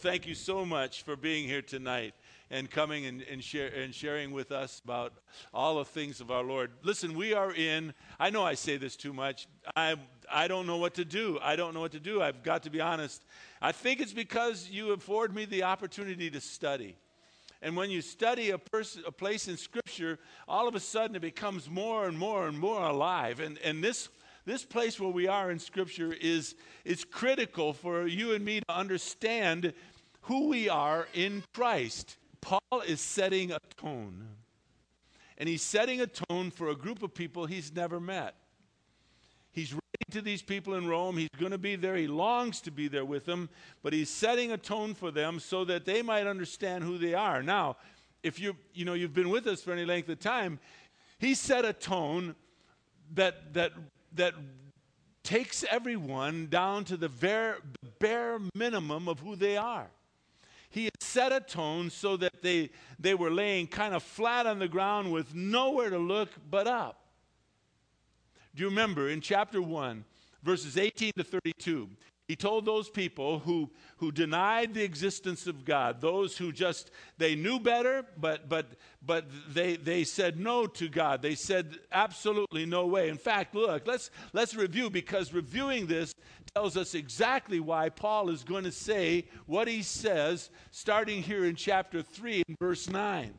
Thank 0.00 0.26
you 0.26 0.34
so 0.34 0.64
much 0.64 1.02
for 1.02 1.14
being 1.14 1.46
here 1.46 1.60
tonight 1.60 2.14
and 2.50 2.70
coming 2.70 3.04
and, 3.04 3.20
and, 3.20 3.44
share, 3.44 3.68
and 3.68 3.94
sharing 3.94 4.30
with 4.30 4.50
us 4.50 4.80
about 4.82 5.12
all 5.52 5.76
the 5.76 5.84
things 5.84 6.22
of 6.22 6.30
our 6.30 6.42
Lord. 6.42 6.70
Listen, 6.82 7.14
we 7.14 7.34
are 7.34 7.52
in, 7.52 7.92
I 8.18 8.30
know 8.30 8.42
I 8.42 8.54
say 8.54 8.78
this 8.78 8.96
too 8.96 9.12
much. 9.12 9.46
I, 9.76 9.96
I 10.32 10.48
don't 10.48 10.66
know 10.66 10.78
what 10.78 10.94
to 10.94 11.04
do. 11.04 11.38
I 11.42 11.54
don't 11.54 11.74
know 11.74 11.80
what 11.80 11.92
to 11.92 12.00
do. 12.00 12.22
I've 12.22 12.42
got 12.42 12.62
to 12.62 12.70
be 12.70 12.80
honest. 12.80 13.22
I 13.60 13.72
think 13.72 14.00
it's 14.00 14.14
because 14.14 14.70
you 14.70 14.92
afford 14.92 15.34
me 15.34 15.44
the 15.44 15.64
opportunity 15.64 16.30
to 16.30 16.40
study. 16.40 16.96
And 17.60 17.76
when 17.76 17.90
you 17.90 18.00
study 18.00 18.52
a, 18.52 18.58
person, 18.58 19.02
a 19.06 19.12
place 19.12 19.48
in 19.48 19.58
Scripture, 19.58 20.18
all 20.48 20.66
of 20.66 20.74
a 20.74 20.80
sudden 20.80 21.14
it 21.14 21.20
becomes 21.20 21.68
more 21.68 22.08
and 22.08 22.18
more 22.18 22.48
and 22.48 22.58
more 22.58 22.84
alive. 22.84 23.38
And, 23.38 23.58
and 23.58 23.84
this 23.84 24.08
this 24.46 24.64
place 24.64 24.98
where 24.98 25.10
we 25.10 25.28
are 25.28 25.50
in 25.50 25.58
Scripture 25.58 26.12
is, 26.12 26.54
is 26.84 27.04
critical 27.04 27.72
for 27.72 28.06
you 28.06 28.32
and 28.32 28.44
me 28.44 28.60
to 28.60 28.74
understand 28.74 29.72
who 30.22 30.48
we 30.48 30.68
are 30.68 31.08
in 31.14 31.42
Christ. 31.54 32.16
Paul 32.40 32.82
is 32.86 33.00
setting 33.00 33.52
a 33.52 33.58
tone. 33.76 34.26
And 35.38 35.48
he's 35.48 35.62
setting 35.62 36.00
a 36.00 36.06
tone 36.06 36.50
for 36.50 36.68
a 36.68 36.74
group 36.74 37.02
of 37.02 37.14
people 37.14 37.46
he's 37.46 37.74
never 37.74 37.98
met. 37.98 38.34
He's 39.52 39.72
writing 39.72 40.10
to 40.12 40.20
these 40.20 40.42
people 40.42 40.74
in 40.74 40.86
Rome. 40.86 41.16
He's 41.16 41.28
going 41.38 41.52
to 41.52 41.58
be 41.58 41.76
there. 41.76 41.96
He 41.96 42.06
longs 42.06 42.60
to 42.62 42.70
be 42.70 42.88
there 42.88 43.04
with 43.04 43.24
them, 43.24 43.48
but 43.82 43.92
he's 43.92 44.10
setting 44.10 44.52
a 44.52 44.58
tone 44.58 44.94
for 44.94 45.10
them 45.10 45.40
so 45.40 45.64
that 45.64 45.84
they 45.84 46.02
might 46.02 46.26
understand 46.26 46.84
who 46.84 46.98
they 46.98 47.14
are. 47.14 47.42
Now, 47.42 47.76
if 48.22 48.38
you 48.38 48.54
you 48.74 48.84
know 48.84 48.94
you've 48.94 49.14
been 49.14 49.30
with 49.30 49.46
us 49.46 49.62
for 49.62 49.72
any 49.72 49.84
length 49.84 50.08
of 50.08 50.20
time, 50.20 50.60
he 51.18 51.34
set 51.34 51.64
a 51.64 51.72
tone 51.72 52.34
that 53.14 53.54
that 53.54 53.72
that 54.14 54.34
takes 55.22 55.64
everyone 55.70 56.48
down 56.48 56.84
to 56.84 56.96
the 56.96 57.08
bare, 57.08 57.58
bare 57.98 58.38
minimum 58.54 59.08
of 59.08 59.20
who 59.20 59.36
they 59.36 59.56
are. 59.56 59.90
He 60.70 60.84
had 60.84 61.02
set 61.02 61.32
a 61.32 61.40
tone 61.40 61.90
so 61.90 62.16
that 62.16 62.42
they, 62.42 62.70
they 62.98 63.14
were 63.14 63.30
laying 63.30 63.66
kind 63.66 63.92
of 63.92 64.02
flat 64.02 64.46
on 64.46 64.60
the 64.60 64.68
ground 64.68 65.12
with 65.12 65.34
nowhere 65.34 65.90
to 65.90 65.98
look 65.98 66.30
but 66.48 66.66
up. 66.66 67.00
Do 68.54 68.62
you 68.62 68.68
remember 68.68 69.08
in 69.08 69.20
chapter 69.20 69.60
1, 69.60 70.04
verses 70.42 70.76
18 70.76 71.12
to 71.16 71.24
32? 71.24 71.88
He 72.30 72.36
told 72.36 72.64
those 72.64 72.88
people 72.88 73.40
who, 73.40 73.72
who 73.96 74.12
denied 74.12 74.72
the 74.72 74.84
existence 74.84 75.48
of 75.48 75.64
God, 75.64 76.00
those 76.00 76.36
who 76.36 76.52
just, 76.52 76.92
they 77.18 77.34
knew 77.34 77.58
better, 77.58 78.06
but, 78.16 78.48
but, 78.48 78.68
but 79.04 79.24
they, 79.52 79.74
they 79.74 80.04
said 80.04 80.38
no 80.38 80.68
to 80.68 80.88
God. 80.88 81.22
They 81.22 81.34
said 81.34 81.80
absolutely 81.90 82.66
no 82.66 82.86
way. 82.86 83.08
In 83.08 83.16
fact, 83.16 83.56
look, 83.56 83.84
let's, 83.84 84.12
let's 84.32 84.54
review 84.54 84.90
because 84.90 85.34
reviewing 85.34 85.88
this 85.88 86.14
tells 86.54 86.76
us 86.76 86.94
exactly 86.94 87.58
why 87.58 87.88
Paul 87.88 88.30
is 88.30 88.44
going 88.44 88.62
to 88.62 88.70
say 88.70 89.26
what 89.46 89.66
he 89.66 89.82
says 89.82 90.50
starting 90.70 91.24
here 91.24 91.44
in 91.44 91.56
chapter 91.56 92.00
3 92.00 92.44
and 92.46 92.56
verse 92.60 92.88
9. 92.88 93.34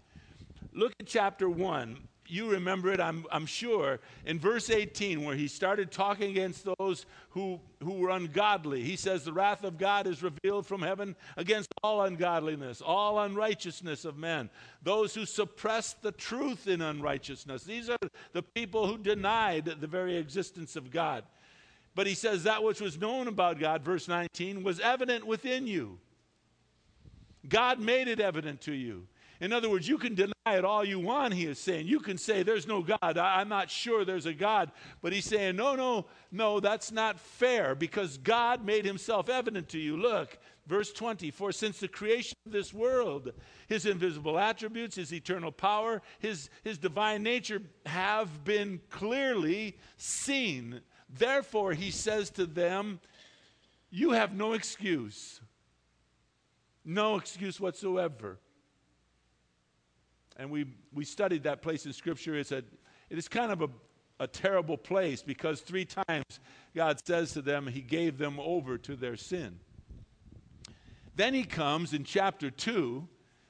Look 0.74 0.92
at 1.00 1.08
chapter 1.08 1.50
1 1.50 1.98
you 2.32 2.50
remember 2.50 2.92
it, 2.94 3.02
I'm, 3.02 3.26
I'm 3.32 3.46
sure, 3.46 4.00
in 4.26 4.40
verse 4.40 4.70
18, 4.70 5.24
where 5.24 5.36
he 5.36 5.48
started 5.48 5.92
talking 5.92 6.32
against 6.32 6.66
those 6.78 7.06
who, 7.32 7.60
who 7.84 7.94
were 7.94 8.10
ungodly. 8.10 8.84
He 8.84 8.96
says, 8.96 9.26
The 9.26 9.34
wrath 9.34 9.64
of 9.64 9.78
God 9.78 10.08
is 10.08 10.24
revealed 10.24 10.66
from 10.66 10.82
heaven 10.82 11.16
against 11.36 11.70
all 11.84 12.04
ungodliness, 12.04 12.82
all 12.82 13.20
unrighteousness 13.20 14.06
of 14.06 14.18
men, 14.18 14.50
those 14.82 15.14
who 15.14 15.26
suppress 15.26 15.94
the 15.94 16.14
truth 16.14 16.68
in 16.68 16.82
unrighteousness. 16.82 17.64
These 17.64 17.90
are 17.90 17.98
the 18.32 18.44
people 18.44 18.88
who 18.88 18.98
denied 18.98 19.66
the 19.66 19.88
very 19.88 20.16
existence 20.16 20.76
of 20.76 20.90
God. 20.90 21.26
But 21.96 22.08
he 22.08 22.14
says, 22.14 22.44
That 22.44 22.64
which 22.64 22.80
was 22.80 22.98
known 22.98 23.28
about 23.28 23.60
God, 23.60 23.84
verse 23.84 24.08
19, 24.08 24.64
was 24.64 24.80
evident 24.80 25.28
within 25.28 25.68
you. 25.68 26.00
God 27.50 27.80
made 27.80 28.08
it 28.08 28.20
evident 28.20 28.62
to 28.62 28.74
you. 28.74 29.08
In 29.42 29.52
other 29.52 29.72
words, 29.72 29.88
you 29.88 29.98
can 29.98 30.14
deny 30.14 30.32
it 30.46 30.64
all 30.64 30.86
you 30.86 31.00
want, 31.00 31.34
he 31.34 31.48
is 31.48 31.58
saying. 31.58 31.88
You 31.88 32.00
can 32.00 32.20
say, 32.20 32.44
There's 32.44 32.68
no 32.68 32.84
God. 32.84 33.18
I, 33.18 33.42
am 33.42 33.50
not 33.50 33.72
sure 33.72 34.06
there's 34.06 34.28
a 34.28 34.36
God. 34.36 34.72
But 35.02 35.14
he's 35.14 35.26
saying, 35.26 35.56
No, 35.56 35.76
no, 35.76 36.06
no, 36.32 36.60
that's 36.60 36.92
not 36.92 37.20
fair 37.20 37.74
because 37.74 38.20
God 38.20 38.64
made 38.64 38.86
himself 38.86 39.30
evident 39.30 39.68
to 39.70 39.80
you. 39.80 39.98
Look, 39.98 40.38
verse 40.68 40.94
20 40.94 41.32
For 41.32 41.52
since 41.52 41.80
the 41.80 41.88
creation 41.88 42.38
of 42.46 42.52
this 42.52 42.72
world, 42.72 43.32
his 43.68 43.88
invisible 43.88 44.38
attributes, 44.38 44.96
his 44.96 45.12
eternal 45.12 45.52
power, 45.52 46.04
his, 46.20 46.52
his 46.64 46.78
divine 46.78 47.24
nature 47.24 47.64
have 47.88 48.44
been 48.44 48.80
clearly 48.92 49.76
seen. 49.98 50.82
Therefore, 51.10 51.74
he 51.74 51.90
says 51.90 52.30
to 52.32 52.46
them, 52.46 53.00
You 53.90 54.12
have 54.12 54.36
no 54.36 54.54
excuse. 54.54 55.42
No 56.86 57.16
excuse 57.16 57.60
whatsoever 57.60 58.38
and 60.42 60.50
we, 60.50 60.66
we 60.92 61.06
studied 61.06 61.44
that 61.44 61.62
place 61.62 61.86
in 61.86 61.94
Scripture. 61.94 62.36
It's 62.36 62.52
a, 62.52 62.64
it 63.12 63.18
is 63.20 63.28
kind 63.28 63.52
of 63.52 63.62
a, 63.62 63.70
a 64.20 64.26
terrible 64.26 64.76
place 64.76 65.22
because 65.22 65.62
three 65.62 65.86
times 65.86 66.26
God 66.76 67.00
says 67.06 67.34
to 67.34 67.44
them, 67.44 67.68
He 67.68 67.82
gave 67.82 68.18
them 68.18 68.40
over 68.40 68.80
to 68.80 68.96
their 68.96 69.16
sin. 69.16 69.60
Then 71.16 71.36
He 71.36 71.44
comes 71.44 71.94
in 71.94 72.06
chapter 72.06 72.50
2 72.50 73.08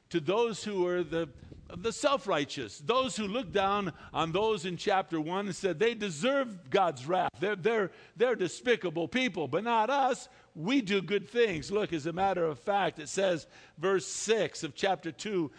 to 0.09 0.19
those 0.19 0.65
who 0.65 0.85
are 0.85 1.01
the, 1.01 1.29
the 1.77 1.93
self 1.93 2.27
righteous, 2.27 2.79
those 2.79 3.15
who 3.15 3.25
look 3.25 3.53
down 3.53 3.93
on 4.13 4.33
those 4.33 4.65
in 4.65 4.75
chapter 4.75 5.21
1 5.21 5.45
and 5.45 5.55
said 5.55 5.79
they 5.79 5.93
deserve 5.93 6.69
God's 6.69 7.07
wrath. 7.07 7.31
They're, 7.39 7.55
they're, 7.55 7.91
they're 8.17 8.35
despicable 8.35 9.07
people, 9.07 9.47
but 9.47 9.63
not 9.63 9.89
us. 9.89 10.27
We 10.53 10.81
do 10.81 11.01
good 11.01 11.29
things. 11.29 11.71
Look, 11.71 11.93
as 11.93 12.05
a 12.05 12.11
matter 12.11 12.43
of 12.43 12.59
fact, 12.59 12.99
it 12.99 13.07
says, 13.07 13.47
verse 13.77 14.05
6 14.05 14.63
of 14.63 14.75
chapter 14.75 15.09
2 15.09 15.49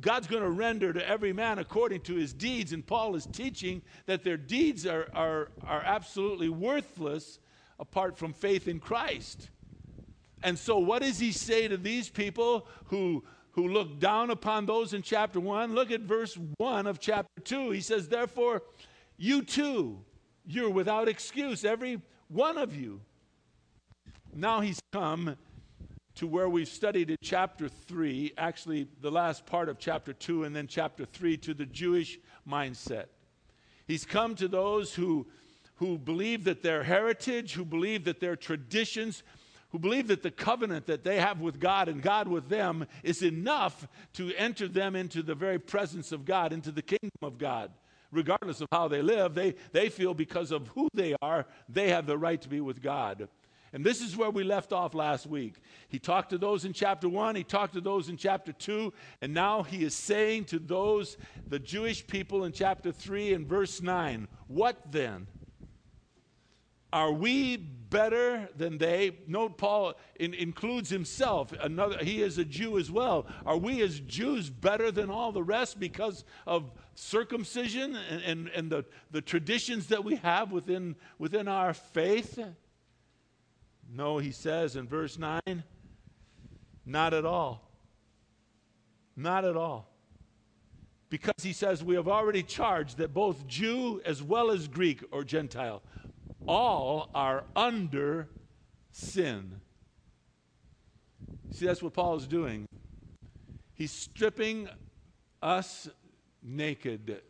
God's 0.00 0.26
going 0.26 0.42
to 0.42 0.50
render 0.50 0.92
to 0.92 1.08
every 1.08 1.32
man 1.32 1.58
according 1.58 2.02
to 2.02 2.14
his 2.14 2.32
deeds. 2.32 2.72
And 2.72 2.86
Paul 2.86 3.14
is 3.16 3.26
teaching 3.26 3.82
that 4.06 4.22
their 4.22 4.36
deeds 4.36 4.86
are, 4.86 5.08
are, 5.14 5.48
are 5.66 5.82
absolutely 5.84 6.48
worthless 6.48 7.38
apart 7.78 8.18
from 8.18 8.32
faith 8.32 8.68
in 8.68 8.80
Christ. 8.80 9.50
And 10.42 10.58
so, 10.58 10.78
what 10.78 11.02
does 11.02 11.18
he 11.18 11.32
say 11.32 11.68
to 11.68 11.76
these 11.76 12.08
people 12.08 12.66
who, 12.86 13.24
who 13.52 13.68
look 13.68 13.98
down 13.98 14.30
upon 14.30 14.66
those 14.66 14.94
in 14.94 15.02
chapter 15.02 15.40
1? 15.40 15.74
Look 15.74 15.90
at 15.90 16.02
verse 16.02 16.38
1 16.58 16.86
of 16.86 17.00
chapter 17.00 17.40
2. 17.42 17.70
He 17.70 17.80
says, 17.80 18.08
Therefore, 18.08 18.62
you 19.16 19.42
too, 19.42 20.04
you're 20.46 20.70
without 20.70 21.08
excuse, 21.08 21.64
every 21.64 22.00
one 22.28 22.56
of 22.56 22.76
you. 22.76 23.00
Now 24.32 24.60
he's 24.60 24.80
come 24.92 25.36
to 26.18 26.26
where 26.26 26.48
we've 26.48 26.66
studied 26.66 27.10
in 27.10 27.16
chapter 27.22 27.68
3, 27.68 28.32
actually 28.36 28.88
the 29.00 29.10
last 29.10 29.46
part 29.46 29.68
of 29.68 29.78
chapter 29.78 30.12
2 30.12 30.42
and 30.42 30.54
then 30.54 30.66
chapter 30.66 31.04
3 31.04 31.36
to 31.36 31.54
the 31.54 31.64
Jewish 31.64 32.18
mindset. 32.48 33.04
He's 33.86 34.04
come 34.04 34.34
to 34.34 34.48
those 34.48 34.92
who, 34.92 35.28
who 35.76 35.96
believe 35.96 36.42
that 36.42 36.60
their 36.60 36.82
heritage, 36.82 37.52
who 37.52 37.64
believe 37.64 38.02
that 38.06 38.18
their 38.18 38.34
traditions, 38.34 39.22
who 39.68 39.78
believe 39.78 40.08
that 40.08 40.24
the 40.24 40.32
covenant 40.32 40.86
that 40.86 41.04
they 41.04 41.20
have 41.20 41.40
with 41.40 41.60
God 41.60 41.88
and 41.88 42.02
God 42.02 42.26
with 42.26 42.48
them 42.48 42.88
is 43.04 43.22
enough 43.22 43.86
to 44.14 44.34
enter 44.34 44.66
them 44.66 44.96
into 44.96 45.22
the 45.22 45.36
very 45.36 45.60
presence 45.60 46.10
of 46.10 46.24
God, 46.24 46.52
into 46.52 46.72
the 46.72 46.82
kingdom 46.82 47.10
of 47.22 47.38
God. 47.38 47.70
Regardless 48.10 48.60
of 48.60 48.66
how 48.72 48.88
they 48.88 49.02
live, 49.02 49.34
they, 49.34 49.54
they 49.70 49.88
feel 49.88 50.14
because 50.14 50.50
of 50.50 50.66
who 50.68 50.88
they 50.94 51.14
are, 51.22 51.46
they 51.68 51.90
have 51.90 52.06
the 52.06 52.18
right 52.18 52.42
to 52.42 52.48
be 52.48 52.60
with 52.60 52.82
God. 52.82 53.28
And 53.72 53.84
this 53.84 54.00
is 54.00 54.16
where 54.16 54.30
we 54.30 54.44
left 54.44 54.72
off 54.72 54.94
last 54.94 55.26
week. 55.26 55.56
He 55.88 55.98
talked 55.98 56.30
to 56.30 56.38
those 56.38 56.64
in 56.64 56.72
chapter 56.72 57.08
1, 57.08 57.36
he 57.36 57.44
talked 57.44 57.74
to 57.74 57.80
those 57.80 58.08
in 58.08 58.16
chapter 58.16 58.52
2, 58.52 58.92
and 59.20 59.34
now 59.34 59.62
he 59.62 59.84
is 59.84 59.94
saying 59.94 60.46
to 60.46 60.58
those, 60.58 61.16
the 61.46 61.58
Jewish 61.58 62.06
people 62.06 62.44
in 62.44 62.52
chapter 62.52 62.92
3 62.92 63.34
and 63.34 63.46
verse 63.46 63.82
9, 63.82 64.28
What 64.46 64.90
then? 64.90 65.26
Are 66.90 67.12
we 67.12 67.58
better 67.58 68.48
than 68.56 68.78
they? 68.78 69.18
Note 69.26 69.58
Paul 69.58 69.94
in, 70.18 70.32
includes 70.32 70.88
himself. 70.88 71.52
Another, 71.60 72.02
he 72.02 72.22
is 72.22 72.38
a 72.38 72.44
Jew 72.46 72.78
as 72.78 72.90
well. 72.90 73.26
Are 73.44 73.58
we 73.58 73.82
as 73.82 74.00
Jews 74.00 74.48
better 74.48 74.90
than 74.90 75.10
all 75.10 75.30
the 75.30 75.42
rest 75.42 75.78
because 75.78 76.24
of 76.46 76.72
circumcision 76.94 77.94
and, 78.10 78.22
and, 78.22 78.48
and 78.48 78.70
the, 78.70 78.84
the 79.10 79.20
traditions 79.20 79.88
that 79.88 80.02
we 80.02 80.16
have 80.16 80.50
within, 80.50 80.96
within 81.18 81.46
our 81.46 81.74
faith? 81.74 82.38
No, 83.90 84.18
he 84.18 84.32
says 84.32 84.76
in 84.76 84.86
verse 84.86 85.18
9, 85.18 85.40
not 86.84 87.14
at 87.14 87.24
all. 87.24 87.70
Not 89.16 89.44
at 89.44 89.56
all. 89.56 89.88
Because 91.10 91.42
he 91.42 91.54
says, 91.54 91.82
we 91.82 91.94
have 91.94 92.06
already 92.06 92.42
charged 92.42 92.98
that 92.98 93.14
both 93.14 93.46
Jew 93.46 94.02
as 94.04 94.22
well 94.22 94.50
as 94.50 94.68
Greek 94.68 95.02
or 95.10 95.24
Gentile, 95.24 95.82
all 96.46 97.10
are 97.14 97.44
under 97.56 98.28
sin. 98.92 99.60
See, 101.50 101.66
that's 101.66 101.82
what 101.82 101.94
Paul 101.94 102.16
is 102.16 102.26
doing. 102.26 102.66
He's 103.74 103.90
stripping 103.90 104.68
us 105.40 105.88
naked 106.42 107.22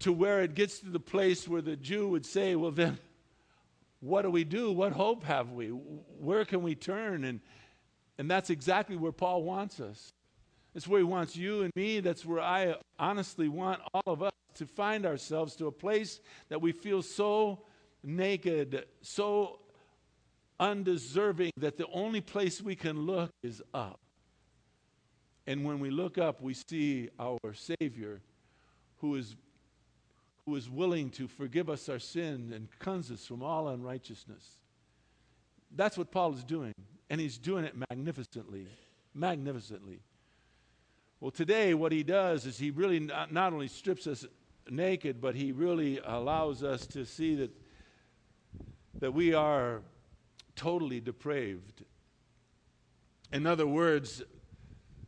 to 0.00 0.12
where 0.12 0.40
it 0.40 0.54
gets 0.54 0.78
to 0.80 0.88
the 0.88 1.00
place 1.00 1.48
where 1.48 1.62
the 1.62 1.76
Jew 1.76 2.08
would 2.08 2.24
say, 2.24 2.54
well, 2.54 2.70
then 2.70 2.98
what 4.00 4.22
do 4.22 4.30
we 4.30 4.44
do? 4.44 4.72
What 4.72 4.92
hope 4.92 5.24
have 5.24 5.52
we? 5.52 5.68
Where 5.68 6.44
can 6.44 6.62
we 6.62 6.74
turn? 6.74 7.24
And, 7.24 7.40
And 8.18 8.30
that's 8.30 8.50
exactly 8.50 8.96
where 8.96 9.12
Paul 9.12 9.44
wants 9.44 9.80
us. 9.80 10.12
That's 10.74 10.86
where 10.86 11.00
he 11.00 11.04
wants 11.04 11.36
you 11.36 11.62
and 11.62 11.72
me. 11.74 12.00
That's 12.00 12.24
where 12.24 12.40
I 12.40 12.76
honestly 12.98 13.48
want 13.48 13.80
all 13.92 14.02
of 14.06 14.22
us 14.22 14.32
to 14.54 14.66
find 14.66 15.06
ourselves 15.06 15.56
to 15.56 15.66
a 15.66 15.72
place 15.72 16.20
that 16.48 16.60
we 16.60 16.72
feel 16.72 17.02
so 17.02 17.62
naked, 18.02 18.86
so 19.02 19.60
undeserving 20.58 21.50
that 21.56 21.76
the 21.76 21.86
only 21.88 22.20
place 22.20 22.60
we 22.60 22.76
can 22.76 23.06
look 23.06 23.30
is 23.42 23.62
up. 23.72 24.00
And 25.46 25.64
when 25.64 25.80
we 25.80 25.90
look 25.90 26.18
up, 26.18 26.40
we 26.40 26.54
see 26.54 27.08
our 27.18 27.38
Savior 27.54 28.20
who 28.98 29.16
is, 29.16 29.34
who 30.50 30.56
is 30.56 30.68
willing 30.68 31.10
to 31.10 31.28
forgive 31.28 31.70
us 31.70 31.88
our 31.88 32.00
sin 32.00 32.52
and 32.52 32.66
cleanse 32.80 33.08
us 33.12 33.24
from 33.24 33.40
all 33.40 33.68
unrighteousness. 33.68 34.58
That's 35.76 35.96
what 35.96 36.10
Paul 36.10 36.34
is 36.34 36.42
doing, 36.42 36.74
and 37.08 37.20
he's 37.20 37.38
doing 37.38 37.64
it 37.64 37.74
magnificently. 37.88 38.66
Magnificently. 39.14 40.00
Well, 41.20 41.30
today, 41.30 41.74
what 41.74 41.92
he 41.92 42.02
does 42.02 42.46
is 42.46 42.58
he 42.58 42.72
really 42.72 42.98
not, 42.98 43.32
not 43.32 43.52
only 43.52 43.68
strips 43.68 44.08
us 44.08 44.26
naked, 44.68 45.20
but 45.20 45.36
he 45.36 45.52
really 45.52 46.00
allows 46.04 46.64
us 46.64 46.84
to 46.88 47.04
see 47.04 47.36
that, 47.36 47.50
that 48.98 49.12
we 49.12 49.32
are 49.32 49.82
totally 50.56 50.98
depraved. 50.98 51.84
In 53.32 53.46
other 53.46 53.68
words, 53.68 54.20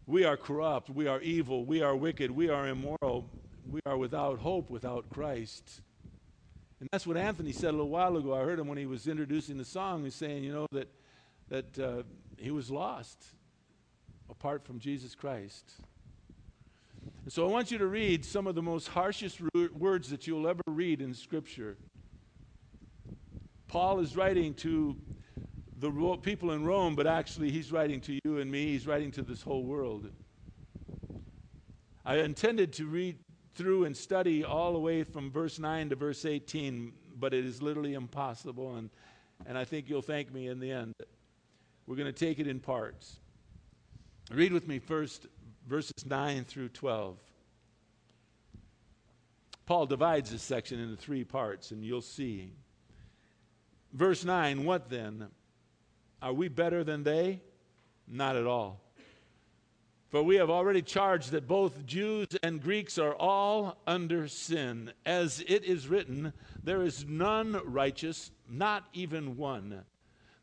we 0.06 0.24
are 0.24 0.36
corrupt, 0.36 0.88
we 0.88 1.08
are 1.08 1.20
evil, 1.20 1.64
we 1.64 1.82
are 1.82 1.96
wicked, 1.96 2.30
we 2.30 2.48
are 2.48 2.68
immoral, 2.68 3.28
we 3.72 3.80
are 3.86 3.96
without 3.96 4.38
hope 4.38 4.68
without 4.68 5.08
Christ. 5.08 5.80
And 6.78 6.88
that's 6.92 7.06
what 7.06 7.16
Anthony 7.16 7.52
said 7.52 7.70
a 7.70 7.72
little 7.72 7.88
while 7.88 8.16
ago. 8.18 8.34
I 8.34 8.40
heard 8.40 8.58
him 8.58 8.68
when 8.68 8.76
he 8.76 8.84
was 8.84 9.08
introducing 9.08 9.56
the 9.56 9.64
song. 9.64 10.04
He's 10.04 10.14
saying, 10.14 10.44
you 10.44 10.52
know, 10.52 10.66
that, 10.72 10.88
that 11.48 11.78
uh, 11.78 12.02
he 12.36 12.50
was 12.50 12.70
lost 12.70 13.24
apart 14.28 14.62
from 14.62 14.78
Jesus 14.78 15.14
Christ. 15.14 15.72
And 17.24 17.32
so 17.32 17.48
I 17.48 17.50
want 17.50 17.70
you 17.70 17.78
to 17.78 17.86
read 17.86 18.26
some 18.26 18.46
of 18.46 18.54
the 18.54 18.62
most 18.62 18.88
harshest 18.88 19.40
words 19.74 20.10
that 20.10 20.26
you'll 20.26 20.46
ever 20.46 20.60
read 20.66 21.00
in 21.00 21.14
Scripture. 21.14 21.78
Paul 23.68 24.00
is 24.00 24.16
writing 24.16 24.52
to 24.54 24.96
the 25.78 25.90
people 26.22 26.52
in 26.52 26.64
Rome, 26.64 26.94
but 26.94 27.06
actually 27.06 27.50
he's 27.50 27.72
writing 27.72 28.02
to 28.02 28.18
you 28.24 28.38
and 28.38 28.50
me. 28.50 28.66
He's 28.66 28.86
writing 28.86 29.10
to 29.12 29.22
this 29.22 29.40
whole 29.40 29.64
world. 29.64 30.10
I 32.04 32.18
intended 32.18 32.74
to 32.74 32.86
read 32.86 33.18
through 33.54 33.84
and 33.84 33.96
study 33.96 34.44
all 34.44 34.72
the 34.72 34.78
way 34.78 35.04
from 35.04 35.30
verse 35.30 35.58
9 35.58 35.90
to 35.90 35.96
verse 35.96 36.24
18, 36.24 36.92
but 37.18 37.34
it 37.34 37.44
is 37.44 37.62
literally 37.62 37.94
impossible, 37.94 38.76
and, 38.76 38.90
and 39.46 39.58
I 39.58 39.64
think 39.64 39.88
you'll 39.88 40.02
thank 40.02 40.32
me 40.32 40.48
in 40.48 40.60
the 40.60 40.70
end. 40.70 40.94
We're 41.86 41.96
going 41.96 42.12
to 42.12 42.12
take 42.12 42.38
it 42.38 42.46
in 42.46 42.60
parts. 42.60 43.18
Read 44.30 44.52
with 44.52 44.66
me 44.66 44.78
first 44.78 45.26
verses 45.66 46.06
9 46.06 46.44
through 46.44 46.68
12. 46.70 47.18
Paul 49.66 49.86
divides 49.86 50.30
this 50.30 50.42
section 50.42 50.80
into 50.80 50.96
three 50.96 51.24
parts, 51.24 51.70
and 51.70 51.84
you'll 51.84 52.00
see. 52.00 52.52
Verse 53.92 54.24
9 54.24 54.64
What 54.64 54.90
then? 54.90 55.28
Are 56.20 56.32
we 56.32 56.48
better 56.48 56.84
than 56.84 57.02
they? 57.02 57.40
Not 58.06 58.36
at 58.36 58.46
all. 58.46 58.81
For 60.12 60.22
we 60.22 60.36
have 60.36 60.50
already 60.50 60.82
charged 60.82 61.30
that 61.30 61.48
both 61.48 61.86
Jews 61.86 62.26
and 62.42 62.62
Greeks 62.62 62.98
are 62.98 63.14
all 63.14 63.78
under 63.86 64.28
sin. 64.28 64.92
As 65.06 65.42
it 65.48 65.64
is 65.64 65.88
written, 65.88 66.34
there 66.62 66.82
is 66.82 67.06
none 67.08 67.58
righteous, 67.64 68.30
not 68.46 68.84
even 68.92 69.38
one. 69.38 69.84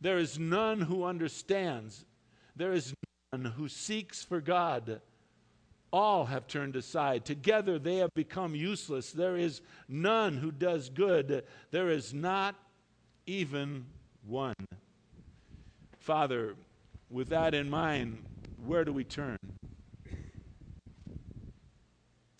There 0.01 0.17
is 0.17 0.39
none 0.39 0.81
who 0.81 1.03
understands. 1.03 2.03
There 2.55 2.73
is 2.73 2.95
none 3.31 3.45
who 3.45 3.69
seeks 3.69 4.23
for 4.23 4.41
God. 4.41 5.01
All 5.93 6.25
have 6.25 6.47
turned 6.47 6.75
aside. 6.75 7.23
Together 7.23 7.77
they 7.77 7.97
have 7.97 8.13
become 8.15 8.55
useless. 8.55 9.11
There 9.11 9.37
is 9.37 9.61
none 9.87 10.37
who 10.37 10.51
does 10.51 10.89
good. 10.89 11.43
There 11.69 11.91
is 11.91 12.11
not 12.11 12.55
even 13.27 13.85
one. 14.25 14.55
Father, 15.99 16.55
with 17.11 17.29
that 17.29 17.53
in 17.53 17.69
mind, 17.69 18.23
where 18.65 18.83
do 18.83 18.91
we 18.91 19.03
turn? 19.03 19.37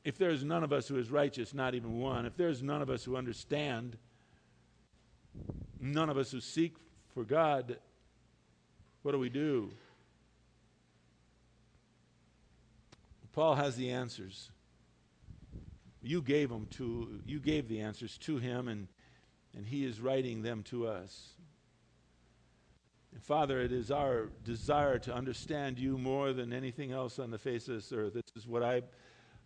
If 0.04 0.18
there's 0.18 0.44
none 0.44 0.64
of 0.64 0.72
us 0.72 0.88
who 0.88 0.98
is 0.98 1.12
righteous, 1.12 1.54
not 1.54 1.76
even 1.76 2.00
one, 2.00 2.26
if 2.26 2.38
there's 2.38 2.64
none 2.64 2.82
of 2.82 2.90
us 2.90 3.04
who 3.04 3.16
understand, 3.16 3.98
none 5.80 6.10
of 6.10 6.18
us 6.18 6.32
who 6.32 6.40
seek 6.40 6.76
for 7.14 7.24
God, 7.24 7.78
what 9.02 9.12
do 9.12 9.20
we 9.20 9.30
do? 9.30 9.72
Paul 13.34 13.56
has 13.56 13.76
the 13.76 13.92
answers. 13.92 14.50
You 16.02 16.22
gave 16.22 16.50
them 16.50 16.68
to 16.72 17.22
you 17.26 17.40
gave 17.40 17.70
the 17.70 17.82
answers 17.82 18.18
to 18.20 18.38
him 18.38 18.68
and 18.68 18.88
and 19.56 19.66
he 19.66 19.86
is 19.86 20.00
writing 20.00 20.42
them 20.42 20.64
to 20.64 20.88
us. 20.88 21.34
And 23.14 23.24
Father, 23.24 23.62
it 23.62 23.72
is 23.72 23.92
our 23.92 24.30
desire 24.44 25.00
to 25.00 25.14
understand 25.14 25.80
you 25.80 25.98
more 25.98 26.34
than 26.34 26.54
anything 26.54 26.92
else 26.92 27.18
on 27.18 27.32
the 27.32 27.40
face 27.40 27.68
of 27.68 27.76
this 27.76 27.92
earth. 27.92 28.14
This 28.14 28.32
is 28.36 28.46
what 28.46 28.62
I 28.62 28.84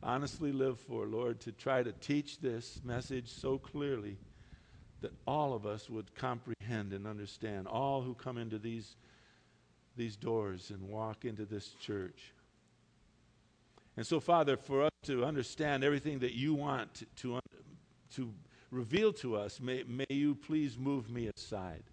honestly 0.04 0.52
live 0.52 0.80
for, 0.80 1.06
Lord, 1.06 1.40
to 1.42 1.52
try 1.52 1.84
to 1.84 1.92
teach 1.92 2.40
this 2.40 2.82
message 2.84 3.30
so 3.30 3.58
clearly 3.58 4.18
that 5.02 5.14
all 5.26 5.54
of 5.54 5.66
us 5.66 5.90
would 5.90 6.14
comprehend 6.16 6.94
and 6.94 7.08
understand, 7.08 7.68
all 7.68 8.02
who 8.02 8.14
come 8.14 8.38
into 8.38 8.58
these, 8.58 8.96
these 9.98 10.16
doors 10.16 10.70
and 10.70 10.90
walk 10.90 11.26
into 11.26 11.46
this 11.46 11.70
church. 11.80 12.34
And 13.96 14.08
so, 14.08 14.20
Father, 14.20 14.58
for 14.58 14.84
us 14.84 14.92
to 15.04 15.24
understand 15.26 15.84
everything 15.84 16.20
that 16.20 16.34
you 16.34 16.54
want 16.54 17.04
to, 17.18 17.40
to 18.16 18.34
reveal 18.72 19.14
to 19.14 19.36
us, 19.36 19.60
may, 19.60 19.84
may 19.84 20.06
you 20.10 20.36
please 20.36 20.78
move 20.78 21.10
me 21.10 21.30
aside. 21.36 21.84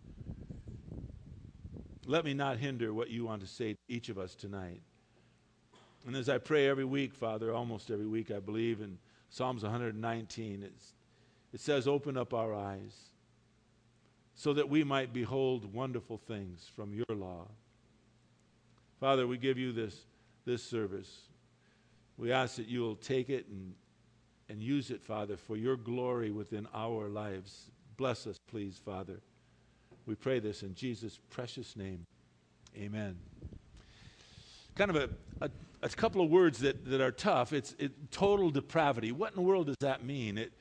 Let 2.06 2.24
me 2.24 2.32
not 2.32 2.58
hinder 2.58 2.94
what 2.94 3.10
you 3.10 3.24
want 3.24 3.42
to 3.42 3.46
say 3.46 3.72
to 3.74 3.78
each 3.88 4.08
of 4.08 4.18
us 4.18 4.34
tonight. 4.34 4.80
And 6.06 6.16
as 6.16 6.28
I 6.28 6.38
pray 6.38 6.68
every 6.68 6.84
week, 6.84 7.14
Father, 7.14 7.52
almost 7.52 7.90
every 7.90 8.06
week, 8.06 8.30
I 8.30 8.38
believe 8.38 8.80
in 8.80 8.98
Psalms 9.28 9.62
119, 9.62 10.62
it 11.52 11.60
says, 11.60 11.86
Open 11.86 12.16
up 12.16 12.32
our 12.34 12.54
eyes 12.54 13.10
so 14.34 14.54
that 14.54 14.68
we 14.68 14.82
might 14.82 15.12
behold 15.12 15.72
wonderful 15.74 16.16
things 16.16 16.70
from 16.74 16.94
your 16.94 17.16
law. 17.16 17.46
Father, 18.98 19.26
we 19.26 19.36
give 19.36 19.58
you 19.58 19.72
this, 19.72 20.06
this 20.46 20.62
service. 20.62 21.28
We 22.16 22.32
ask 22.32 22.56
that 22.56 22.66
you 22.66 22.80
will 22.80 22.96
take 22.96 23.28
it 23.28 23.46
and, 23.48 23.74
and 24.48 24.62
use 24.62 24.90
it, 24.90 25.02
Father, 25.02 25.36
for 25.36 25.56
your 25.56 25.76
glory 25.76 26.30
within 26.30 26.66
our 26.74 27.08
lives. 27.08 27.70
Bless 27.96 28.26
us, 28.26 28.38
please, 28.50 28.80
Father. 28.82 29.20
We 30.06 30.14
pray 30.14 30.38
this 30.38 30.62
in 30.62 30.74
Jesus' 30.74 31.18
precious 31.30 31.76
name. 31.76 32.04
Amen. 32.76 33.18
Kind 34.74 34.90
of 34.90 34.96
a, 34.96 35.10
a, 35.44 35.50
a 35.82 35.88
couple 35.88 36.22
of 36.22 36.30
words 36.30 36.58
that, 36.60 36.84
that 36.86 37.00
are 37.00 37.10
tough. 37.12 37.52
It's 37.52 37.74
it, 37.78 38.10
total 38.10 38.50
depravity. 38.50 39.12
What 39.12 39.30
in 39.30 39.36
the 39.36 39.42
world 39.42 39.66
does 39.66 39.76
that 39.80 40.04
mean? 40.04 40.38
It, 40.38 40.52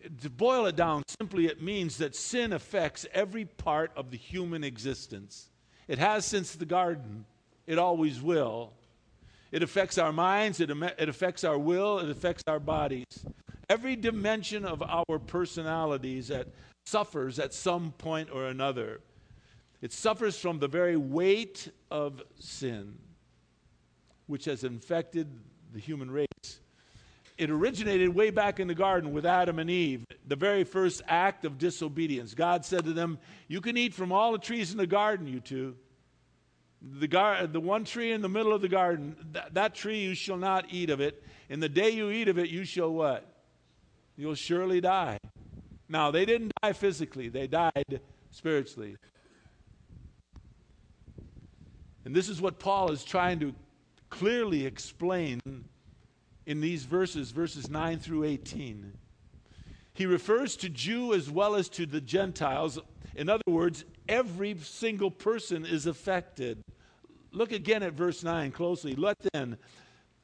it, 0.00 0.20
to 0.20 0.30
boil 0.30 0.66
it 0.66 0.76
down, 0.76 1.02
simply 1.18 1.46
it 1.46 1.62
means 1.62 1.98
that 1.98 2.14
sin 2.14 2.52
affects 2.52 3.06
every 3.12 3.44
part 3.44 3.90
of 3.96 4.10
the 4.10 4.16
human 4.16 4.64
existence. 4.64 5.48
It 5.88 5.98
has 5.98 6.24
since 6.24 6.54
the 6.54 6.66
garden, 6.66 7.24
it 7.66 7.78
always 7.78 8.20
will. 8.20 8.72
It 9.50 9.62
affects 9.62 9.96
our 9.96 10.12
minds, 10.12 10.60
it, 10.60 10.70
it 10.70 11.08
affects 11.08 11.42
our 11.42 11.58
will, 11.58 11.98
it 12.00 12.10
affects 12.10 12.42
our 12.46 12.60
bodies. 12.60 13.06
Every 13.70 13.96
dimension 13.96 14.64
of 14.66 14.82
our 14.82 15.18
personalities 15.18 16.30
at 16.30 16.48
suffers 16.88 17.38
at 17.38 17.52
some 17.52 17.92
point 17.92 18.30
or 18.32 18.46
another. 18.46 19.00
It 19.80 19.92
suffers 19.92 20.38
from 20.38 20.58
the 20.58 20.68
very 20.68 20.96
weight 20.96 21.70
of 21.90 22.22
sin, 22.38 22.98
which 24.28 24.44
has 24.44 24.62
infected 24.62 25.26
the 25.72 25.80
human 25.80 26.10
race. 26.10 26.26
It 27.36 27.50
originated 27.50 28.14
way 28.14 28.30
back 28.30 28.60
in 28.60 28.68
the 28.68 28.74
garden 28.74 29.12
with 29.12 29.24
Adam 29.24 29.58
and 29.58 29.70
Eve, 29.70 30.04
the 30.26 30.36
very 30.36 30.64
first 30.64 31.02
act 31.06 31.44
of 31.44 31.56
disobedience. 31.56 32.34
God 32.34 32.64
said 32.64 32.84
to 32.84 32.92
them, 32.92 33.18
You 33.48 33.60
can 33.60 33.76
eat 33.76 33.94
from 33.94 34.12
all 34.12 34.32
the 34.32 34.38
trees 34.38 34.72
in 34.72 34.78
the 34.78 34.86
garden, 34.86 35.26
you 35.26 35.40
two. 35.40 35.76
The, 36.80 37.08
gar- 37.08 37.46
the 37.46 37.60
one 37.60 37.84
tree 37.84 38.12
in 38.12 38.22
the 38.22 38.28
middle 38.28 38.52
of 38.52 38.60
the 38.60 38.68
garden, 38.68 39.16
th- 39.32 39.46
that 39.52 39.74
tree 39.74 40.00
you 40.00 40.14
shall 40.14 40.36
not 40.36 40.66
eat 40.70 40.90
of 40.90 41.00
it. 41.00 41.24
And 41.48 41.62
the 41.62 41.68
day 41.68 41.90
you 41.90 42.10
eat 42.10 42.28
of 42.28 42.38
it, 42.38 42.50
you 42.50 42.64
shall 42.64 42.92
what? 42.92 43.24
You'll 44.16 44.34
surely 44.34 44.80
die. 44.80 45.18
Now, 45.88 46.10
they 46.10 46.24
didn't 46.24 46.52
die 46.62 46.72
physically, 46.72 47.28
they 47.28 47.46
died 47.46 48.00
spiritually. 48.30 48.96
And 52.04 52.14
this 52.14 52.28
is 52.28 52.40
what 52.40 52.58
Paul 52.58 52.90
is 52.90 53.04
trying 53.04 53.38
to 53.40 53.54
clearly 54.10 54.66
explain 54.66 55.40
in 56.46 56.60
these 56.60 56.84
verses, 56.84 57.30
verses 57.30 57.68
9 57.70 57.98
through 57.98 58.24
18. 58.24 58.92
He 59.92 60.06
refers 60.06 60.56
to 60.56 60.68
Jew 60.68 61.12
as 61.12 61.30
well 61.30 61.54
as 61.56 61.68
to 61.70 61.84
the 61.84 62.00
Gentiles. 62.00 62.78
In 63.16 63.28
other 63.28 63.42
words, 63.46 63.84
every 64.08 64.56
single 64.62 65.10
person 65.10 65.66
is 65.66 65.86
affected. 65.86 66.62
Look 67.32 67.52
again 67.52 67.82
at 67.82 67.92
verse 67.92 68.22
9 68.22 68.52
closely. 68.52 68.94
Let 68.94 69.18
then, 69.32 69.58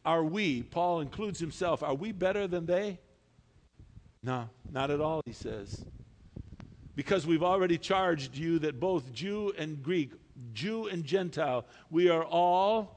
are 0.05 0.25
we, 0.25 0.63
Paul 0.63 1.01
includes 1.01 1.41
himself, 1.41 1.83
are 1.83 1.95
we 1.95 2.13
better 2.13 2.47
than 2.47 2.67
they? 2.67 3.01
No, 4.23 4.49
not 4.71 4.91
at 4.91 5.01
all, 5.01 5.21
he 5.27 5.33
says. 5.33 5.85
Because 6.97 7.27
we've 7.27 7.43
already 7.43 7.77
charged 7.77 8.37
you 8.37 8.59
that 8.61 8.81
both 8.81 9.13
Jew 9.13 9.53
and 9.59 9.83
Greek, 9.83 10.13
Jew 10.55 10.87
and 10.87 11.05
Gentile, 11.05 11.67
we 11.91 12.09
are 12.09 12.25
all 12.25 12.94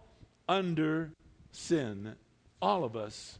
under 0.48 1.12
sin. 1.51 2.16
All 2.62 2.84
of 2.84 2.96
us. 2.96 3.38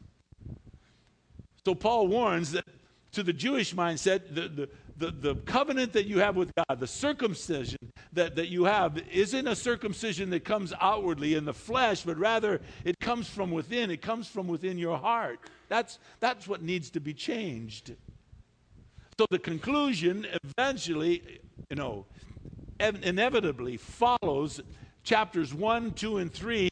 So 1.66 1.76
Paul 1.76 2.08
warns 2.08 2.52
that 2.52 2.66
to 3.14 3.24
the 3.24 3.34
Jewish 3.34 3.74
mindset, 3.74 4.34
the, 4.34 4.48
the, 4.48 4.70
the, 4.98 5.12
the 5.12 5.36
covenant 5.42 5.94
that 5.94 6.06
you 6.06 6.20
have 6.20 6.36
with 6.36 6.52
God, 6.56 6.80
the 6.80 6.88
circumcision 6.88 7.80
that, 8.14 8.36
that 8.36 8.50
you 8.50 8.66
have, 8.66 9.02
isn't 9.12 9.48
a 9.48 9.56
circumcision 9.56 10.30
that 10.30 10.46
comes 10.46 10.72
outwardly 10.80 11.34
in 11.34 11.46
the 11.46 11.54
flesh, 11.54 12.04
but 12.04 12.18
rather 12.18 12.62
it 12.86 13.00
comes 13.00 13.28
from 13.28 13.52
within. 13.52 13.90
It 13.90 14.02
comes 14.02 14.28
from 14.28 14.48
within 14.48 14.78
your 14.78 14.98
heart. 14.98 15.40
That's, 15.68 16.00
that's 16.20 16.48
what 16.48 16.62
needs 16.62 16.92
to 16.92 17.00
be 17.00 17.14
changed. 17.14 17.96
So 19.20 19.26
the 19.32 19.40
conclusion 19.40 20.28
eventually, 20.44 21.40
you 21.70 21.76
know, 21.76 22.06
inevitably 22.80 23.78
follows 23.78 24.62
chapters 25.08 25.54
1, 25.54 25.94
2, 25.94 26.18
and 26.18 26.34
3 26.34 26.70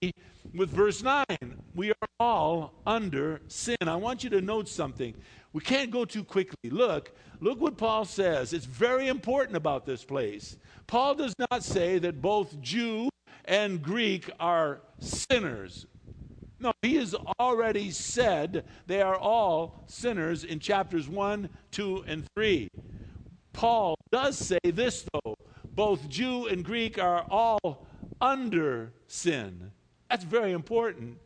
with 0.53 0.69
verse 0.69 1.01
9. 1.01 1.25
We 1.73 1.91
are 1.91 2.07
all 2.19 2.73
under 2.85 3.39
sin. 3.47 3.77
I 3.79 3.95
want 3.95 4.25
you 4.25 4.29
to 4.31 4.41
note 4.41 4.67
something. 4.67 5.15
We 5.53 5.61
can't 5.61 5.89
go 5.89 6.03
too 6.03 6.25
quickly. 6.25 6.69
Look, 6.69 7.15
look 7.39 7.61
what 7.61 7.77
Paul 7.77 8.03
says. 8.03 8.51
It's 8.51 8.65
very 8.65 9.07
important 9.07 9.55
about 9.55 9.85
this 9.85 10.03
place. 10.03 10.57
Paul 10.85 11.15
does 11.15 11.33
not 11.49 11.63
say 11.63 11.97
that 11.99 12.21
both 12.21 12.59
Jew 12.59 13.07
and 13.45 13.81
Greek 13.81 14.29
are 14.37 14.81
sinners. 14.99 15.85
No, 16.59 16.73
he 16.81 16.95
has 16.95 17.15
already 17.39 17.89
said 17.89 18.65
they 18.85 19.01
are 19.01 19.15
all 19.17 19.85
sinners 19.87 20.43
in 20.43 20.59
chapters 20.59 21.07
1, 21.07 21.47
2, 21.71 22.03
and 22.05 22.25
3. 22.35 22.67
Paul 23.53 23.95
does 24.11 24.37
say 24.37 24.59
this, 24.65 25.05
though 25.13 25.35
both 25.75 26.07
Jew 26.09 26.47
and 26.47 26.65
Greek 26.65 26.99
are 26.99 27.25
all 27.29 27.85
under 28.25 28.91
sin. 29.07 29.71
That's 30.09 30.23
very 30.23 30.51
important. 30.51 31.17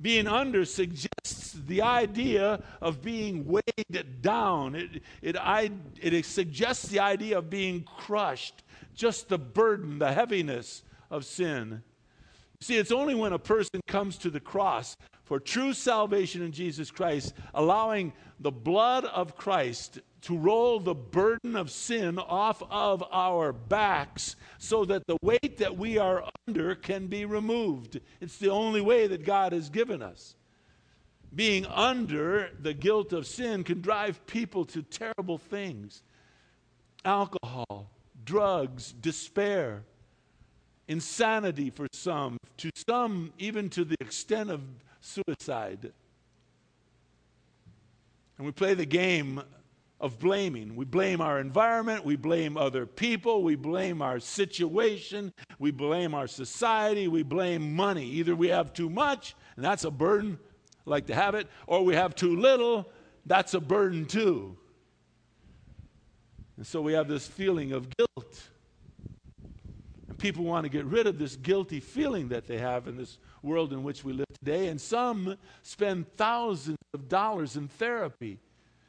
Being 0.00 0.26
under 0.26 0.64
suggests 0.64 1.52
the 1.66 1.82
idea 1.82 2.62
of 2.80 3.02
being 3.02 3.46
weighed 3.46 4.20
down. 4.20 4.74
It, 4.74 5.02
it, 5.22 5.36
it 6.00 6.24
suggests 6.24 6.88
the 6.88 7.00
idea 7.00 7.38
of 7.38 7.48
being 7.48 7.82
crushed, 7.82 8.62
just 8.94 9.28
the 9.28 9.38
burden, 9.38 9.98
the 9.98 10.12
heaviness 10.12 10.82
of 11.10 11.24
sin. 11.24 11.82
See, 12.60 12.76
it's 12.76 12.92
only 12.92 13.14
when 13.14 13.32
a 13.32 13.38
person 13.38 13.80
comes 13.86 14.16
to 14.18 14.30
the 14.30 14.40
cross 14.40 14.96
for 15.24 15.40
true 15.40 15.72
salvation 15.72 16.42
in 16.42 16.52
Jesus 16.52 16.90
Christ, 16.90 17.34
allowing 17.54 18.12
the 18.40 18.52
blood 18.52 19.04
of 19.06 19.36
Christ 19.36 20.00
to 20.22 20.36
roll 20.36 20.80
the 20.80 20.94
burden 20.94 21.56
of 21.56 21.70
sin 21.70 22.18
off 22.18 22.62
of 22.70 23.04
our 23.10 23.52
backs 23.52 24.36
so 24.58 24.84
that 24.84 25.06
the 25.06 25.16
weight 25.22 25.58
that 25.58 25.76
we 25.76 25.98
are 25.98 26.24
under 26.46 26.74
can 26.74 27.06
be 27.06 27.24
removed. 27.24 28.00
It's 28.20 28.38
the 28.38 28.50
only 28.50 28.80
way 28.80 29.06
that 29.06 29.24
God 29.24 29.52
has 29.52 29.68
given 29.68 30.02
us. 30.02 30.34
Being 31.34 31.66
under 31.66 32.50
the 32.60 32.74
guilt 32.74 33.12
of 33.12 33.26
sin 33.26 33.64
can 33.64 33.80
drive 33.80 34.24
people 34.26 34.64
to 34.66 34.82
terrible 34.82 35.38
things 35.38 36.02
alcohol, 37.04 37.90
drugs, 38.24 38.92
despair, 38.92 39.82
insanity 40.88 41.68
for 41.68 41.86
some, 41.92 42.38
to 42.56 42.70
some, 42.88 43.32
even 43.38 43.68
to 43.70 43.84
the 43.84 43.96
extent 44.00 44.50
of 44.50 44.62
suicide. 45.04 45.92
And 48.36 48.46
we 48.46 48.52
play 48.52 48.74
the 48.74 48.86
game 48.86 49.42
of 50.00 50.18
blaming. 50.18 50.74
We 50.74 50.84
blame 50.84 51.20
our 51.20 51.38
environment, 51.38 52.04
we 52.04 52.16
blame 52.16 52.56
other 52.56 52.84
people, 52.84 53.42
we 53.42 53.54
blame 53.54 54.02
our 54.02 54.18
situation, 54.18 55.32
we 55.58 55.70
blame 55.70 56.14
our 56.14 56.26
society, 56.26 57.06
we 57.08 57.22
blame 57.22 57.74
money. 57.74 58.04
Either 58.04 58.34
we 58.34 58.48
have 58.48 58.72
too 58.72 58.90
much, 58.90 59.36
and 59.56 59.64
that's 59.64 59.84
a 59.84 59.90
burden, 59.90 60.38
like 60.84 61.06
to 61.06 61.14
have 61.14 61.34
it, 61.34 61.46
or 61.66 61.84
we 61.84 61.94
have 61.94 62.14
too 62.14 62.36
little, 62.36 62.90
that's 63.24 63.54
a 63.54 63.60
burden 63.60 64.04
too. 64.04 64.56
And 66.56 66.66
so 66.66 66.80
we 66.82 66.92
have 66.92 67.08
this 67.08 67.26
feeling 67.26 67.72
of 67.72 67.88
guilt. 67.96 68.48
And 70.08 70.18
people 70.18 70.44
want 70.44 70.64
to 70.64 70.68
get 70.68 70.84
rid 70.84 71.06
of 71.06 71.18
this 71.18 71.36
guilty 71.36 71.80
feeling 71.80 72.28
that 72.28 72.46
they 72.46 72.58
have 72.58 72.88
and 72.88 72.98
this 72.98 73.18
world 73.44 73.72
in 73.72 73.82
which 73.84 74.02
we 74.02 74.12
live 74.12 74.26
today. 74.38 74.68
And 74.68 74.80
some 74.80 75.36
spend 75.62 76.06
thousands 76.16 76.78
of 76.92 77.08
dollars 77.08 77.56
in 77.56 77.68
therapy 77.68 78.38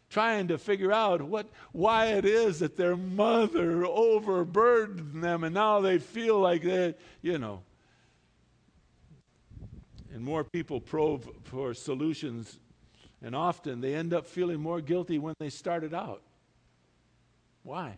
trying 0.10 0.48
to 0.48 0.58
figure 0.58 0.92
out 0.92 1.22
what, 1.22 1.48
why 1.74 2.08
it 2.08 2.26
is 2.26 2.60
that 2.60 2.78
their 2.78 2.96
mother 2.96 3.86
overburdened 3.86 5.22
them 5.22 5.44
and 5.44 5.54
now 5.54 5.82
they 5.82 6.00
feel 6.00 6.40
like 6.40 6.64
that, 6.64 6.96
you 7.22 7.38
know. 7.38 7.62
And 10.14 10.24
more 10.24 10.46
people 10.46 10.80
probe 10.80 11.26
for 11.44 11.74
solutions, 11.74 12.58
and 13.22 13.36
often 13.36 13.82
they 13.82 13.96
end 13.96 14.14
up 14.14 14.26
feeling 14.26 14.62
more 14.62 14.80
guilty 14.80 15.20
when 15.20 15.34
they 15.40 15.50
started 15.50 15.94
out. 15.94 16.22
Why? 17.64 17.98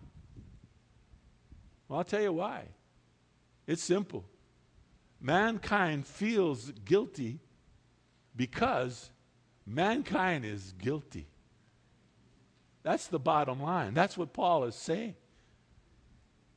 Well, 1.88 2.00
I'll 2.00 2.06
tell 2.06 2.22
you 2.22 2.34
why. 2.34 2.64
It's 3.68 3.84
simple. 3.84 4.26
Mankind 5.20 6.06
feels 6.06 6.72
guilty 6.86 7.40
because 8.36 9.10
mankind 9.66 10.46
is 10.46 10.74
guilty. 10.78 11.28
That's 12.84 13.08
the 13.08 13.20
bottom 13.20 13.62
line. 13.62 13.94
That's 13.94 14.18
what 14.18 14.32
Paul 14.32 14.64
is 14.64 14.76
saying. 14.76 15.16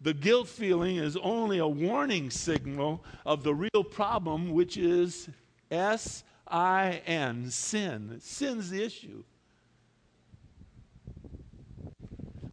The 0.01 0.15
guilt 0.15 0.49
feeling 0.49 0.97
is 0.97 1.17
only 1.17 1.59
a 1.59 1.67
warning 1.67 2.31
signal 2.31 3.05
of 3.27 3.43
the 3.43 3.55
real 3.55 3.85
problem, 3.85 4.53
which 4.53 4.77
is 4.77 5.29
S 5.71 6.25
I 6.47 7.03
N, 7.07 7.51
sin. 7.51 8.19
Sin's 8.21 8.71
the 8.71 8.83
issue. 8.83 9.25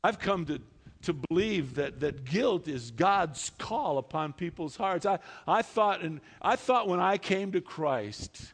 I've 0.04 0.20
come 0.20 0.46
to, 0.46 0.60
to 1.08 1.14
believe 1.14 1.76
that, 1.76 2.02
that 2.02 2.26
guilt 2.26 2.68
is 2.68 2.92
God's 2.92 3.52
call 3.58 3.98
upon 3.98 4.34
people's 4.34 4.76
hearts. 4.76 5.06
I, 5.06 5.20
I, 5.48 5.62
thought 5.62 6.02
and 6.02 6.20
I 6.42 6.58
thought 6.58 6.90
when 6.90 7.00
I 7.00 7.18
came 7.18 7.54
to 7.54 7.62
Christ, 7.62 8.54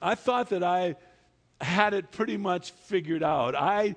I 0.00 0.14
thought 0.14 0.50
that 0.50 0.62
I 0.62 0.94
had 1.60 1.94
it 1.94 2.12
pretty 2.12 2.36
much 2.36 2.70
figured 2.70 3.24
out. 3.24 3.56
I, 3.56 3.96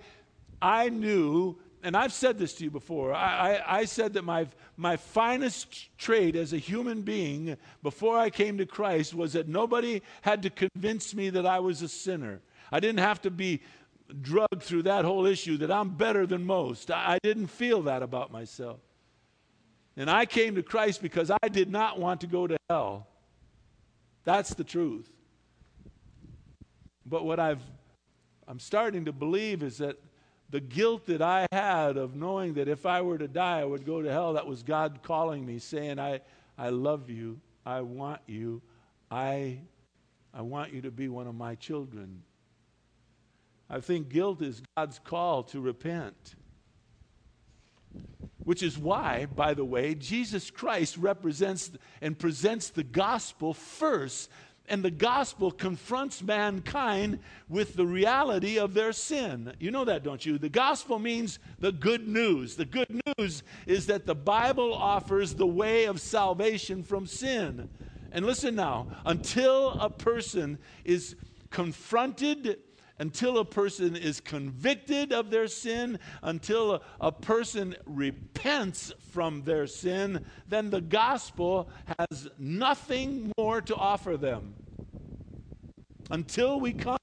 I 0.60 0.90
knew, 0.90 1.60
and 1.84 1.96
I've 1.96 2.14
said 2.14 2.40
this 2.40 2.56
to 2.56 2.64
you 2.64 2.72
before, 2.72 3.14
I, 3.14 3.58
I, 3.58 3.80
I 3.82 3.86
said 3.86 4.14
that 4.14 4.24
my, 4.24 4.48
my 4.76 4.98
finest 4.98 5.96
trait 6.00 6.36
as 6.36 6.52
a 6.52 6.58
human 6.58 7.04
being 7.04 7.58
before 7.84 8.18
I 8.18 8.32
came 8.32 8.58
to 8.58 8.66
Christ 8.66 9.14
was 9.14 9.34
that 9.34 9.48
nobody 9.48 10.02
had 10.24 10.42
to 10.42 10.50
convince 10.50 11.14
me 11.14 11.30
that 11.30 11.46
I 11.46 11.60
was 11.60 11.84
a 11.84 11.88
sinner. 11.88 12.42
I 12.72 12.80
didn't 12.80 13.02
have 13.02 13.22
to 13.22 13.30
be 13.30 13.62
drugged 14.22 14.62
through 14.62 14.84
that 14.84 15.06
whole 15.06 15.26
issue 15.26 15.58
that 15.58 15.72
I'm 15.72 15.90
better 15.90 16.26
than 16.26 16.46
most. 16.46 16.92
I, 16.92 17.14
I 17.14 17.20
didn't 17.24 17.48
feel 17.48 17.84
that 17.84 18.04
about 18.04 18.32
myself. 18.32 18.80
And 19.96 20.10
I 20.10 20.26
came 20.26 20.56
to 20.56 20.64
Christ 20.64 21.02
because 21.02 21.32
I 21.32 21.48
did 21.48 21.72
not 21.72 22.00
want 22.00 22.22
to 22.22 22.28
go 22.28 22.48
to 22.48 22.58
hell. 22.70 23.08
That's 24.24 24.54
the 24.54 24.64
truth. 24.64 25.10
But 27.06 27.26
what 27.26 27.40
I've, 27.40 27.62
I'm 28.48 28.60
starting 28.60 29.06
to 29.06 29.12
believe 29.12 29.62
is 29.62 29.78
that 29.80 30.00
the 30.50 30.62
guilt 30.62 31.06
that 31.08 31.22
I 31.22 31.48
had 31.52 31.98
of 31.98 32.16
knowing 32.16 32.54
that 32.56 32.68
if 32.68 32.86
I 32.86 33.02
were 33.02 33.18
to 33.18 33.28
die, 33.28 33.60
I 33.60 33.66
would 33.66 33.86
go 33.86 34.02
to 34.02 34.12
hell, 34.12 34.34
that 34.34 34.48
was 34.48 34.64
God 34.64 35.00
calling 35.04 35.46
me, 35.46 35.60
saying, 35.60 36.00
I, 36.00 36.22
I 36.58 36.70
love 36.70 37.10
you. 37.10 37.40
I 37.66 37.82
want 37.82 38.22
you. 38.28 38.62
I, 39.10 39.60
I 40.34 40.42
want 40.42 40.74
you 40.74 40.82
to 40.82 40.92
be 40.92 41.08
one 41.08 41.28
of 41.28 41.36
my 41.36 41.56
children. 41.56 42.24
I 43.74 43.80
think 43.80 44.10
guilt 44.10 44.40
is 44.44 44.62
God's 44.78 45.00
call 45.00 45.42
to 45.46 45.60
repent. 45.60 46.36
Which 48.44 48.62
is 48.62 48.78
why, 48.78 49.26
by 49.26 49.56
the 49.56 49.66
way, 49.66 49.96
Jesus 49.96 50.52
Christ 50.52 50.96
represents 50.96 51.72
and 52.00 52.18
presents 52.18 52.70
the 52.70 52.84
gospel 52.84 53.56
first 53.56 54.30
and 54.70 54.84
the 54.84 54.92
gospel 54.92 55.52
confronts 55.52 56.22
mankind 56.22 57.18
with 57.50 57.74
the 57.74 57.86
reality 57.86 58.60
of 58.60 58.76
their 58.76 58.94
sin. 58.94 59.54
You 59.60 59.72
know 59.72 59.86
that, 59.86 60.04
don't 60.04 60.24
you? 60.24 60.38
The 60.38 60.50
gospel 60.50 61.00
means 61.00 61.40
the 61.60 61.72
good 61.72 62.08
news. 62.08 62.56
The 62.56 62.66
good 62.66 63.02
news 63.18 63.42
is 63.66 63.88
that 63.88 64.06
the 64.06 64.16
Bible 64.16 64.74
offers 64.74 65.34
the 65.34 65.48
way 65.48 65.86
of 65.86 66.00
salvation 66.00 66.84
from 66.84 67.08
sin. 67.08 67.70
And 68.12 68.26
listen 68.26 68.56
now, 68.56 68.88
until 69.04 69.72
a 69.80 69.90
person 69.90 70.60
is 70.86 71.16
confronted 71.50 72.60
until 73.00 73.40
a 73.40 73.46
person 73.46 73.96
is 73.96 74.20
convicted 74.20 75.12
of 75.12 75.30
their 75.30 75.48
sin, 75.48 76.00
until 76.22 76.76
a, 76.76 76.82
a, 77.02 77.12
person 77.12 77.76
repents 77.86 78.94
from 79.12 79.44
their 79.44 79.66
sin, 79.66 80.24
then 80.48 80.70
the 80.70 80.82
gospel 80.82 81.70
has 81.98 82.30
nothing 82.38 83.32
more 83.38 83.62
to 83.62 83.76
offer 83.76 84.16
them. 84.16 84.54
Until 86.12 86.60
we 86.60 86.74
come 86.74 86.98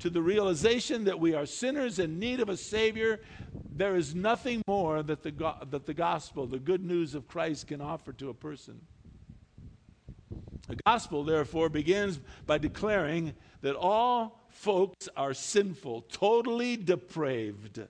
to 0.00 0.10
the 0.10 0.20
realization 0.20 1.04
that 1.04 1.18
we 1.18 1.34
are 1.34 1.46
sinners 1.46 1.98
in 1.98 2.18
need 2.18 2.40
of 2.40 2.48
a 2.48 2.56
Savior, 2.56 3.20
there 3.72 3.96
is 3.96 4.14
nothing 4.14 4.60
more 4.66 5.02
that 5.02 5.22
the, 5.22 5.54
that 5.70 5.86
the 5.86 5.94
gospel, 5.94 6.46
the 6.46 6.58
good 6.58 6.84
news 6.84 7.14
of 7.14 7.26
Christ, 7.28 7.68
can 7.68 7.80
offer 7.80 8.12
to 8.14 8.28
a 8.28 8.34
person. 8.34 8.80
The 10.68 10.76
gospel, 10.86 11.24
therefore, 11.24 11.68
begins 11.68 12.20
by 12.46 12.58
declaring 12.58 13.34
that 13.62 13.76
all 13.76 14.39
folks 14.50 15.08
are 15.16 15.34
sinful, 15.34 16.02
totally 16.12 16.76
depraved, 16.76 17.80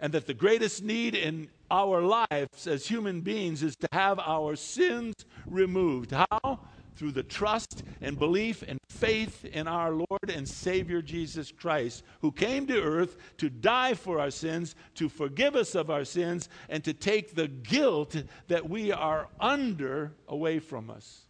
and 0.00 0.12
that 0.12 0.26
the 0.26 0.34
greatest 0.34 0.82
need 0.82 1.14
in 1.14 1.48
our 1.70 2.02
lives 2.02 2.66
as 2.66 2.86
human 2.86 3.20
beings 3.20 3.62
is 3.62 3.76
to 3.76 3.88
have 3.92 4.18
our 4.18 4.56
sins 4.56 5.14
removed. 5.46 6.12
How? 6.12 6.60
through 6.96 7.12
the 7.12 7.22
trust 7.22 7.82
and 8.00 8.18
belief 8.18 8.62
and 8.66 8.78
faith 8.88 9.44
in 9.44 9.66
our 9.66 9.90
Lord 9.90 10.30
and 10.32 10.48
Savior 10.48 11.02
Jesus 11.02 11.50
Christ, 11.50 12.04
who 12.20 12.30
came 12.30 12.66
to 12.66 12.80
earth 12.80 13.16
to 13.38 13.50
die 13.50 13.94
for 13.94 14.20
our 14.20 14.30
sins, 14.30 14.74
to 14.94 15.08
forgive 15.08 15.56
us 15.56 15.74
of 15.74 15.90
our 15.90 16.04
sins, 16.04 16.48
and 16.68 16.84
to 16.84 16.92
take 16.92 17.34
the 17.34 17.48
guilt 17.48 18.22
that 18.48 18.68
we 18.68 18.92
are 18.92 19.28
under 19.40 20.12
away 20.28 20.58
from 20.58 20.90
us. 20.90 21.22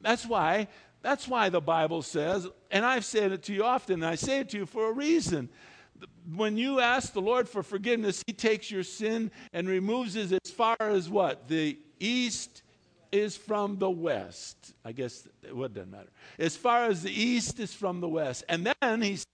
That's 0.00 0.26
why. 0.26 0.68
That's 1.02 1.28
why 1.28 1.48
the 1.48 1.60
Bible 1.60 2.02
says, 2.02 2.46
and 2.70 2.84
I've 2.84 3.04
said 3.04 3.32
it 3.32 3.44
to 3.44 3.54
you 3.54 3.64
often, 3.64 4.02
and 4.02 4.06
I 4.06 4.16
say 4.16 4.40
it 4.40 4.48
to 4.50 4.58
you 4.58 4.66
for 4.66 4.90
a 4.90 4.92
reason 4.92 5.48
when 6.34 6.56
you 6.56 6.80
ask 6.80 7.12
the 7.12 7.20
Lord 7.20 7.48
for 7.48 7.62
forgiveness, 7.62 8.22
He 8.26 8.32
takes 8.32 8.70
your 8.70 8.82
sin 8.82 9.30
and 9.52 9.68
removes 9.68 10.16
it 10.16 10.32
as 10.32 10.50
far 10.50 10.76
as 10.78 11.08
what? 11.08 11.48
The 11.48 11.78
east 11.98 12.62
is 13.10 13.36
from 13.36 13.78
the 13.78 13.90
west. 13.90 14.74
I 14.84 14.92
guess 14.92 15.26
it 15.42 15.74
doesn't 15.74 15.90
matter. 15.90 16.10
As 16.38 16.56
far 16.56 16.84
as 16.84 17.02
the 17.02 17.10
east 17.10 17.58
is 17.58 17.72
from 17.72 18.00
the 18.00 18.08
west. 18.08 18.44
And 18.48 18.70
then 18.80 19.02
he 19.02 19.16
says, 19.16 19.24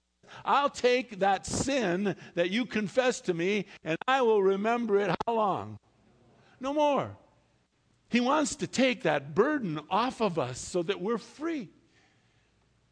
I'll 0.44 0.70
take 0.70 1.18
that 1.20 1.46
sin 1.46 2.16
that 2.34 2.50
you 2.50 2.66
confess 2.66 3.20
to 3.22 3.34
me 3.34 3.66
and 3.84 3.96
I 4.06 4.22
will 4.22 4.42
remember 4.42 4.98
it 5.00 5.14
how 5.26 5.34
long? 5.34 5.78
No 6.60 6.72
more. 6.72 7.16
He 8.08 8.20
wants 8.20 8.56
to 8.56 8.66
take 8.66 9.02
that 9.02 9.34
burden 9.34 9.80
off 9.90 10.20
of 10.20 10.38
us 10.38 10.58
so 10.58 10.82
that 10.82 11.00
we're 11.00 11.18
free. 11.18 11.68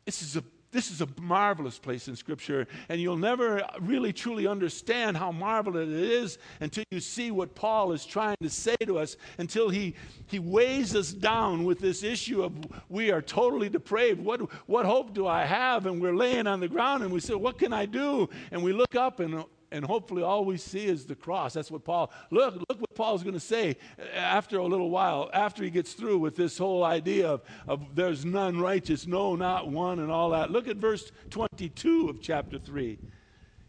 This 0.04 0.22
is 0.22 0.36
a 0.36 0.42
this 0.72 0.90
is 0.90 1.02
a 1.02 1.08
marvelous 1.20 1.78
place 1.78 2.08
in 2.08 2.16
Scripture, 2.16 2.66
and 2.88 2.98
you'll 2.98 3.18
never 3.18 3.62
really 3.80 4.10
truly 4.10 4.46
understand 4.46 5.18
how 5.18 5.30
marvelous 5.30 5.86
it 5.86 5.94
is 5.94 6.38
until 6.60 6.84
you 6.90 6.98
see 6.98 7.30
what 7.30 7.54
Paul 7.54 7.92
is 7.92 8.06
trying 8.06 8.36
to 8.40 8.48
say 8.48 8.76
to 8.86 8.98
us, 8.98 9.18
until 9.36 9.68
he, 9.68 9.94
he 10.26 10.38
weighs 10.38 10.96
us 10.96 11.12
down 11.12 11.64
with 11.64 11.78
this 11.78 12.02
issue 12.02 12.42
of 12.42 12.54
we 12.88 13.10
are 13.10 13.20
totally 13.20 13.68
depraved. 13.68 14.24
What, 14.24 14.40
what 14.66 14.86
hope 14.86 15.12
do 15.12 15.26
I 15.26 15.44
have? 15.44 15.84
And 15.84 16.00
we're 16.00 16.16
laying 16.16 16.46
on 16.46 16.60
the 16.60 16.68
ground 16.68 17.02
and 17.02 17.12
we 17.12 17.20
say, 17.20 17.34
What 17.34 17.58
can 17.58 17.74
I 17.74 17.84
do? 17.84 18.30
And 18.50 18.62
we 18.64 18.72
look 18.72 18.96
up 18.96 19.20
and 19.20 19.44
and 19.72 19.84
hopefully 19.84 20.22
all 20.22 20.44
we 20.44 20.56
see 20.56 20.86
is 20.86 21.06
the 21.06 21.14
cross. 21.14 21.54
That's 21.54 21.70
what 21.70 21.84
Paul, 21.84 22.12
look, 22.30 22.54
look 22.68 22.80
what 22.80 22.94
Paul's 22.94 23.22
going 23.22 23.34
to 23.34 23.40
say 23.40 23.76
after 24.14 24.58
a 24.58 24.64
little 24.64 24.90
while, 24.90 25.30
after 25.32 25.64
he 25.64 25.70
gets 25.70 25.94
through 25.94 26.18
with 26.18 26.36
this 26.36 26.58
whole 26.58 26.84
idea 26.84 27.28
of, 27.28 27.42
of 27.66 27.94
there's 27.94 28.24
none 28.24 28.60
righteous, 28.60 29.06
no, 29.06 29.34
not 29.34 29.68
one, 29.68 29.98
and 29.98 30.10
all 30.10 30.30
that. 30.30 30.50
Look 30.50 30.68
at 30.68 30.76
verse 30.76 31.10
22 31.30 32.08
of 32.08 32.20
chapter 32.20 32.58
3. 32.58 32.98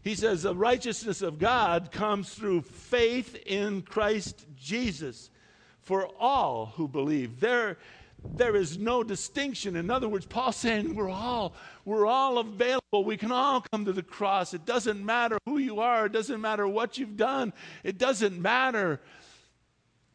He 0.02 0.14
says, 0.14 0.42
The 0.42 0.54
righteousness 0.54 1.22
of 1.22 1.38
God 1.38 1.90
comes 1.90 2.34
through 2.34 2.62
faith 2.62 3.36
in 3.46 3.82
Christ 3.82 4.46
Jesus 4.56 5.30
for 5.80 6.06
all 6.20 6.72
who 6.76 6.88
believe. 6.88 7.40
There, 7.40 7.78
there 8.36 8.56
is 8.56 8.78
no 8.78 9.02
distinction. 9.02 9.76
In 9.76 9.90
other 9.90 10.08
words, 10.08 10.26
Paul's 10.26 10.56
saying 10.56 10.94
we're 10.94 11.10
all 11.10 11.54
we're 11.84 12.06
all 12.06 12.38
available. 12.38 13.04
We 13.04 13.16
can 13.16 13.32
all 13.32 13.64
come 13.72 13.84
to 13.84 13.92
the 13.92 14.02
cross. 14.02 14.54
It 14.54 14.64
doesn't 14.64 15.04
matter 15.04 15.38
who 15.46 15.58
you 15.58 15.80
are, 15.80 16.06
it 16.06 16.12
doesn't 16.12 16.40
matter 16.40 16.66
what 16.66 16.98
you've 16.98 17.16
done. 17.16 17.52
It 17.82 17.98
doesn't 17.98 18.40
matter. 18.40 19.00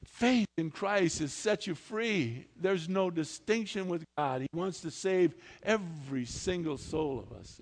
Faith 0.03 0.47
in 0.57 0.69
Christ 0.69 1.19
has 1.19 1.31
set 1.31 1.65
you 1.65 1.75
free. 1.75 2.47
There's 2.59 2.89
no 2.89 3.09
distinction 3.09 3.87
with 3.87 4.03
God. 4.17 4.41
He 4.41 4.47
wants 4.53 4.81
to 4.81 4.91
save 4.91 5.33
every 5.63 6.25
single 6.25 6.77
soul 6.77 7.19
of 7.19 7.37
us 7.37 7.61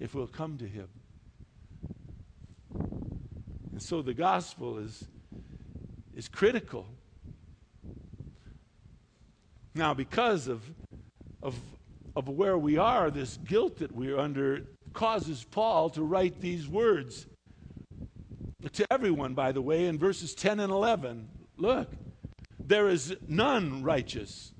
if, 0.00 0.12
we'll 0.12 0.26
come 0.26 0.58
to 0.58 0.66
him. 0.66 0.88
And 3.70 3.80
so 3.80 4.02
the 4.02 4.14
gospel 4.14 4.78
is 4.78 5.04
is 6.14 6.28
critical 6.28 6.86
now, 9.74 9.94
because 9.94 10.48
of, 10.48 10.62
of, 11.42 11.54
of 12.14 12.28
where 12.28 12.58
we 12.58 12.76
are, 12.76 13.10
this 13.10 13.38
guilt 13.38 13.78
that 13.78 13.92
we're 13.92 14.18
under 14.18 14.66
causes 14.92 15.44
Paul 15.50 15.88
to 15.90 16.02
write 16.02 16.40
these 16.40 16.68
words 16.68 17.26
to 18.72 18.86
everyone, 18.92 19.34
by 19.34 19.52
the 19.52 19.62
way, 19.62 19.86
in 19.86 19.98
verses 19.98 20.34
10 20.34 20.60
and 20.60 20.72
11. 20.72 21.28
Look, 21.56 21.88
there 22.60 22.88
is 22.88 23.16
none 23.28 23.82
righteous. 23.82 24.52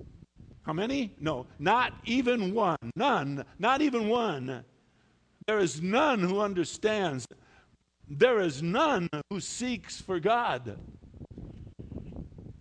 How 0.63 0.73
many? 0.73 1.15
No, 1.21 1.47
not 1.59 1.93
even 2.05 2.55
one. 2.55 2.77
None, 2.97 3.45
not 3.59 3.83
even 3.83 4.09
one. 4.09 4.65
There 5.47 5.59
is 5.59 5.83
none 5.83 6.21
who 6.21 6.41
understands. 6.41 7.27
There 8.09 8.41
is 8.41 8.63
none 8.63 9.09
who 9.31 9.41
seeks 9.41 10.01
for 10.01 10.21
God. 10.21 10.79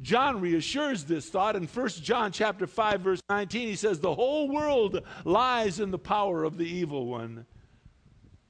John 0.01 0.41
reassures 0.41 1.03
this 1.03 1.29
thought 1.29 1.55
in 1.55 1.67
1 1.67 1.89
John 1.89 2.31
chapter 2.31 2.65
5 2.65 3.01
verse 3.01 3.21
19 3.29 3.67
he 3.67 3.75
says 3.75 3.99
the 3.99 4.15
whole 4.15 4.49
world 4.49 5.01
lies 5.25 5.79
in 5.79 5.91
the 5.91 5.99
power 5.99 6.43
of 6.43 6.57
the 6.57 6.65
evil 6.65 7.05
one. 7.05 7.45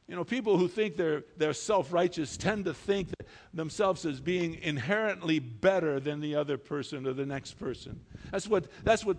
You 0.08 0.18
know, 0.18 0.26
people 0.26 0.58
who 0.58 0.68
think 0.68 0.98
they're, 0.98 1.24
they're 1.38 1.54
self-righteous 1.54 2.36
tend 2.36 2.66
to 2.66 2.74
think 2.74 3.08
themselves 3.54 4.06
as 4.06 4.20
being 4.20 4.56
inherently 4.56 5.40
better 5.40 6.02
than 6.02 6.20
the 6.20 6.36
other 6.36 6.58
person 6.58 7.08
or 7.08 7.14
the 7.14 7.26
next 7.26 7.54
person. 7.54 8.02
That's 8.30 8.46
what, 8.46 8.66
that's 8.84 9.06
what 9.06 9.16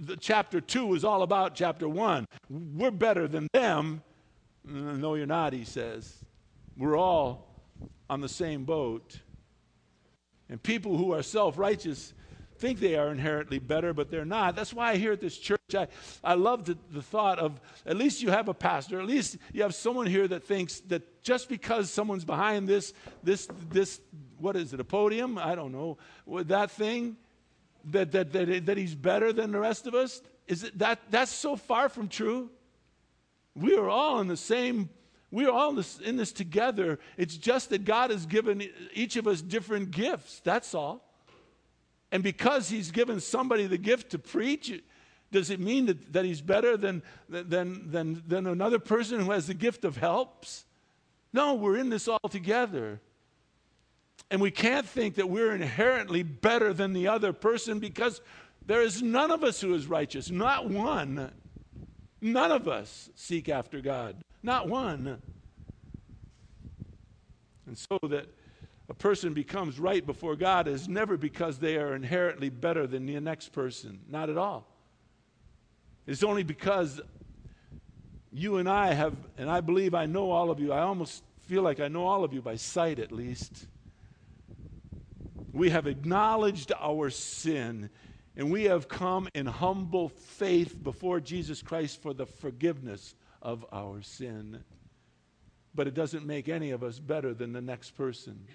the 0.00 0.16
chapter 0.16 0.60
2 0.60 0.94
is 0.94 1.04
all 1.04 1.22
about, 1.22 1.54
chapter 1.54 1.88
1. 1.88 2.26
We're 2.50 2.90
better 2.90 3.28
than 3.28 3.46
them. 3.52 4.02
No, 4.64 5.14
you're 5.14 5.26
not, 5.26 5.52
he 5.52 5.64
says. 5.64 6.24
We're 6.76 6.96
all 6.96 7.46
on 8.10 8.20
the 8.20 8.28
same 8.28 8.64
boat. 8.64 9.20
And 10.48 10.62
people 10.62 10.96
who 10.96 11.12
are 11.12 11.22
self 11.22 11.58
righteous 11.58 12.12
think 12.62 12.78
they 12.78 12.94
are 12.94 13.10
inherently 13.10 13.58
better, 13.58 13.92
but 13.92 14.08
they're 14.08 14.24
not. 14.24 14.54
That's 14.54 14.72
why 14.72 14.96
here 14.96 15.12
at 15.12 15.20
this 15.20 15.36
church, 15.36 15.60
I, 15.74 15.88
I 16.22 16.34
love 16.34 16.64
the, 16.64 16.78
the 16.92 17.02
thought 17.02 17.40
of 17.40 17.60
at 17.84 17.96
least 17.96 18.22
you 18.22 18.30
have 18.30 18.48
a 18.48 18.54
pastor, 18.54 19.00
at 19.00 19.06
least 19.06 19.36
you 19.52 19.62
have 19.62 19.74
someone 19.74 20.06
here 20.06 20.28
that 20.28 20.44
thinks 20.44 20.78
that 20.82 21.22
just 21.24 21.48
because 21.48 21.90
someone's 21.90 22.24
behind 22.24 22.68
this, 22.68 22.92
this, 23.24 23.48
this, 23.70 24.00
what 24.38 24.54
is 24.54 24.72
it, 24.72 24.78
a 24.78 24.84
podium? 24.84 25.38
I 25.38 25.56
don't 25.56 25.72
know, 25.72 25.98
that 26.44 26.70
thing, 26.70 27.16
that, 27.86 28.12
that, 28.12 28.32
that, 28.32 28.66
that 28.66 28.76
he's 28.76 28.94
better 28.94 29.32
than 29.32 29.50
the 29.50 29.58
rest 29.58 29.88
of 29.88 29.94
us. 29.94 30.22
Is 30.46 30.62
it 30.62 30.78
that, 30.78 31.00
that's 31.10 31.32
so 31.32 31.56
far 31.56 31.88
from 31.88 32.08
true. 32.08 32.48
We 33.56 33.76
are 33.76 33.88
all 33.88 34.20
in 34.20 34.28
the 34.28 34.36
same 34.36 34.88
we're 35.32 35.50
all 35.50 35.70
in 36.04 36.16
this, 36.16 36.30
together. 36.30 36.98
It's 37.16 37.36
just 37.36 37.70
that 37.70 37.86
God 37.86 38.10
has 38.10 38.26
given 38.26 38.68
each 38.92 39.16
of 39.16 39.26
us 39.26 39.40
different 39.40 39.90
gifts. 39.90 40.40
That's 40.44 40.74
all. 40.74 41.02
And 42.12 42.22
because 42.22 42.68
He's 42.68 42.90
given 42.90 43.18
somebody 43.18 43.66
the 43.66 43.78
gift 43.78 44.10
to 44.10 44.18
preach, 44.18 44.82
does 45.32 45.48
it 45.48 45.58
mean 45.58 45.86
that, 45.86 46.12
that 46.12 46.26
He's 46.26 46.42
better 46.42 46.76
than, 46.76 47.02
than, 47.30 47.90
than, 47.90 48.22
than 48.28 48.46
another 48.46 48.78
person 48.78 49.20
who 49.20 49.30
has 49.30 49.46
the 49.46 49.54
gift 49.54 49.86
of 49.86 49.96
helps? 49.96 50.66
No, 51.32 51.54
we're 51.54 51.78
in 51.78 51.88
this 51.88 52.08
all 52.08 52.28
together. 52.30 53.00
And 54.30 54.38
we 54.38 54.50
can't 54.50 54.86
think 54.86 55.14
that 55.14 55.30
we're 55.30 55.54
inherently 55.54 56.22
better 56.22 56.74
than 56.74 56.92
the 56.92 57.08
other 57.08 57.32
person 57.32 57.78
because 57.78 58.20
there 58.66 58.82
is 58.82 59.02
none 59.02 59.30
of 59.30 59.42
us 59.42 59.62
who 59.62 59.72
is 59.72 59.86
righteous, 59.86 60.30
not 60.30 60.68
one. 60.68 61.32
None 62.20 62.52
of 62.52 62.68
us 62.68 63.08
seek 63.14 63.48
after 63.48 63.80
God. 63.80 64.16
Not 64.42 64.68
one. 64.68 65.20
And 67.66 67.78
so 67.78 67.98
that 68.08 68.26
a 68.88 68.94
person 68.94 69.32
becomes 69.32 69.78
right 69.78 70.04
before 70.04 70.36
God 70.36 70.66
is 70.66 70.88
never 70.88 71.16
because 71.16 71.58
they 71.58 71.76
are 71.76 71.94
inherently 71.94 72.50
better 72.50 72.86
than 72.86 73.06
the 73.06 73.18
next 73.20 73.52
person. 73.52 74.00
Not 74.08 74.28
at 74.28 74.36
all. 74.36 74.66
It's 76.06 76.24
only 76.24 76.42
because 76.42 77.00
you 78.32 78.56
and 78.56 78.68
I 78.68 78.92
have, 78.92 79.14
and 79.38 79.48
I 79.48 79.60
believe 79.60 79.94
I 79.94 80.06
know 80.06 80.30
all 80.30 80.50
of 80.50 80.58
you, 80.58 80.72
I 80.72 80.80
almost 80.80 81.22
feel 81.46 81.62
like 81.62 81.80
I 81.80 81.88
know 81.88 82.06
all 82.06 82.24
of 82.24 82.32
you 82.32 82.42
by 82.42 82.56
sight 82.56 82.98
at 82.98 83.12
least. 83.12 83.66
We 85.52 85.70
have 85.70 85.86
acknowledged 85.86 86.72
our 86.80 87.10
sin 87.10 87.90
and 88.36 88.50
we 88.50 88.64
have 88.64 88.88
come 88.88 89.28
in 89.34 89.46
humble 89.46 90.08
faith 90.08 90.82
before 90.82 91.20
Jesus 91.20 91.60
Christ 91.62 92.00
for 92.00 92.14
the 92.14 92.24
forgiveness 92.24 93.14
of 93.42 93.66
our 93.72 94.00
sin. 94.00 94.62
But 95.74 95.86
it 95.86 95.94
doesn't 95.94 96.24
make 96.24 96.48
any 96.48 96.70
of 96.70 96.82
us 96.82 96.98
better 96.98 97.34
than 97.34 97.52
the 97.52 97.60
next 97.60 97.90
person. 97.90 98.46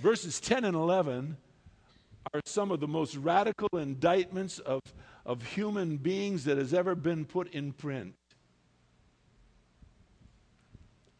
Verses 0.00 0.40
10 0.40 0.64
and 0.64 0.76
11 0.76 1.36
are 2.34 2.40
some 2.44 2.70
of 2.70 2.80
the 2.80 2.88
most 2.88 3.16
radical 3.16 3.68
indictments 3.72 4.58
of, 4.60 4.80
of 5.24 5.42
human 5.42 5.96
beings 5.96 6.44
that 6.44 6.58
has 6.58 6.74
ever 6.74 6.94
been 6.94 7.24
put 7.24 7.52
in 7.52 7.72
print. 7.72 8.14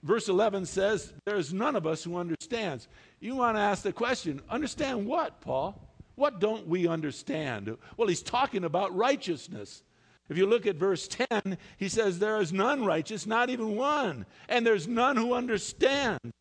Verse 0.02 0.28
11 0.28 0.66
says, 0.66 1.12
There's 1.24 1.52
none 1.52 1.76
of 1.76 1.86
us 1.86 2.02
who 2.02 2.16
understands. 2.16 2.88
You 3.20 3.36
want 3.36 3.56
to 3.56 3.60
ask 3.60 3.82
the 3.82 3.92
question, 3.92 4.40
understand 4.50 5.06
what, 5.06 5.40
Paul? 5.40 5.80
What 6.16 6.40
don't 6.40 6.66
we 6.66 6.88
understand? 6.88 7.76
Well, 7.96 8.08
he's 8.08 8.22
talking 8.22 8.64
about 8.64 8.94
righteousness. 8.96 9.82
If 10.32 10.38
you 10.38 10.46
look 10.46 10.66
at 10.66 10.76
verse 10.76 11.06
10, 11.08 11.58
he 11.76 11.90
says, 11.90 12.18
There 12.18 12.40
is 12.40 12.54
none 12.54 12.86
righteous, 12.86 13.26
not 13.26 13.50
even 13.50 13.76
one, 13.76 14.24
and 14.48 14.66
there's 14.66 14.88
none 14.88 15.14
who 15.14 15.34
understands. 15.34 16.32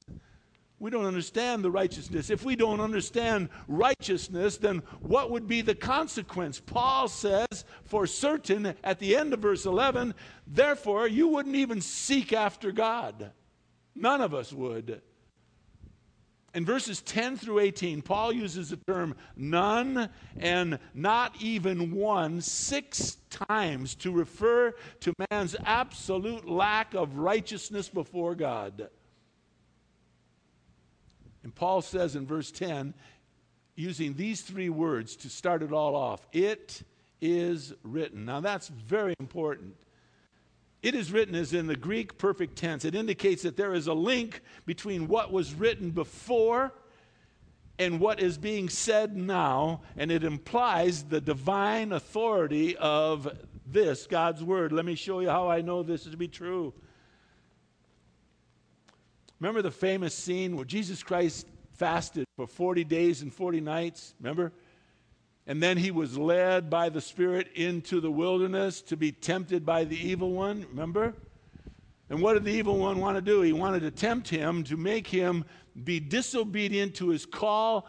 We 0.79 0.89
don't 0.89 1.03
understand 1.03 1.61
the 1.61 1.71
righteousness. 1.71 2.29
If 2.29 2.45
we 2.45 2.55
don't 2.55 2.79
understand 2.79 3.49
righteousness, 3.67 4.55
then 4.55 4.81
what 5.01 5.29
would 5.29 5.45
be 5.45 5.59
the 5.59 5.75
consequence? 5.75 6.61
Paul 6.61 7.09
says, 7.09 7.65
for 7.83 8.07
certain, 8.07 8.75
at 8.81 8.99
the 8.99 9.17
end 9.17 9.33
of 9.33 9.41
verse 9.41 9.65
11, 9.65 10.13
therefore 10.47 11.05
you 11.05 11.27
wouldn't 11.27 11.57
even 11.57 11.81
seek 11.81 12.31
after 12.31 12.71
God. 12.71 13.31
None 13.93 14.21
of 14.21 14.33
us 14.33 14.53
would. 14.53 15.01
In 16.53 16.65
verses 16.65 17.01
10 17.01 17.37
through 17.37 17.59
18, 17.59 18.01
Paul 18.01 18.33
uses 18.33 18.69
the 18.69 18.79
term 18.87 19.15
none 19.37 20.09
and 20.37 20.79
not 20.93 21.35
even 21.39 21.95
one 21.95 22.41
six 22.41 23.17
times 23.29 23.95
to 23.95 24.11
refer 24.11 24.73
to 24.99 25.13
man's 25.31 25.55
absolute 25.63 26.49
lack 26.49 26.93
of 26.93 27.17
righteousness 27.17 27.87
before 27.87 28.35
God. 28.35 28.89
And 31.43 31.55
Paul 31.55 31.81
says 31.81 32.17
in 32.17 32.27
verse 32.27 32.51
10, 32.51 32.93
using 33.75 34.13
these 34.13 34.41
three 34.41 34.69
words 34.69 35.15
to 35.17 35.29
start 35.29 35.63
it 35.63 35.71
all 35.71 35.95
off, 35.95 36.27
it 36.33 36.83
is 37.21 37.73
written. 37.83 38.25
Now 38.25 38.41
that's 38.41 38.67
very 38.67 39.13
important. 39.21 39.75
It 40.81 40.95
is 40.95 41.11
written 41.11 41.35
as 41.35 41.53
in 41.53 41.67
the 41.67 41.75
Greek 41.75 42.17
perfect 42.17 42.55
tense. 42.55 42.85
It 42.85 42.95
indicates 42.95 43.43
that 43.43 43.55
there 43.55 43.73
is 43.73 43.87
a 43.87 43.93
link 43.93 44.41
between 44.65 45.07
what 45.07 45.31
was 45.31 45.53
written 45.53 45.91
before 45.91 46.73
and 47.77 47.99
what 47.99 48.19
is 48.19 48.37
being 48.37 48.69
said 48.69 49.15
now, 49.15 49.81
and 49.97 50.11
it 50.11 50.23
implies 50.23 51.03
the 51.03 51.21
divine 51.21 51.91
authority 51.93 52.75
of 52.77 53.27
this, 53.65 54.05
God's 54.07 54.43
Word. 54.43 54.71
Let 54.71 54.85
me 54.85 54.95
show 54.95 55.19
you 55.19 55.29
how 55.29 55.49
I 55.49 55.61
know 55.61 55.81
this 55.81 56.03
to 56.03 56.17
be 56.17 56.27
true. 56.27 56.73
Remember 59.39 59.61
the 59.61 59.71
famous 59.71 60.13
scene 60.13 60.55
where 60.55 60.65
Jesus 60.65 61.01
Christ 61.01 61.47
fasted 61.73 62.25
for 62.35 62.45
40 62.45 62.83
days 62.83 63.23
and 63.23 63.33
40 63.33 63.61
nights? 63.61 64.13
Remember? 64.19 64.51
And 65.47 65.61
then 65.61 65.77
he 65.77 65.91
was 65.91 66.17
led 66.17 66.69
by 66.69 66.89
the 66.89 67.01
Spirit 67.01 67.49
into 67.55 67.99
the 67.99 68.11
wilderness 68.11 68.81
to 68.83 68.97
be 68.97 69.11
tempted 69.11 69.65
by 69.65 69.83
the 69.83 69.97
evil 69.97 70.31
one. 70.31 70.65
Remember? 70.69 71.13
And 72.09 72.21
what 72.21 72.33
did 72.33 72.43
the 72.43 72.51
evil 72.51 72.77
one 72.77 72.99
want 72.99 73.17
to 73.17 73.21
do? 73.21 73.41
He 73.41 73.53
wanted 73.53 73.81
to 73.81 73.91
tempt 73.91 74.27
him 74.27 74.63
to 74.65 74.77
make 74.77 75.07
him 75.07 75.45
be 75.83 75.99
disobedient 75.99 76.95
to 76.95 77.09
his 77.09 77.25
call 77.25 77.87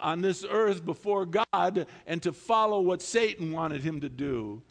on 0.00 0.20
this 0.20 0.44
earth 0.48 0.84
before 0.84 1.26
God 1.26 1.86
and 2.06 2.22
to 2.22 2.32
follow 2.32 2.80
what 2.80 3.02
Satan 3.02 3.52
wanted 3.52 3.82
him 3.82 4.00
to 4.02 4.08
do. 4.08 4.62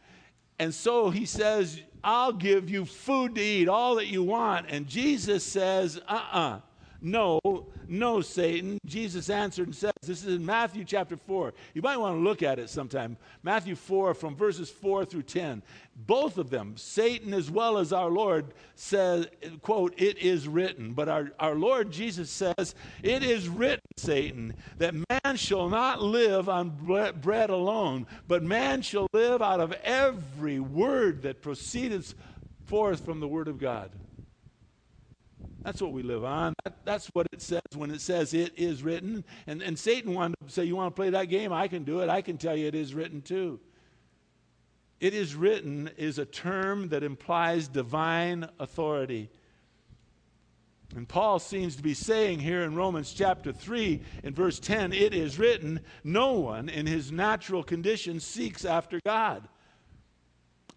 And 0.60 0.74
so 0.74 1.10
he 1.10 1.26
says, 1.26 1.82
I'll 2.04 2.34
give 2.34 2.70
you 2.70 2.86
food 2.86 3.36
to 3.36 3.42
eat, 3.42 3.68
all 3.68 3.96
that 3.96 4.08
you 4.08 4.24
want. 4.24 4.68
And 4.70 4.88
Jesus 4.88 5.44
says, 5.44 6.00
uh 6.08 6.14
uh-uh. 6.14 6.40
uh 6.40 6.60
no, 7.02 7.40
no, 7.88 8.22
Satan. 8.22 8.80
Jesus 8.86 9.30
answered 9.30 9.68
and 9.68 9.76
says, 9.76 9.94
This 10.02 10.24
is 10.26 10.36
in 10.36 10.46
Matthew 10.46 10.84
chapter 10.84 11.16
4. 11.16 11.54
You 11.74 11.82
might 11.82 11.98
want 11.98 12.16
to 12.16 12.22
look 12.22 12.42
at 12.42 12.60
it 12.60 12.70
sometime. 12.70 13.18
Matthew 13.44 13.76
4, 13.76 14.14
from 14.14 14.36
verses 14.36 14.70
4 14.70 15.06
through 15.06 15.24
10. 15.24 15.62
Both 15.96 16.38
of 16.38 16.50
them, 16.50 16.76
Satan 16.78 17.34
as 17.34 17.50
well 17.50 17.78
as 17.78 17.94
our 17.94 18.10
Lord, 18.10 18.54
says, 18.76 19.28
quote, 19.62 19.94
It 19.98 20.18
is 20.18 20.48
written. 20.48 20.94
But 20.94 21.10
our, 21.10 21.32
our 21.40 21.56
Lord 21.56 21.92
Jesus 21.92 22.30
says, 22.30 22.76
It 23.04 23.24
is 23.24 23.48
written, 23.48 23.82
Satan, 23.98 24.54
that 24.78 24.94
man 24.94 25.36
shall 25.36 25.70
not 25.70 26.02
live 26.02 26.50
on 26.50 26.70
bread 26.70 27.50
alone, 27.50 28.08
but 28.28 28.44
man 28.44 28.82
shall 28.82 29.08
live 29.14 29.42
out 29.42 29.60
of 29.60 29.72
every 29.84 30.60
word 30.60 31.24
that 31.24 31.42
proceedeth 31.42 32.16
forth 32.66 33.06
from 33.06 33.20
the 33.20 33.28
Word 33.28 33.48
of 33.48 33.60
God. 33.60 33.92
That's 35.64 35.82
what 35.82 35.92
we 35.92 36.04
live 36.04 36.24
on. 36.24 36.54
That, 36.64 36.86
that's 36.86 37.08
what 37.08 37.28
it 37.34 37.42
says 37.42 37.62
when 37.76 37.92
it 37.92 38.02
says 38.02 38.34
it 38.34 38.54
is 38.58 38.84
written. 38.84 39.24
And, 39.48 39.62
and 39.62 39.78
Satan 39.78 40.14
wanted 40.14 40.36
to 40.46 40.52
say, 40.52 40.64
You 40.64 40.76
want 40.76 40.96
to 40.96 41.00
play 41.00 41.10
that 41.10 41.26
game? 41.26 41.52
I 41.52 41.68
can 41.68 41.84
do 41.84 42.00
it. 42.00 42.10
I 42.10 42.22
can 42.22 42.38
tell 42.38 42.56
you 42.56 42.68
it 42.68 42.76
is 42.76 42.94
written 42.94 43.22
too. 43.22 43.60
It 45.00 45.14
is 45.14 45.36
written 45.36 45.90
is 45.98 46.18
a 46.18 46.26
term 46.26 46.90
that 46.90 47.04
implies 47.04 47.68
divine 47.68 48.50
authority. 48.60 49.30
And 50.96 51.08
Paul 51.08 51.40
seems 51.40 51.76
to 51.76 51.84
be 51.84 51.94
saying 51.94 52.40
here 52.40 52.64
in 52.64 52.74
Romans 52.74 53.14
chapter 53.14 53.52
3, 53.52 54.02
in 54.24 54.34
verse 54.34 54.58
10, 54.60 54.94
it 54.94 55.14
is 55.14 55.38
written, 55.38 55.82
no 56.04 56.34
one 56.34 56.70
in 56.70 56.88
his 56.88 57.12
natural 57.12 57.62
condition 57.62 58.20
seeks 58.20 58.64
after 58.64 59.00
God. 59.06 59.48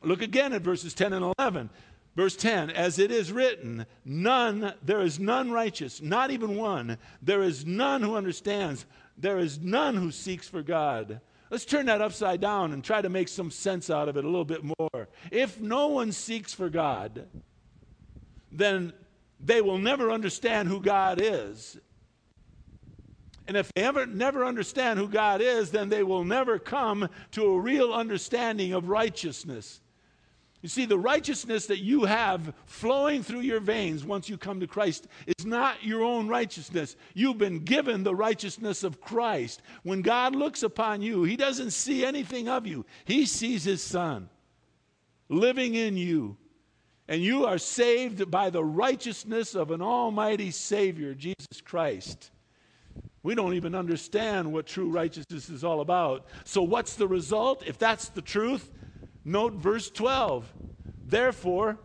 Look 0.02 0.20
again 0.20 0.52
at 0.52 0.62
verses 0.62 0.94
10 0.94 1.12
and 1.12 1.32
11. 1.38 1.70
Verse 2.16 2.36
10 2.36 2.70
As 2.70 2.98
it 2.98 3.10
is 3.10 3.32
written, 3.32 3.86
none, 4.04 4.74
there 4.82 5.00
is 5.00 5.18
none 5.18 5.50
righteous, 5.50 6.00
not 6.02 6.30
even 6.30 6.56
one. 6.56 6.98
There 7.22 7.42
is 7.42 7.64
none 7.64 8.02
who 8.02 8.16
understands. 8.16 8.86
There 9.16 9.38
is 9.38 9.60
none 9.60 9.96
who 9.96 10.10
seeks 10.10 10.48
for 10.48 10.62
God. 10.62 11.20
Let's 11.50 11.64
turn 11.64 11.86
that 11.86 12.00
upside 12.00 12.40
down 12.40 12.72
and 12.72 12.82
try 12.82 13.02
to 13.02 13.08
make 13.08 13.28
some 13.28 13.50
sense 13.50 13.90
out 13.90 14.08
of 14.08 14.16
it 14.16 14.24
a 14.24 14.28
little 14.28 14.44
bit 14.44 14.62
more. 14.62 15.08
If 15.30 15.60
no 15.60 15.88
one 15.88 16.12
seeks 16.12 16.54
for 16.54 16.68
God, 16.70 17.26
then 18.52 18.92
they 19.40 19.60
will 19.60 19.78
never 19.78 20.10
understand 20.10 20.68
who 20.68 20.80
God 20.80 21.20
is. 21.20 21.78
And 23.48 23.56
if 23.56 23.72
they 23.74 23.82
ever 23.82 24.06
never 24.06 24.44
understand 24.44 25.00
who 25.00 25.08
God 25.08 25.40
is, 25.40 25.72
then 25.72 25.88
they 25.88 26.04
will 26.04 26.22
never 26.22 26.58
come 26.60 27.08
to 27.32 27.46
a 27.46 27.58
real 27.58 27.92
understanding 27.92 28.72
of 28.72 28.88
righteousness. 28.88 29.80
You 30.62 30.68
see, 30.68 30.84
the 30.84 30.98
righteousness 30.98 31.66
that 31.66 31.78
you 31.78 32.04
have 32.04 32.52
flowing 32.66 33.22
through 33.22 33.40
your 33.40 33.60
veins 33.60 34.04
once 34.04 34.28
you 34.28 34.36
come 34.36 34.60
to 34.60 34.66
Christ 34.66 35.06
is 35.38 35.46
not 35.46 35.82
your 35.82 36.02
own 36.02 36.28
righteousness. 36.28 36.96
You've 37.14 37.38
been 37.38 37.60
given 37.60 38.02
the 38.02 38.14
righteousness 38.14 38.84
of 38.84 39.00
Christ. 39.00 39.62
When 39.84 40.02
God 40.02 40.36
looks 40.36 40.62
upon 40.62 41.00
you, 41.00 41.24
He 41.24 41.36
doesn't 41.36 41.70
see 41.70 42.04
anything 42.04 42.48
of 42.48 42.66
you, 42.66 42.84
He 43.06 43.24
sees 43.24 43.64
His 43.64 43.82
Son 43.82 44.28
living 45.30 45.76
in 45.76 45.96
you. 45.96 46.36
And 47.08 47.22
you 47.22 47.46
are 47.46 47.58
saved 47.58 48.30
by 48.30 48.50
the 48.50 48.62
righteousness 48.62 49.54
of 49.54 49.70
an 49.70 49.82
almighty 49.82 50.50
Savior, 50.50 51.14
Jesus 51.14 51.60
Christ. 51.64 52.30
We 53.22 53.34
don't 53.34 53.54
even 53.54 53.74
understand 53.74 54.52
what 54.52 54.66
true 54.66 54.88
righteousness 54.90 55.48
is 55.48 55.64
all 55.64 55.80
about. 55.80 56.26
So, 56.44 56.62
what's 56.62 56.94
the 56.94 57.08
result? 57.08 57.64
If 57.66 57.78
that's 57.78 58.08
the 58.10 58.22
truth, 58.22 58.70
Note 59.24 59.54
verse 59.54 59.90
12. 59.90 60.50
Therefore, 61.06 61.78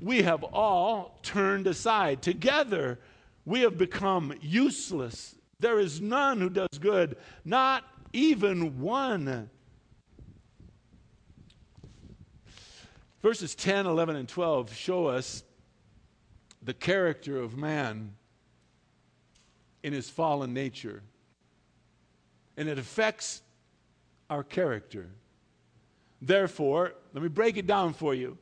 we 0.00 0.22
have 0.22 0.44
all 0.44 1.18
turned 1.22 1.66
aside. 1.66 2.22
Together, 2.22 2.98
we 3.44 3.60
have 3.60 3.76
become 3.76 4.32
useless. 4.40 5.34
There 5.60 5.80
is 5.80 6.00
none 6.00 6.40
who 6.40 6.50
does 6.50 6.78
good, 6.80 7.16
not 7.44 7.84
even 8.12 8.80
one. 8.80 9.50
Verses 13.22 13.54
10, 13.54 13.86
11, 13.86 14.16
and 14.16 14.28
12 14.28 14.72
show 14.74 15.06
us 15.06 15.42
the 16.62 16.74
character 16.74 17.40
of 17.40 17.56
man 17.56 18.14
in 19.82 19.92
his 19.92 20.08
fallen 20.08 20.54
nature. 20.54 21.02
And 22.56 22.68
it 22.68 22.78
affects 22.78 23.42
our 24.30 24.44
character. 24.44 25.10
Therefore, 26.20 26.94
let 27.12 27.22
me 27.22 27.28
break 27.28 27.56
it 27.56 27.66
down 27.66 27.92
for 27.92 28.14
you. 28.14 28.38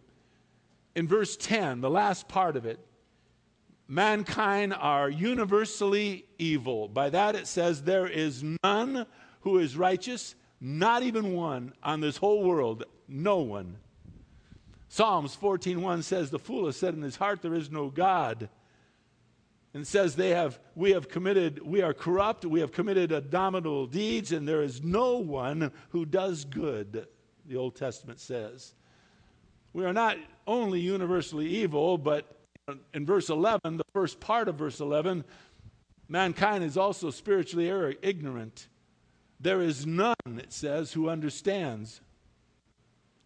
In 0.95 1.07
verse 1.07 1.37
10, 1.37 1.83
the 1.83 1.91
last 1.91 2.27
part 2.27 2.57
of 2.57 2.65
it, 2.65 2.81
mankind 3.87 4.75
are 4.75 5.11
universally 5.11 6.25
evil. 6.39 6.89
By 6.89 7.11
that 7.11 7.35
it 7.35 7.47
says, 7.47 7.83
There 7.83 8.07
is 8.07 8.43
none 8.65 9.07
who 9.41 9.59
is 9.59 9.77
righteous, 9.77 10.35
not 10.61 11.03
even 11.03 11.35
one 11.35 11.75
on 11.83 12.01
this 12.01 12.17
whole 12.17 12.43
world, 12.43 12.85
no 13.09 13.39
one. 13.39 13.77
Psalms 14.89 15.37
14:1 15.37 16.03
says, 16.03 16.31
The 16.31 16.39
fool 16.39 16.67
has 16.67 16.77
said 16.77 16.95
in 16.95 17.03
his 17.03 17.17
heart, 17.17 17.43
There 17.43 17.55
is 17.55 17.71
no 17.71 17.91
God. 17.91 18.49
And 19.75 19.87
says 19.87 20.17
they 20.17 20.31
have 20.31 20.59
we 20.75 20.93
have 20.93 21.11
committed, 21.11 21.61
we 21.63 21.83
are 21.83 21.93
corrupt, 21.93 22.47
we 22.47 22.61
have 22.61 22.73
committed 22.73 23.13
abominable 23.13 23.87
deeds, 23.87 24.33
and 24.33 24.49
there 24.49 24.63
is 24.63 24.83
no 24.83 25.19
one 25.19 25.71
who 25.91 26.07
does 26.07 26.47
good 26.47 27.07
the 27.49 27.57
Old 27.57 27.77
Testament 27.77 28.21
says. 28.21 28.75
we 29.73 29.85
are 29.85 29.93
not 29.93 30.17
only 30.47 30.81
universally 30.81 31.47
evil, 31.47 31.99
but 31.99 32.37
in 32.95 33.07
verse 33.07 33.31
11, 33.31 33.77
the 33.77 33.85
first 33.93 34.19
part 34.21 34.49
of 34.49 34.57
verse 34.57 34.81
11, 34.81 35.25
mankind 36.09 36.65
is 36.65 36.77
also 36.77 37.11
spiritually 37.11 37.71
er-, 37.71 37.95
ignorant. 38.03 38.69
There 39.39 39.61
is 39.61 39.87
none, 39.87 40.15
it 40.27 40.53
says, 40.53 40.93
who 40.93 41.09
understands. 41.09 42.01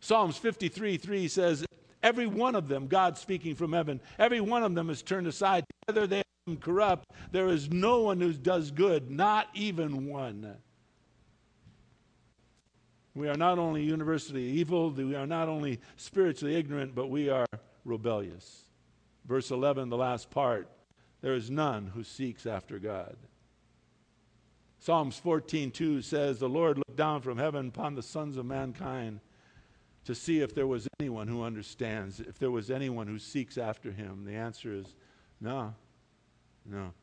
Psalms 0.00 0.36
53 0.36 0.96
3 0.96 1.28
says, 1.28 1.64
Every 2.02 2.26
one 2.26 2.54
of 2.54 2.68
them, 2.68 2.86
God 2.88 3.18
speaking 3.18 3.54
from 3.54 3.72
heaven, 3.72 4.00
every 4.18 4.40
one 4.40 4.62
of 4.62 4.74
them 4.74 4.90
is 4.90 5.02
turned 5.02 5.26
aside. 5.26 5.64
Together 5.86 6.06
they 6.06 6.22
are 6.48 6.56
corrupt. 6.56 7.10
There 7.30 7.48
is 7.48 7.70
no 7.70 8.02
one 8.02 8.20
who 8.20 8.32
does 8.32 8.70
good, 8.70 9.10
not 9.10 9.48
even 9.54 10.06
one. 10.06 10.56
We 13.14 13.28
are 13.28 13.36
not 13.36 13.58
only 13.58 13.82
universally 13.82 14.44
evil, 14.44 14.90
we 14.90 15.14
are 15.14 15.26
not 15.26 15.48
only 15.48 15.80
spiritually 15.96 16.54
ignorant, 16.54 16.94
but 16.94 17.08
we 17.08 17.28
are 17.28 17.46
rebellious. 17.84 18.64
Verse 19.24 19.50
11, 19.50 19.88
the 19.88 19.96
last 19.96 20.30
part 20.30 20.68
there 21.20 21.34
is 21.34 21.50
none 21.50 21.88
who 21.88 22.02
seeks 22.02 22.46
after 22.46 22.78
God. 22.78 23.16
Psalms 24.78 25.20
14:2 25.20 26.02
says, 26.02 26.38
"The 26.38 26.48
Lord 26.48 26.78
looked 26.78 26.96
down 26.96 27.20
from 27.20 27.36
heaven 27.36 27.68
upon 27.68 27.94
the 27.94 28.02
sons 28.02 28.38
of 28.38 28.46
mankind 28.46 29.20
to 30.04 30.14
see 30.14 30.40
if 30.40 30.54
there 30.54 30.66
was 30.66 30.88
anyone 30.98 31.28
who 31.28 31.42
understands, 31.42 32.20
if 32.20 32.38
there 32.38 32.50
was 32.50 32.70
anyone 32.70 33.06
who 33.06 33.18
seeks 33.18 33.58
after 33.58 33.92
him." 33.92 34.24
The 34.24 34.34
answer 34.34 34.72
is 34.72 34.94
no. 35.38 35.74
No. 36.64 36.94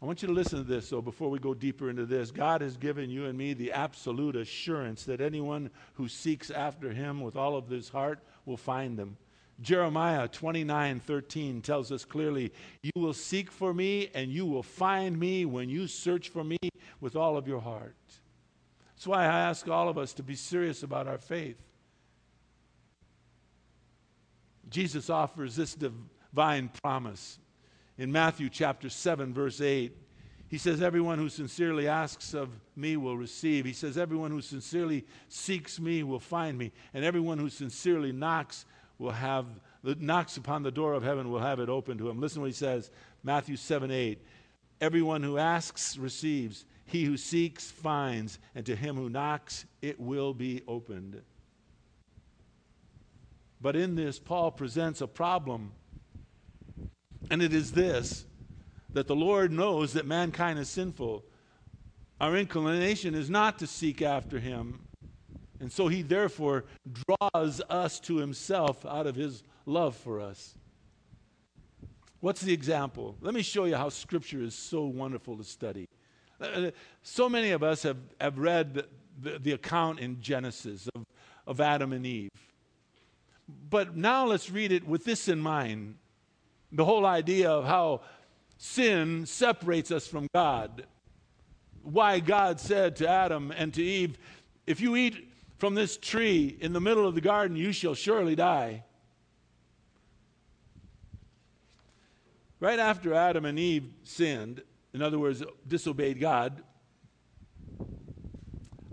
I 0.00 0.04
want 0.04 0.20
you 0.20 0.28
to 0.28 0.34
listen 0.34 0.58
to 0.58 0.64
this, 0.64 0.88
so 0.88 1.00
before 1.00 1.30
we 1.30 1.38
go 1.38 1.54
deeper 1.54 1.88
into 1.88 2.04
this, 2.04 2.30
God 2.30 2.60
has 2.60 2.76
given 2.76 3.08
you 3.08 3.26
and 3.26 3.38
me 3.38 3.54
the 3.54 3.72
absolute 3.72 4.36
assurance 4.36 5.04
that 5.04 5.22
anyone 5.22 5.70
who 5.94 6.06
seeks 6.06 6.50
after 6.50 6.92
him 6.92 7.22
with 7.22 7.34
all 7.34 7.56
of 7.56 7.68
his 7.68 7.88
heart 7.88 8.18
will 8.44 8.58
find 8.58 8.98
them. 8.98 9.16
Jeremiah 9.62 10.28
29 10.28 11.00
13 11.00 11.62
tells 11.62 11.90
us 11.90 12.04
clearly, 12.04 12.52
You 12.82 12.92
will 12.94 13.14
seek 13.14 13.50
for 13.50 13.72
me 13.72 14.10
and 14.14 14.30
you 14.30 14.44
will 14.44 14.62
find 14.62 15.18
me 15.18 15.46
when 15.46 15.70
you 15.70 15.86
search 15.86 16.28
for 16.28 16.44
me 16.44 16.58
with 17.00 17.16
all 17.16 17.38
of 17.38 17.48
your 17.48 17.60
heart. 17.60 17.96
That's 18.94 19.06
why 19.06 19.22
I 19.24 19.40
ask 19.40 19.66
all 19.66 19.88
of 19.88 19.96
us 19.96 20.12
to 20.14 20.22
be 20.22 20.34
serious 20.34 20.82
about 20.82 21.06
our 21.06 21.16
faith. 21.16 21.56
Jesus 24.68 25.08
offers 25.08 25.56
this 25.56 25.74
divine 25.74 26.68
promise 26.82 27.38
in 27.98 28.12
Matthew 28.12 28.48
chapter 28.48 28.88
7, 28.88 29.32
verse 29.32 29.60
8. 29.60 29.96
He 30.48 30.58
says, 30.58 30.80
Everyone 30.80 31.18
who 31.18 31.28
sincerely 31.28 31.88
asks 31.88 32.34
of 32.34 32.50
me 32.76 32.96
will 32.96 33.16
receive. 33.16 33.64
He 33.64 33.72
says, 33.72 33.98
Everyone 33.98 34.30
who 34.30 34.40
sincerely 34.40 35.04
seeks 35.28 35.80
me 35.80 36.02
will 36.02 36.20
find 36.20 36.56
me. 36.56 36.72
And 36.94 37.04
everyone 37.04 37.38
who 37.38 37.50
sincerely 37.50 38.12
knocks 38.12 38.64
will 38.98 39.10
have, 39.10 39.46
knocks 39.82 40.36
upon 40.36 40.62
the 40.62 40.70
door 40.70 40.94
of 40.94 41.02
heaven 41.02 41.30
will 41.30 41.40
have 41.40 41.58
it 41.58 41.68
open 41.68 41.98
to 41.98 42.08
him. 42.08 42.20
Listen 42.20 42.42
what 42.42 42.48
he 42.48 42.52
says 42.52 42.90
Matthew 43.22 43.56
7 43.56 43.90
8. 43.90 44.22
Everyone 44.80 45.22
who 45.22 45.38
asks 45.38 45.96
receives. 45.96 46.64
He 46.84 47.04
who 47.04 47.16
seeks 47.16 47.70
finds. 47.70 48.38
And 48.54 48.64
to 48.66 48.76
him 48.76 48.94
who 48.96 49.08
knocks, 49.08 49.64
it 49.82 49.98
will 49.98 50.32
be 50.32 50.62
opened. 50.68 51.22
But 53.60 53.74
in 53.74 53.96
this, 53.96 54.18
Paul 54.18 54.52
presents 54.52 55.00
a 55.00 55.08
problem 55.08 55.72
and 57.30 57.42
it 57.42 57.52
is 57.52 57.72
this 57.72 58.24
that 58.92 59.06
the 59.06 59.16
Lord 59.16 59.52
knows 59.52 59.92
that 59.92 60.06
mankind 60.06 60.58
is 60.58 60.70
sinful. 60.70 61.22
Our 62.18 62.34
inclination 62.36 63.14
is 63.14 63.28
not 63.28 63.58
to 63.58 63.66
seek 63.66 64.00
after 64.00 64.38
him. 64.38 64.80
And 65.60 65.70
so 65.70 65.88
he 65.88 66.00
therefore 66.00 66.64
draws 66.92 67.60
us 67.68 68.00
to 68.00 68.16
himself 68.16 68.86
out 68.86 69.06
of 69.06 69.14
his 69.14 69.42
love 69.66 69.96
for 69.96 70.20
us. 70.20 70.54
What's 72.20 72.40
the 72.40 72.54
example? 72.54 73.16
Let 73.20 73.34
me 73.34 73.42
show 73.42 73.66
you 73.66 73.76
how 73.76 73.90
Scripture 73.90 74.40
is 74.40 74.54
so 74.54 74.84
wonderful 74.84 75.36
to 75.36 75.44
study. 75.44 75.86
Uh, 76.40 76.70
so 77.02 77.28
many 77.28 77.50
of 77.50 77.62
us 77.62 77.82
have, 77.82 77.98
have 78.18 78.38
read 78.38 78.74
the, 78.74 78.86
the, 79.20 79.38
the 79.38 79.52
account 79.52 80.00
in 80.00 80.20
Genesis 80.20 80.88
of, 80.94 81.04
of 81.46 81.60
Adam 81.60 81.92
and 81.92 82.06
Eve. 82.06 82.30
But 83.68 83.94
now 83.96 84.26
let's 84.26 84.50
read 84.50 84.72
it 84.72 84.86
with 84.86 85.04
this 85.04 85.28
in 85.28 85.38
mind 85.38 85.96
the 86.72 86.84
whole 86.84 87.06
idea 87.06 87.50
of 87.50 87.64
how 87.64 88.02
sin 88.58 89.26
separates 89.26 89.90
us 89.90 90.06
from 90.06 90.28
God. 90.34 90.86
Why 91.82 92.20
God 92.20 92.58
said 92.58 92.96
to 92.96 93.08
Adam 93.08 93.52
and 93.56 93.72
to 93.74 93.82
Eve, 93.82 94.18
If 94.66 94.80
you 94.80 94.96
eat 94.96 95.30
from 95.58 95.74
this 95.74 95.96
tree 95.96 96.56
in 96.60 96.72
the 96.72 96.80
middle 96.80 97.06
of 97.06 97.14
the 97.14 97.20
garden, 97.20 97.56
you 97.56 97.72
shall 97.72 97.94
surely 97.94 98.34
die. 98.34 98.84
Right 102.58 102.78
after 102.78 103.14
Adam 103.14 103.44
and 103.44 103.58
Eve 103.58 103.90
sinned, 104.02 104.62
in 104.94 105.02
other 105.02 105.18
words, 105.18 105.42
disobeyed 105.68 106.18
God, 106.18 106.62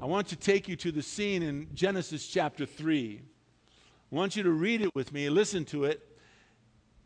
I 0.01 0.05
want 0.05 0.27
to 0.27 0.35
take 0.35 0.67
you 0.67 0.75
to 0.75 0.91
the 0.91 1.01
scene 1.01 1.41
in 1.41 1.69
Genesis 1.73 2.27
chapter 2.27 2.65
3. 2.65 3.21
I 4.11 4.15
want 4.15 4.35
you 4.35 4.43
to 4.43 4.51
read 4.51 4.81
it 4.81 4.93
with 4.93 5.13
me, 5.13 5.29
listen 5.29 5.63
to 5.65 5.85
it, 5.85 6.12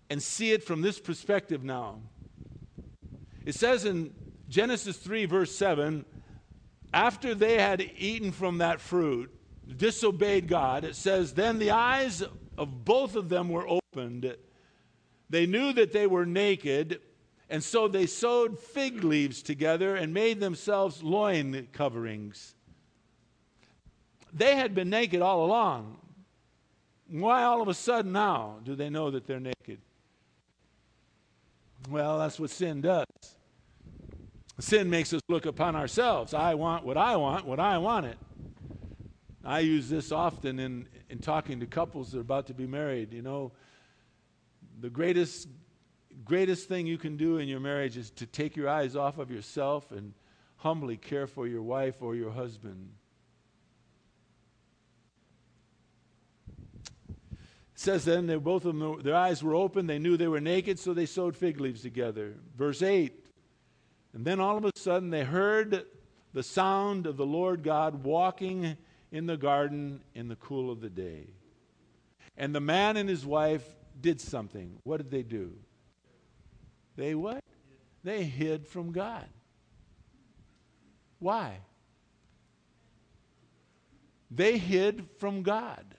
and 0.10 0.22
see 0.22 0.52
it 0.52 0.64
from 0.64 0.82
this 0.82 1.00
perspective 1.00 1.64
now. 1.64 2.00
It 3.46 3.56
says 3.56 3.86
in 3.86 4.14
Genesis 4.50 4.98
3, 4.98 5.26
verse 5.26 5.56
7, 5.56 6.06
after 6.94 7.36
they 7.36 7.60
had 7.60 7.82
eaten 7.98 8.32
from 8.32 8.60
that 8.60 8.80
fruit, 8.80 9.34
disobeyed 9.76 10.48
God, 10.48 10.84
it 10.84 10.96
says, 10.96 11.34
Then 11.34 11.60
the 11.60 11.72
eyes 11.72 12.24
of 12.58 12.86
both 12.86 13.16
of 13.16 13.30
them 13.30 13.50
were 13.50 13.68
opened. 13.68 14.36
They 15.30 15.46
knew 15.46 15.74
that 15.74 15.92
they 15.92 16.08
were 16.08 16.26
naked, 16.26 17.02
and 17.50 17.64
so 17.64 17.88
they 17.88 18.06
sewed 18.06 18.58
fig 18.58 19.04
leaves 19.04 19.42
together 19.42 19.96
and 19.96 20.14
made 20.14 20.40
themselves 20.40 21.04
loin 21.04 21.68
coverings. 21.74 22.56
They 24.34 24.56
had 24.56 24.74
been 24.74 24.90
naked 24.90 25.22
all 25.22 25.46
along. 25.46 25.98
Why 27.10 27.44
all 27.44 27.62
of 27.62 27.68
a 27.68 27.74
sudden 27.74 28.12
now 28.12 28.60
do 28.64 28.76
they 28.76 28.90
know 28.90 29.12
that 29.12 29.26
they're 29.26 29.40
naked? 29.40 29.80
Well, 31.90 32.20
that's 32.20 32.40
what 32.40 32.50
sin 32.50 32.82
does. 32.82 33.06
Sin 34.60 34.90
makes 34.90 35.14
us 35.14 35.22
look 35.30 35.46
upon 35.46 35.76
ourselves. 35.76 36.34
I 36.34 36.56
want 36.56 36.84
what 36.84 36.98
I 36.98 37.16
want, 37.16 37.46
what 37.46 37.60
I 37.60 37.78
want 37.78 38.08
it. 38.08 38.18
I 39.46 39.60
use 39.60 39.88
this 39.88 40.12
often 40.12 40.60
in, 40.60 40.90
in 41.10 41.20
talking 41.20 41.60
to 41.60 41.66
couples 41.66 42.12
that 42.12 42.18
are 42.18 42.22
about 42.22 42.48
to 42.48 42.54
be 42.54 42.68
married. 42.68 43.14
You 43.14 43.22
know, 43.22 43.52
the 44.82 44.90
greatest, 44.90 45.48
greatest 46.26 46.68
thing 46.68 46.88
you 46.88 46.98
can 46.98 47.16
do 47.16 47.38
in 47.38 47.48
your 47.48 47.60
marriage 47.60 47.96
is 47.96 48.10
to 48.12 48.26
take 48.26 48.56
your 48.56 48.68
eyes 48.68 48.96
off 48.96 49.20
of 49.20 49.32
yourself 49.32 49.92
and 49.92 50.14
humbly 50.58 50.98
care 50.98 51.28
for 51.28 51.48
your 51.48 51.62
wife 51.62 52.02
or 52.02 52.16
your 52.16 52.32
husband. 52.32 52.90
Says 57.78 58.06
then 58.06 58.26
they 58.26 58.36
both 58.36 58.66
of 58.66 58.78
them 58.78 59.02
their 59.04 59.16
eyes 59.16 59.44
were 59.44 59.54
open 59.54 59.86
they 59.86 60.00
knew 60.00 60.18
they 60.18 60.28
were 60.28 60.42
naked 60.42 60.80
so 60.80 60.94
they 60.94 61.06
sewed 61.06 61.38
fig 61.38 61.60
leaves 61.60 61.82
together. 61.82 62.36
Verse 62.58 62.82
8 62.82 63.14
and 64.14 64.26
then 64.26 64.40
all 64.40 64.58
of 64.58 64.66
a 64.66 64.72
sudden 64.76 65.12
they 65.12 65.24
heard 65.24 65.86
the 66.34 66.44
sound 66.44 67.06
of 67.06 67.18
the 67.18 67.26
lord 67.26 67.64
god 67.64 68.04
walking 68.04 68.78
in 69.12 69.28
the 69.28 69.38
garden 69.38 70.02
in 70.16 70.28
the 70.28 70.36
cool 70.36 70.72
of 70.72 70.82
the 70.82 70.90
day. 70.90 71.28
And 72.36 72.54
the 72.54 72.60
man 72.60 72.98
and 72.98 73.08
his 73.08 73.26
wife 73.26 73.64
did 74.00 74.20
something. 74.20 74.78
What 74.84 74.98
did 74.98 75.12
they 75.12 75.24
do? 75.24 75.54
They 76.96 77.16
what? 77.16 77.44
They 78.04 78.24
hid 78.24 78.68
from 78.68 78.92
god. 78.92 79.28
Why? 81.20 81.60
They 84.30 84.58
hid 84.58 85.08
from 85.20 85.42
god 85.42 85.97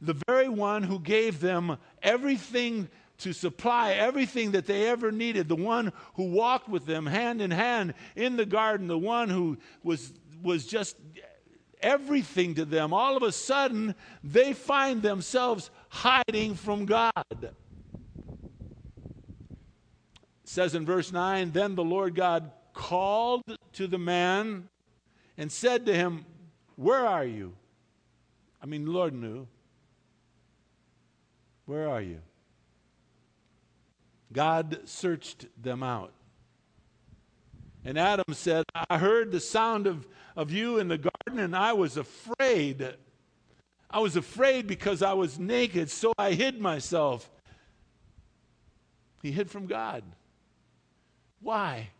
the 0.00 0.20
very 0.26 0.48
one 0.48 0.82
who 0.82 0.98
gave 0.98 1.40
them 1.40 1.76
everything 2.02 2.88
to 3.18 3.32
supply 3.32 3.92
everything 3.92 4.52
that 4.52 4.66
they 4.66 4.88
ever 4.88 5.12
needed, 5.12 5.48
the 5.48 5.54
one 5.54 5.92
who 6.14 6.24
walked 6.24 6.68
with 6.68 6.86
them 6.86 7.06
hand 7.06 7.42
in 7.42 7.50
hand 7.50 7.94
in 8.16 8.36
the 8.36 8.46
garden, 8.46 8.86
the 8.86 8.98
one 8.98 9.28
who 9.28 9.58
was, 9.82 10.12
was 10.42 10.66
just 10.66 10.96
everything 11.82 12.54
to 12.54 12.64
them, 12.64 12.92
all 12.92 13.16
of 13.16 13.22
a 13.22 13.32
sudden 13.32 13.94
they 14.24 14.52
find 14.52 15.02
themselves 15.02 15.70
hiding 15.88 16.54
from 16.54 16.86
God. 16.86 17.12
It 17.42 17.54
says 20.44 20.74
in 20.74 20.86
verse 20.86 21.12
9 21.12 21.52
Then 21.52 21.74
the 21.74 21.84
Lord 21.84 22.14
God 22.14 22.50
called 22.72 23.42
to 23.74 23.86
the 23.86 23.98
man 23.98 24.68
and 25.36 25.52
said 25.52 25.86
to 25.86 25.94
him, 25.94 26.24
Where 26.76 27.06
are 27.06 27.24
you? 27.24 27.54
I 28.62 28.66
mean, 28.66 28.86
Lord 28.86 29.14
knew. 29.14 29.46
Where 31.70 31.88
are 31.88 32.02
you? 32.02 32.18
God 34.32 34.80
searched 34.86 35.46
them 35.56 35.84
out. 35.84 36.12
And 37.84 37.96
Adam 37.96 38.34
said, 38.34 38.64
I 38.74 38.98
heard 38.98 39.30
the 39.30 39.38
sound 39.38 39.86
of, 39.86 40.08
of 40.34 40.50
you 40.50 40.78
in 40.78 40.88
the 40.88 40.98
garden, 40.98 41.38
and 41.38 41.54
I 41.54 41.74
was 41.74 41.96
afraid. 41.96 42.96
I 43.88 44.00
was 44.00 44.16
afraid 44.16 44.66
because 44.66 45.00
I 45.00 45.12
was 45.12 45.38
naked, 45.38 45.90
so 45.90 46.12
I 46.18 46.32
hid 46.32 46.60
myself. 46.60 47.30
He 49.22 49.30
hid 49.30 49.48
from 49.48 49.66
God. 49.66 50.02
Why? 51.40 51.90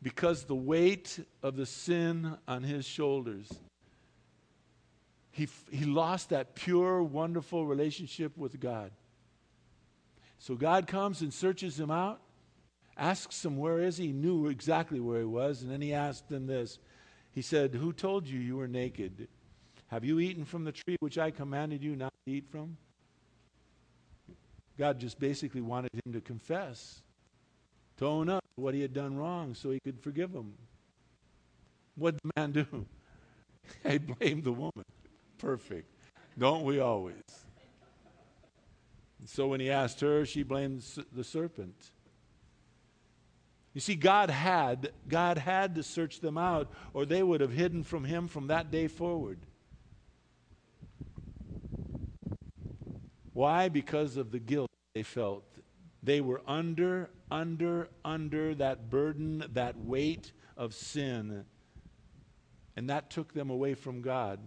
Because 0.00 0.44
the 0.44 0.54
weight 0.54 1.20
of 1.42 1.56
the 1.56 1.66
sin 1.66 2.38
on 2.48 2.62
his 2.62 2.86
shoulders. 2.86 3.52
He, 5.34 5.48
he 5.68 5.84
lost 5.84 6.28
that 6.28 6.54
pure, 6.54 7.02
wonderful 7.02 7.66
relationship 7.66 8.38
with 8.38 8.60
God. 8.60 8.92
So 10.38 10.54
God 10.54 10.86
comes 10.86 11.22
and 11.22 11.34
searches 11.34 11.78
him 11.78 11.90
out, 11.90 12.20
asks 12.96 13.44
him, 13.44 13.56
Where 13.56 13.80
is 13.80 13.96
he? 13.96 14.06
He 14.06 14.12
knew 14.12 14.46
exactly 14.46 15.00
where 15.00 15.18
he 15.18 15.24
was. 15.24 15.62
And 15.62 15.72
then 15.72 15.80
he 15.80 15.92
asked 15.92 16.30
him 16.30 16.46
this 16.46 16.78
He 17.32 17.42
said, 17.42 17.74
Who 17.74 17.92
told 17.92 18.28
you 18.28 18.38
you 18.38 18.56
were 18.56 18.68
naked? 18.68 19.26
Have 19.88 20.04
you 20.04 20.20
eaten 20.20 20.44
from 20.44 20.62
the 20.62 20.70
tree 20.70 20.96
which 21.00 21.18
I 21.18 21.32
commanded 21.32 21.82
you 21.82 21.96
not 21.96 22.12
to 22.26 22.32
eat 22.32 22.46
from? 22.48 22.76
God 24.78 25.00
just 25.00 25.18
basically 25.18 25.62
wanted 25.62 25.90
him 26.06 26.12
to 26.12 26.20
confess, 26.20 27.02
to 27.96 28.06
own 28.06 28.28
up 28.28 28.44
to 28.54 28.62
what 28.62 28.74
he 28.74 28.82
had 28.82 28.94
done 28.94 29.16
wrong 29.16 29.54
so 29.54 29.70
he 29.72 29.80
could 29.80 29.98
forgive 29.98 30.30
him. 30.30 30.52
What 31.96 32.12
did 32.12 32.20
the 32.22 32.40
man 32.40 32.52
do? 32.52 32.86
he 33.90 33.98
blamed 33.98 34.44
the 34.44 34.52
woman. 34.52 34.84
Perfect. 35.44 35.90
Don't 36.38 36.64
we 36.64 36.80
always? 36.80 37.22
so 39.26 39.48
when 39.48 39.60
he 39.60 39.70
asked 39.70 40.00
her, 40.00 40.24
she 40.24 40.42
blamed 40.42 40.82
the 41.12 41.22
serpent. 41.22 41.90
You 43.74 43.82
see, 43.82 43.94
God 43.94 44.30
had, 44.30 44.92
God 45.06 45.36
had 45.36 45.74
to 45.74 45.82
search 45.82 46.20
them 46.20 46.38
out, 46.38 46.70
or 46.94 47.04
they 47.04 47.22
would 47.22 47.42
have 47.42 47.52
hidden 47.52 47.82
from 47.82 48.04
him 48.04 48.26
from 48.26 48.46
that 48.46 48.70
day 48.70 48.88
forward. 48.88 49.38
Why? 53.34 53.68
Because 53.68 54.16
of 54.16 54.30
the 54.30 54.38
guilt 54.38 54.70
they 54.94 55.02
felt. 55.02 55.44
They 56.02 56.22
were 56.22 56.40
under, 56.46 57.10
under, 57.30 57.88
under 58.02 58.54
that 58.54 58.88
burden, 58.88 59.44
that 59.52 59.76
weight 59.78 60.32
of 60.56 60.72
sin. 60.72 61.44
And 62.76 62.88
that 62.88 63.10
took 63.10 63.34
them 63.34 63.50
away 63.50 63.74
from 63.74 64.00
God. 64.00 64.40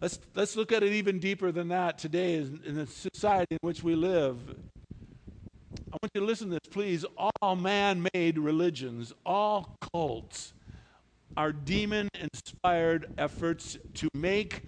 Let's, 0.00 0.18
let's 0.34 0.56
look 0.56 0.72
at 0.72 0.82
it 0.82 0.92
even 0.92 1.18
deeper 1.18 1.50
than 1.50 1.68
that 1.68 1.96
today 1.96 2.34
in 2.36 2.74
the 2.74 2.86
society 2.86 3.46
in 3.52 3.58
which 3.62 3.82
we 3.82 3.94
live. 3.94 4.38
I 5.90 5.96
want 6.02 6.10
you 6.14 6.20
to 6.20 6.26
listen 6.26 6.50
to 6.50 6.54
this, 6.54 6.70
please. 6.70 7.06
All 7.40 7.56
man 7.56 8.06
made 8.12 8.38
religions, 8.38 9.14
all 9.24 9.76
cults, 9.92 10.52
are 11.36 11.50
demon 11.50 12.10
inspired 12.20 13.14
efforts 13.16 13.78
to 13.94 14.08
make 14.12 14.62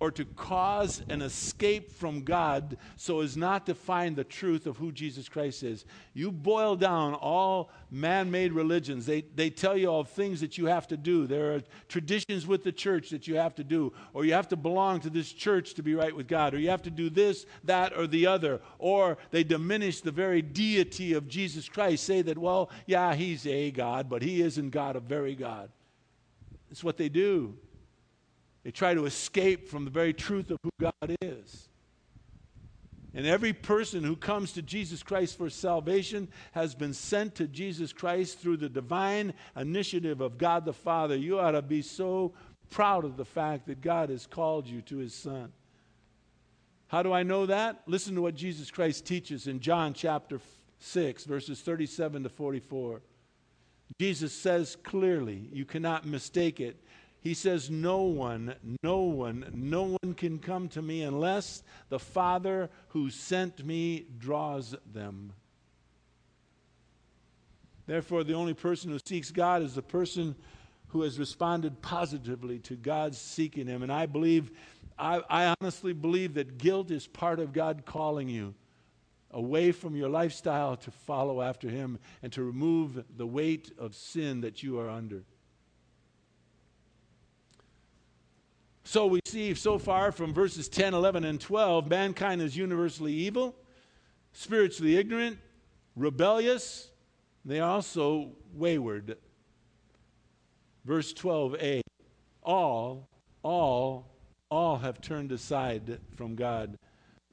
or 0.00 0.10
to 0.12 0.24
cause 0.24 1.02
an 1.08 1.22
escape 1.22 1.90
from 1.90 2.22
God 2.22 2.76
so 2.96 3.20
as 3.20 3.36
not 3.36 3.66
to 3.66 3.74
find 3.74 4.14
the 4.14 4.24
truth 4.24 4.66
of 4.66 4.76
who 4.76 4.92
Jesus 4.92 5.28
Christ 5.28 5.62
is. 5.64 5.84
You 6.14 6.30
boil 6.30 6.76
down 6.76 7.14
all 7.14 7.70
man 7.90 8.30
made 8.30 8.52
religions, 8.52 9.06
they, 9.06 9.22
they 9.34 9.50
tell 9.50 9.76
you 9.76 9.88
all 9.88 10.04
things 10.04 10.40
that 10.40 10.58
you 10.58 10.66
have 10.66 10.86
to 10.88 10.96
do. 10.96 11.26
There 11.26 11.54
are 11.54 11.62
traditions 11.88 12.46
with 12.46 12.62
the 12.62 12.72
church 12.72 13.10
that 13.10 13.26
you 13.26 13.36
have 13.36 13.54
to 13.56 13.64
do, 13.64 13.92
or 14.12 14.24
you 14.24 14.34
have 14.34 14.48
to 14.48 14.56
belong 14.56 15.00
to 15.00 15.10
this 15.10 15.32
church 15.32 15.74
to 15.74 15.82
be 15.82 15.94
right 15.94 16.14
with 16.14 16.28
God, 16.28 16.54
or 16.54 16.58
you 16.58 16.70
have 16.70 16.82
to 16.82 16.90
do 16.90 17.10
this, 17.10 17.46
that, 17.64 17.96
or 17.96 18.06
the 18.06 18.26
other, 18.26 18.60
or 18.78 19.18
they 19.30 19.42
diminish 19.42 20.00
the 20.00 20.10
very 20.10 20.42
deity 20.42 21.14
of 21.14 21.28
Jesus 21.28 21.68
Christ, 21.68 22.04
say 22.04 22.22
that, 22.22 22.38
well, 22.38 22.70
yeah, 22.86 23.14
he's 23.14 23.46
a 23.46 23.70
God, 23.70 24.08
but 24.08 24.22
he 24.22 24.42
isn't 24.42 24.70
God, 24.70 24.96
a 24.96 25.00
very 25.00 25.34
God. 25.34 25.70
It's 26.70 26.84
what 26.84 26.98
they 26.98 27.08
do. 27.08 27.56
They 28.64 28.70
try 28.70 28.94
to 28.94 29.06
escape 29.06 29.68
from 29.68 29.84
the 29.84 29.90
very 29.90 30.12
truth 30.12 30.50
of 30.50 30.58
who 30.62 30.70
God 30.80 31.16
is. 31.22 31.68
And 33.14 33.26
every 33.26 33.52
person 33.52 34.04
who 34.04 34.16
comes 34.16 34.52
to 34.52 34.62
Jesus 34.62 35.02
Christ 35.02 35.38
for 35.38 35.48
salvation 35.48 36.28
has 36.52 36.74
been 36.74 36.92
sent 36.92 37.34
to 37.36 37.48
Jesus 37.48 37.92
Christ 37.92 38.38
through 38.38 38.58
the 38.58 38.68
divine 38.68 39.32
initiative 39.56 40.20
of 40.20 40.38
God 40.38 40.64
the 40.64 40.72
Father. 40.72 41.16
You 41.16 41.40
ought 41.40 41.52
to 41.52 41.62
be 41.62 41.82
so 41.82 42.34
proud 42.70 43.04
of 43.04 43.16
the 43.16 43.24
fact 43.24 43.66
that 43.66 43.80
God 43.80 44.10
has 44.10 44.26
called 44.26 44.66
you 44.66 44.82
to 44.82 44.98
his 44.98 45.14
Son. 45.14 45.52
How 46.88 47.02
do 47.02 47.12
I 47.12 47.22
know 47.22 47.46
that? 47.46 47.82
Listen 47.86 48.14
to 48.14 48.22
what 48.22 48.34
Jesus 48.34 48.70
Christ 48.70 49.04
teaches 49.04 49.46
in 49.46 49.60
John 49.60 49.94
chapter 49.94 50.40
6, 50.80 51.24
verses 51.24 51.60
37 51.60 52.22
to 52.22 52.28
44. 52.28 53.00
Jesus 53.98 54.32
says 54.32 54.76
clearly, 54.76 55.48
you 55.52 55.64
cannot 55.64 56.06
mistake 56.06 56.60
it. 56.60 56.82
He 57.28 57.34
says, 57.34 57.68
No 57.68 58.04
one, 58.04 58.54
no 58.82 59.00
one, 59.00 59.50
no 59.52 59.98
one 60.00 60.14
can 60.14 60.38
come 60.38 60.66
to 60.68 60.80
me 60.80 61.02
unless 61.02 61.62
the 61.90 61.98
Father 61.98 62.70
who 62.88 63.10
sent 63.10 63.62
me 63.66 64.06
draws 64.16 64.74
them. 64.94 65.34
Therefore, 67.86 68.24
the 68.24 68.32
only 68.32 68.54
person 68.54 68.90
who 68.90 68.98
seeks 69.06 69.30
God 69.30 69.60
is 69.60 69.74
the 69.74 69.82
person 69.82 70.36
who 70.86 71.02
has 71.02 71.18
responded 71.18 71.82
positively 71.82 72.60
to 72.60 72.76
God's 72.76 73.18
seeking 73.18 73.66
him. 73.66 73.82
And 73.82 73.92
I 73.92 74.06
believe, 74.06 74.50
I, 74.98 75.20
I 75.28 75.54
honestly 75.60 75.92
believe 75.92 76.32
that 76.32 76.56
guilt 76.56 76.90
is 76.90 77.06
part 77.06 77.40
of 77.40 77.52
God 77.52 77.82
calling 77.84 78.30
you 78.30 78.54
away 79.32 79.72
from 79.72 79.96
your 79.96 80.08
lifestyle 80.08 80.78
to 80.78 80.90
follow 80.90 81.42
after 81.42 81.68
him 81.68 81.98
and 82.22 82.32
to 82.32 82.42
remove 82.42 83.04
the 83.18 83.26
weight 83.26 83.70
of 83.78 83.94
sin 83.94 84.40
that 84.40 84.62
you 84.62 84.78
are 84.78 84.88
under. 84.88 85.24
So 88.88 89.04
we 89.04 89.20
see 89.26 89.52
so 89.52 89.76
far 89.76 90.12
from 90.12 90.32
verses 90.32 90.66
10, 90.66 90.94
11, 90.94 91.22
and 91.24 91.38
12 91.38 91.90
mankind 91.90 92.40
is 92.40 92.56
universally 92.56 93.12
evil, 93.12 93.54
spiritually 94.32 94.96
ignorant, 94.96 95.36
rebellious, 95.94 96.88
they 97.44 97.60
are 97.60 97.68
also 97.68 98.30
wayward. 98.54 99.18
Verse 100.86 101.12
12a 101.12 101.82
all, 102.42 103.10
all, 103.42 104.06
all 104.50 104.78
have 104.78 105.02
turned 105.02 105.32
aside 105.32 106.00
from 106.16 106.34
God. 106.34 106.78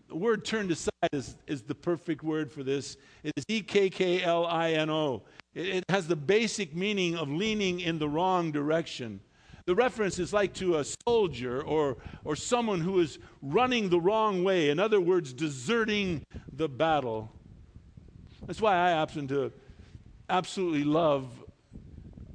The 0.09 0.15
word 0.17 0.43
turned 0.43 0.71
aside 0.71 0.91
is, 1.13 1.37
is 1.47 1.61
the 1.61 1.73
perfect 1.73 2.21
word 2.21 2.51
for 2.51 2.63
this. 2.63 2.97
It 3.23 3.31
is 3.37 3.45
E 3.47 3.61
K 3.61 3.89
K 3.89 4.21
L 4.21 4.45
I 4.45 4.71
N 4.71 4.89
O. 4.89 5.23
It 5.53 5.85
has 5.87 6.05
the 6.05 6.17
basic 6.17 6.75
meaning 6.75 7.15
of 7.15 7.29
leaning 7.29 7.79
in 7.79 7.97
the 7.97 8.09
wrong 8.09 8.51
direction. 8.51 9.21
The 9.65 9.73
reference 9.73 10.19
is 10.19 10.31
like 10.31 10.53
to 10.55 10.77
a 10.77 10.85
soldier 11.07 11.61
or, 11.61 11.97
or 12.23 12.35
someone 12.35 12.81
who 12.81 12.99
is 12.99 13.17
running 13.41 13.89
the 13.89 13.99
wrong 13.99 14.43
way. 14.43 14.69
In 14.69 14.79
other 14.79 15.01
words, 15.01 15.33
deserting 15.33 16.23
the 16.53 16.69
battle. 16.69 17.31
That's 18.45 18.61
why 18.61 18.75
I 18.77 18.89
happen 18.89 19.27
to 19.29 19.51
absolutely 20.29 20.83
love 20.83 21.27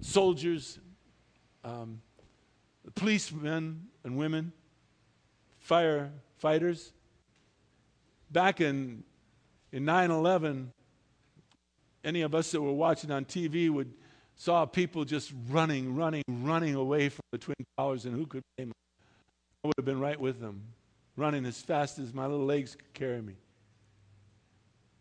soldiers, 0.01 0.81
um, 1.63 2.01
policemen 2.97 3.89
and 4.03 4.17
women, 4.17 4.53
firefighters. 5.69 6.91
Back 8.33 8.61
in, 8.61 9.05
in 9.71 9.85
9 9.85 10.11
11, 10.11 10.73
any 12.03 12.23
of 12.23 12.35
us 12.35 12.51
that 12.51 12.61
were 12.61 12.73
watching 12.73 13.13
on 13.13 13.25
TV 13.25 13.71
would 13.71 13.93
saw 14.41 14.65
people 14.65 15.05
just 15.05 15.35
running, 15.51 15.95
running, 15.95 16.23
running 16.27 16.75
away 16.75 17.11
from 17.11 17.21
the 17.31 17.37
Twin 17.37 17.57
Towers, 17.77 18.07
and 18.07 18.17
who 18.17 18.25
could 18.25 18.43
blame 18.57 18.69
them? 18.69 18.75
I 19.63 19.67
would 19.67 19.75
have 19.77 19.85
been 19.85 20.01
right 20.01 20.19
with 20.19 20.41
them, 20.41 20.63
running 21.15 21.45
as 21.45 21.61
fast 21.61 21.99
as 21.99 22.15
my 22.15 22.25
little 22.25 22.47
legs 22.47 22.75
could 22.75 22.95
carry 22.95 23.21
me. 23.21 23.35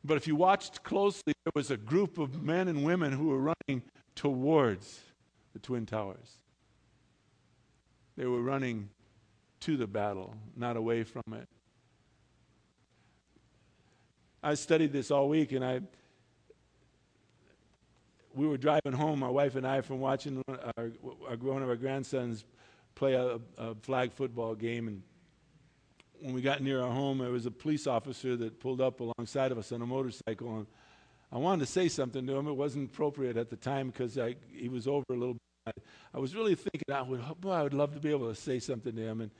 But 0.04 0.18
if 0.18 0.28
you 0.28 0.36
watched 0.36 0.84
closely, 0.84 1.32
there 1.46 1.54
was 1.56 1.72
a 1.72 1.78
group 1.78 2.18
of 2.18 2.44
men 2.44 2.68
and 2.68 2.84
women 2.84 3.14
who 3.14 3.28
were 3.28 3.40
running 3.40 3.82
towards 4.14 5.00
the 5.54 5.60
Twin 5.60 5.86
Towers. 5.86 6.36
They 8.18 8.26
were 8.26 8.42
running 8.42 8.90
to 9.62 9.78
the 9.78 9.88
battle, 9.88 10.36
not 10.58 10.76
away 10.76 11.06
from 11.06 11.24
it. 11.32 11.48
I 14.44 14.56
studied 14.56 14.92
this 14.92 15.12
all 15.12 15.30
week, 15.30 15.54
and 15.54 15.64
I 15.64 15.80
we 18.40 18.48
were 18.48 18.58
driving 18.58 18.94
home, 18.94 19.20
my 19.20 19.28
wife 19.28 19.56
and 19.56 19.68
I, 19.68 19.82
from 19.82 20.00
watching 20.00 20.42
uh, 20.48 20.72
our, 20.78 20.92
our, 21.28 21.36
one 21.36 21.62
of 21.62 21.68
our 21.68 21.76
grandsons 21.76 22.46
play 22.96 23.14
a, 23.14 23.38
a, 23.58 23.76
flag 23.82 24.14
football 24.14 24.56
game. 24.56 24.88
And 24.88 25.02
when 26.22 26.34
we 26.34 26.42
got 26.42 26.62
near 26.62 26.82
our 26.82 26.90
home, 26.90 27.18
there 27.18 27.32
was 27.32 27.46
a 27.46 27.52
police 27.52 27.86
officer 27.86 28.38
that 28.38 28.62
pulled 28.62 28.80
up 28.80 29.02
alongside 29.02 29.52
of 29.52 29.58
us 29.58 29.74
on 29.74 29.82
a 29.82 29.86
motorcycle. 29.86 30.56
And 30.56 30.68
I 31.34 31.38
wanted 31.38 31.66
to 31.66 31.72
say 31.72 31.90
something 31.90 32.26
to 32.28 32.38
him. 32.38 32.48
It 32.48 32.54
wasn't 32.54 32.92
appropriate 32.92 33.36
at 33.36 33.50
the 33.50 33.58
time 33.58 33.88
because 33.88 34.18
he 34.54 34.70
was 34.70 34.88
over 34.88 35.04
a 35.10 35.16
little 35.16 35.34
bit. 35.66 35.76
I, 36.14 36.18
was 36.18 36.34
really 36.34 36.56
thinking, 36.56 36.94
I 36.94 37.02
would, 37.02 37.22
boy, 37.42 37.52
I 37.52 37.64
would 37.64 37.74
love 37.74 37.94
to 37.94 38.00
be 38.00 38.10
able 38.10 38.30
to 38.30 38.36
say 38.40 38.60
something 38.60 38.96
to 38.96 39.02
him. 39.02 39.20
And 39.20 39.32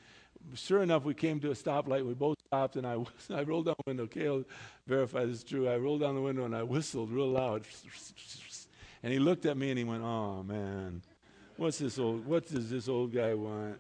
sure 0.56 0.84
enough, 0.84 1.06
we 1.06 1.14
came 1.14 1.40
to 1.40 1.52
a 1.52 1.56
stoplight. 1.56 2.06
We 2.06 2.16
both 2.16 2.38
stopped, 2.48 2.76
and 2.76 2.86
I, 2.86 2.98
I 3.34 3.44
rolled 3.44 3.68
down 3.68 3.76
the 3.86 3.90
window. 3.90 4.08
Kale 4.08 4.44
verified 4.88 5.30
it's 5.30 5.44
true. 5.44 5.70
I 5.70 5.78
rolled 5.78 6.02
down 6.02 6.16
the 6.16 6.22
window 6.22 6.46
and 6.46 6.56
I 6.56 6.64
whistled 6.64 7.12
real 7.12 7.30
loud. 7.30 7.64
And 9.04 9.14
he 9.14 9.20
looked 9.20 9.46
at 9.46 9.58
me 9.58 9.70
and 9.70 9.78
he 9.78 9.84
went, 9.84 10.04
Oh 10.04 10.44
man, 10.44 11.02
what's 11.58 11.78
this 11.78 11.98
old 12.00 12.26
what 12.26 12.48
does 12.48 12.70
this 12.70 12.88
old 12.88 13.14
guy 13.14 13.34
want? 13.34 13.80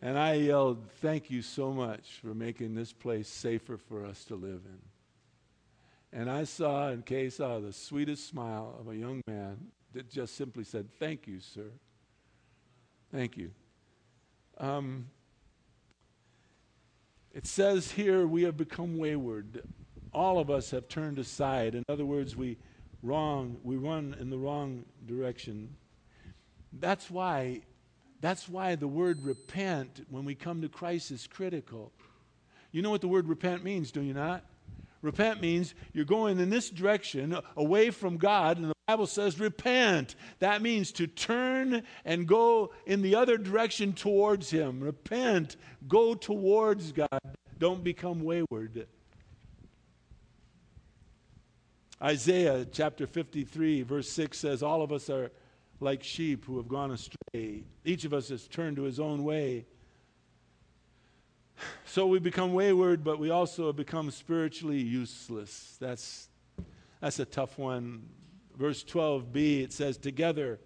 And 0.00 0.18
I 0.18 0.34
yelled, 0.34 0.84
Thank 1.00 1.30
you 1.30 1.42
so 1.42 1.72
much 1.72 2.18
for 2.20 2.34
making 2.34 2.74
this 2.74 2.92
place 2.92 3.28
safer 3.28 3.76
for 3.76 4.04
us 4.04 4.24
to 4.24 4.34
live 4.34 4.62
in. 4.64 6.18
And 6.18 6.30
I 6.30 6.44
saw, 6.44 6.88
and 6.88 7.06
Kay 7.06 7.30
saw, 7.30 7.60
the 7.60 7.72
sweetest 7.72 8.28
smile 8.28 8.76
of 8.78 8.88
a 8.88 8.96
young 8.96 9.22
man 9.26 9.58
that 9.94 10.10
just 10.10 10.36
simply 10.36 10.64
said, 10.64 10.88
Thank 10.98 11.26
you, 11.26 11.40
sir. 11.40 11.70
Thank 13.12 13.36
you. 13.36 13.50
Um, 14.58 15.06
it 17.32 17.46
says 17.46 17.92
here, 17.92 18.26
we 18.26 18.42
have 18.42 18.56
become 18.56 18.98
wayward. 18.98 19.62
All 20.12 20.38
of 20.38 20.50
us 20.50 20.70
have 20.72 20.88
turned 20.88 21.18
aside. 21.18 21.74
In 21.74 21.84
other 21.88 22.04
words, 22.04 22.36
we 22.36 22.58
wrong, 23.02 23.58
we 23.62 23.76
run 23.76 24.16
in 24.18 24.30
the 24.30 24.38
wrong 24.38 24.84
direction. 25.06 25.76
That's 26.72 27.10
why 27.10 27.62
that's 28.22 28.48
why 28.48 28.76
the 28.76 28.86
word 28.86 29.24
repent, 29.24 30.06
when 30.08 30.24
we 30.24 30.36
come 30.36 30.62
to 30.62 30.68
Christ, 30.68 31.10
is 31.10 31.26
critical. 31.26 31.92
You 32.70 32.80
know 32.80 32.90
what 32.90 33.00
the 33.00 33.08
word 33.08 33.28
repent 33.28 33.64
means, 33.64 33.90
do 33.90 34.00
you 34.00 34.14
not? 34.14 34.44
Repent 35.02 35.40
means 35.40 35.74
you're 35.92 36.04
going 36.04 36.38
in 36.38 36.48
this 36.48 36.70
direction 36.70 37.36
away 37.56 37.90
from 37.90 38.18
God, 38.18 38.58
and 38.58 38.70
the 38.70 38.74
Bible 38.86 39.08
says 39.08 39.40
repent. 39.40 40.14
That 40.38 40.62
means 40.62 40.92
to 40.92 41.08
turn 41.08 41.82
and 42.04 42.28
go 42.28 42.72
in 42.86 43.02
the 43.02 43.16
other 43.16 43.36
direction 43.36 43.92
towards 43.92 44.50
Him. 44.50 44.80
Repent, 44.80 45.56
go 45.88 46.14
towards 46.14 46.92
God. 46.92 47.08
Don't 47.58 47.82
become 47.82 48.22
wayward. 48.22 48.86
Isaiah 52.02 52.66
chapter 52.70 53.06
53, 53.06 53.82
verse 53.82 54.10
6 54.10 54.36
says, 54.36 54.62
All 54.62 54.82
of 54.82 54.90
us 54.90 55.08
are 55.08 55.30
like 55.78 56.02
sheep 56.02 56.44
who 56.44 56.56
have 56.56 56.66
gone 56.66 56.90
astray. 56.90 57.62
Each 57.84 58.04
of 58.04 58.12
us 58.12 58.28
has 58.30 58.48
turned 58.48 58.76
to 58.76 58.82
his 58.82 58.98
own 58.98 59.22
way. 59.22 59.66
So 61.84 62.06
we 62.08 62.18
become 62.18 62.54
wayward, 62.54 63.04
but 63.04 63.20
we 63.20 63.30
also 63.30 63.72
become 63.72 64.10
spiritually 64.10 64.80
useless. 64.80 65.76
That's, 65.80 66.28
that's 67.00 67.20
a 67.20 67.24
tough 67.24 67.56
one. 67.56 68.08
Verse 68.56 68.82
12b, 68.82 69.62
it 69.62 69.72
says, 69.72 69.96
Together, 69.96 70.58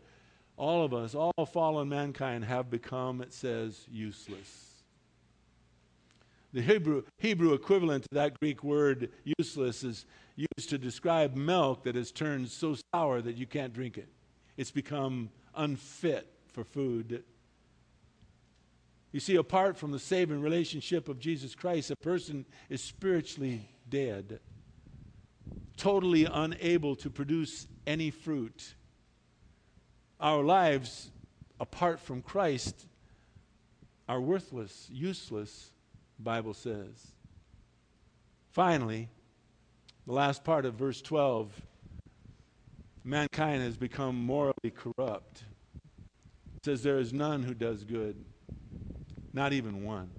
all 0.57 0.85
of 0.85 0.95
us, 0.95 1.15
all 1.15 1.47
fallen 1.47 1.91
mankind 1.91 2.47
have 2.47 2.71
become, 2.71 3.21
it 3.21 3.35
says, 3.35 3.85
useless. 3.91 4.77
The 6.55 6.63
Hebrew, 6.63 7.03
Hebrew 7.19 7.53
equivalent 7.53 8.05
to 8.05 8.15
that 8.15 8.41
Greek 8.41 8.65
word 8.65 9.11
useless 9.39 9.85
is 9.85 10.07
used 10.37 10.71
to 10.71 10.79
describe 10.79 11.35
milk 11.35 11.85
that 11.85 11.95
has 11.95 12.13
turned 12.13 12.49
so 12.49 12.77
sour 12.93 13.21
that 13.21 13.37
you 13.37 13.47
can't 13.47 13.73
drink 13.73 13.97
it 13.97 14.09
it's 14.57 14.71
become 14.71 15.31
unfit 15.55 16.33
for 16.49 16.65
food. 16.65 17.25
You 19.13 19.21
see, 19.21 19.37
apart 19.37 19.77
from 19.77 19.93
the 19.93 19.99
saving 19.99 20.41
relationship 20.41 21.09
of 21.09 21.19
Jesus 21.19 21.55
Christ, 21.55 21.91
a 21.91 21.97
person 21.97 22.45
is 22.69 22.83
spiritually 22.83 23.69
dead, 23.89 24.41
totally 25.77 26.25
unable 26.25 26.97
to 26.97 27.11
produce 27.11 27.67
any 27.87 28.11
fruit. 28.11 28.75
Our 30.21 30.43
lives, 30.43 31.11
apart 31.61 32.01
from 32.01 32.23
Christ, 32.23 32.87
are 34.09 34.21
worthless, 34.21 34.89
useless, 34.91 35.71
Bible 36.19 36.55
says. 36.55 37.13
Finally, 38.51 39.09
the 40.07 40.13
last 40.13 40.45
part 40.45 40.65
of 40.65 40.75
verse 40.75 41.03
12 41.03 41.51
mankind 43.03 43.63
has 43.63 43.77
become 43.77 44.17
morally 44.17 44.73
corrupt. 44.75 45.45
It 46.57 46.65
says, 46.65 46.83
There 46.83 46.99
is 46.99 47.13
none 47.13 47.43
who 47.43 47.55
does 47.55 47.85
good, 47.85 48.25
not 49.33 49.53
even 49.53 49.85
one. 49.85 50.11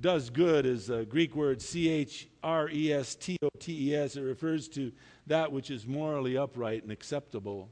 Does 0.00 0.28
good 0.30 0.66
is 0.66 0.90
a 0.90 1.04
Greek 1.04 1.34
word 1.34 1.62
C 1.62 1.88
H 1.88 2.28
R 2.42 2.68
E 2.68 2.92
S 2.92 3.14
T 3.14 3.38
O 3.42 3.48
T 3.58 3.90
E 3.90 3.96
S. 3.96 4.16
It 4.16 4.20
refers 4.20 4.68
to 4.70 4.92
that 5.26 5.50
which 5.50 5.70
is 5.70 5.86
morally 5.86 6.36
upright 6.36 6.82
and 6.82 6.92
acceptable. 6.92 7.70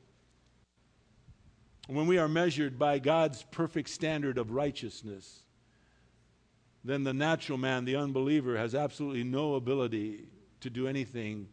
When 1.89 2.07
we 2.07 2.17
are 2.17 2.29
measured 2.29 2.79
by 2.79 3.01
God's 3.01 3.43
perfect 3.51 3.91
standard 3.91 4.39
of 4.39 4.53
righteousness, 4.53 5.43
then 6.85 7.05
the 7.05 7.13
natural 7.13 7.59
man, 7.59 7.85
the 7.85 7.97
unbeliever, 7.97 8.57
has 8.57 8.75
absolutely 8.75 9.25
no 9.25 9.55
ability 9.55 10.27
to 10.61 10.71
do 10.71 10.87
anything 10.89 11.49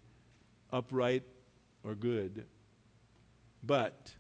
upright, 0.72 1.24
or 1.84 1.96
good. 1.96 2.46
But 3.64 4.14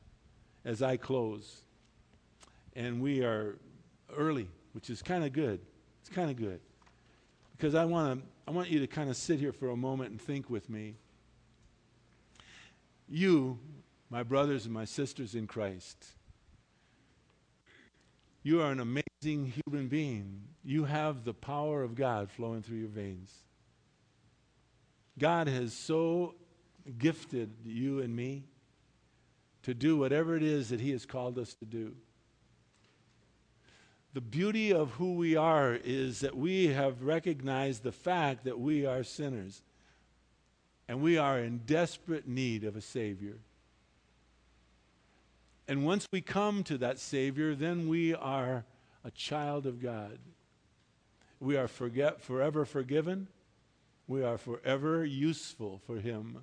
as 0.65 0.81
I 0.81 0.97
close, 0.97 1.63
and 2.75 3.01
we 3.01 3.23
are 3.23 3.57
early, 4.15 4.47
which 4.73 4.89
is 4.89 5.01
kind 5.01 5.23
of 5.23 5.33
good. 5.33 5.59
It's 6.01 6.09
kind 6.09 6.29
of 6.29 6.37
good. 6.37 6.59
Because 7.55 7.75
I 7.75 7.85
want 7.85 8.19
to 8.19 8.27
I 8.47 8.51
want 8.51 8.69
you 8.69 8.79
to 8.79 8.87
kind 8.87 9.09
of 9.11 9.15
sit 9.15 9.39
here 9.39 9.51
for 9.51 9.69
a 9.69 9.77
moment 9.77 10.09
and 10.09 10.19
think 10.19 10.49
with 10.49 10.69
me. 10.69 10.95
You, 13.07 13.59
my 14.09 14.23
brothers 14.23 14.65
and 14.65 14.73
my 14.73 14.85
sisters 14.85 15.35
in 15.35 15.45
Christ, 15.45 16.13
you 18.41 18.61
are 18.61 18.71
an 18.71 18.79
amazing 18.79 19.53
human 19.65 19.87
being. 19.87 20.48
You 20.63 20.85
have 20.85 21.23
the 21.23 21.33
power 21.33 21.83
of 21.83 21.95
God 21.95 22.29
flowing 22.29 22.61
through 22.61 22.77
your 22.77 22.89
veins. 22.89 23.33
God 25.17 25.47
has 25.47 25.73
so 25.73 26.35
gifted 26.97 27.51
you 27.65 27.99
and 27.99 28.15
me 28.15 28.43
to 29.63 29.73
do 29.73 29.97
whatever 29.97 30.35
it 30.35 30.43
is 30.43 30.69
that 30.69 30.79
He 30.79 30.91
has 30.91 31.05
called 31.05 31.37
us 31.37 31.53
to 31.55 31.65
do. 31.65 31.95
The 34.13 34.21
beauty 34.21 34.73
of 34.73 34.91
who 34.91 35.13
we 35.13 35.35
are 35.35 35.73
is 35.75 36.21
that 36.21 36.35
we 36.35 36.67
have 36.67 37.03
recognized 37.03 37.83
the 37.83 37.91
fact 37.91 38.45
that 38.45 38.59
we 38.59 38.85
are 38.85 39.03
sinners 39.03 39.61
and 40.87 41.01
we 41.01 41.17
are 41.17 41.39
in 41.39 41.59
desperate 41.59 42.27
need 42.27 42.63
of 42.63 42.75
a 42.75 42.81
Savior. 42.81 43.37
And 45.67 45.85
once 45.85 46.07
we 46.11 46.21
come 46.21 46.63
to 46.63 46.79
that 46.79 46.97
Savior, 46.97 47.53
then 47.53 47.87
we 47.87 48.15
are 48.15 48.65
a 49.03 49.11
child 49.11 49.67
of 49.67 49.79
God. 49.79 50.17
We 51.39 51.55
are 51.55 51.67
forget, 51.67 52.21
forever 52.21 52.65
forgiven. 52.65 53.27
We 54.07 54.23
are 54.23 54.37
forever 54.37 55.05
useful 55.05 55.81
for 55.85 55.97
Him. 55.97 56.39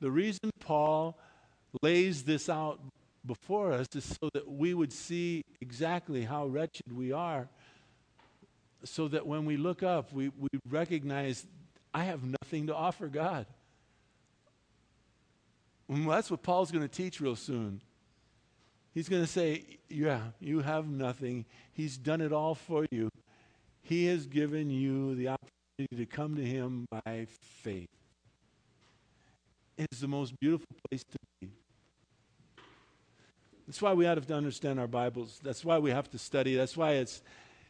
The 0.00 0.10
reason 0.10 0.50
Paul 0.60 1.18
lays 1.82 2.24
this 2.24 2.48
out 2.48 2.80
before 3.24 3.72
us 3.72 3.86
is 3.94 4.04
so 4.04 4.28
that 4.34 4.50
we 4.50 4.74
would 4.74 4.92
see 4.92 5.42
exactly 5.60 6.24
how 6.24 6.46
wretched 6.46 6.92
we 6.94 7.12
are, 7.12 7.48
so 8.84 9.08
that 9.08 9.26
when 9.26 9.46
we 9.46 9.56
look 9.56 9.82
up, 9.82 10.12
we, 10.12 10.28
we 10.28 10.48
recognize 10.68 11.46
I 11.94 12.04
have 12.04 12.22
nothing 12.22 12.66
to 12.66 12.74
offer 12.74 13.06
God. 13.06 13.46
Well, 15.88 16.08
that's 16.08 16.30
what 16.30 16.42
Paul's 16.42 16.70
going 16.70 16.86
to 16.86 16.94
teach 16.94 17.20
real 17.20 17.36
soon. 17.36 17.80
He's 18.92 19.08
going 19.08 19.22
to 19.22 19.28
say, 19.28 19.64
Yeah, 19.88 20.20
you 20.40 20.60
have 20.60 20.86
nothing. 20.86 21.44
He's 21.72 21.96
done 21.96 22.20
it 22.20 22.32
all 22.32 22.54
for 22.54 22.86
you. 22.90 23.10
He 23.84 24.06
has 24.06 24.26
given 24.26 24.70
you 24.70 25.14
the 25.14 25.28
opportunity 25.28 25.96
to 25.96 26.06
come 26.06 26.36
to 26.36 26.44
Him 26.44 26.86
by 26.90 27.26
faith 27.62 27.88
It's 29.76 30.00
the 30.00 30.08
most 30.08 30.32
beautiful 30.40 30.66
place 30.88 31.04
to 31.04 31.18
be. 31.40 31.50
That's 33.66 33.82
why 33.82 33.92
we 33.92 34.06
have 34.06 34.26
to 34.26 34.34
understand 34.34 34.80
our 34.80 34.86
Bibles. 34.86 35.38
That's 35.42 35.66
why 35.66 35.78
we 35.78 35.90
have 35.90 36.10
to 36.12 36.18
study. 36.18 36.54
That's 36.54 36.78
why 36.78 36.92
it's, 36.92 37.22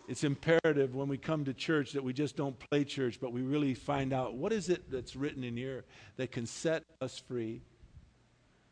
it's 0.06 0.22
imperative 0.22 0.94
when 0.94 1.08
we 1.08 1.18
come 1.18 1.44
to 1.46 1.52
church 1.52 1.92
that 1.92 2.04
we 2.04 2.12
just 2.12 2.36
don't 2.36 2.56
play 2.70 2.84
church, 2.84 3.18
but 3.20 3.32
we 3.32 3.42
really 3.42 3.74
find 3.74 4.12
out 4.12 4.34
what 4.34 4.52
is 4.52 4.68
it 4.68 4.88
that's 4.92 5.16
written 5.16 5.42
in 5.42 5.56
here 5.56 5.84
that 6.16 6.30
can 6.30 6.46
set 6.46 6.84
us 7.00 7.18
free. 7.18 7.60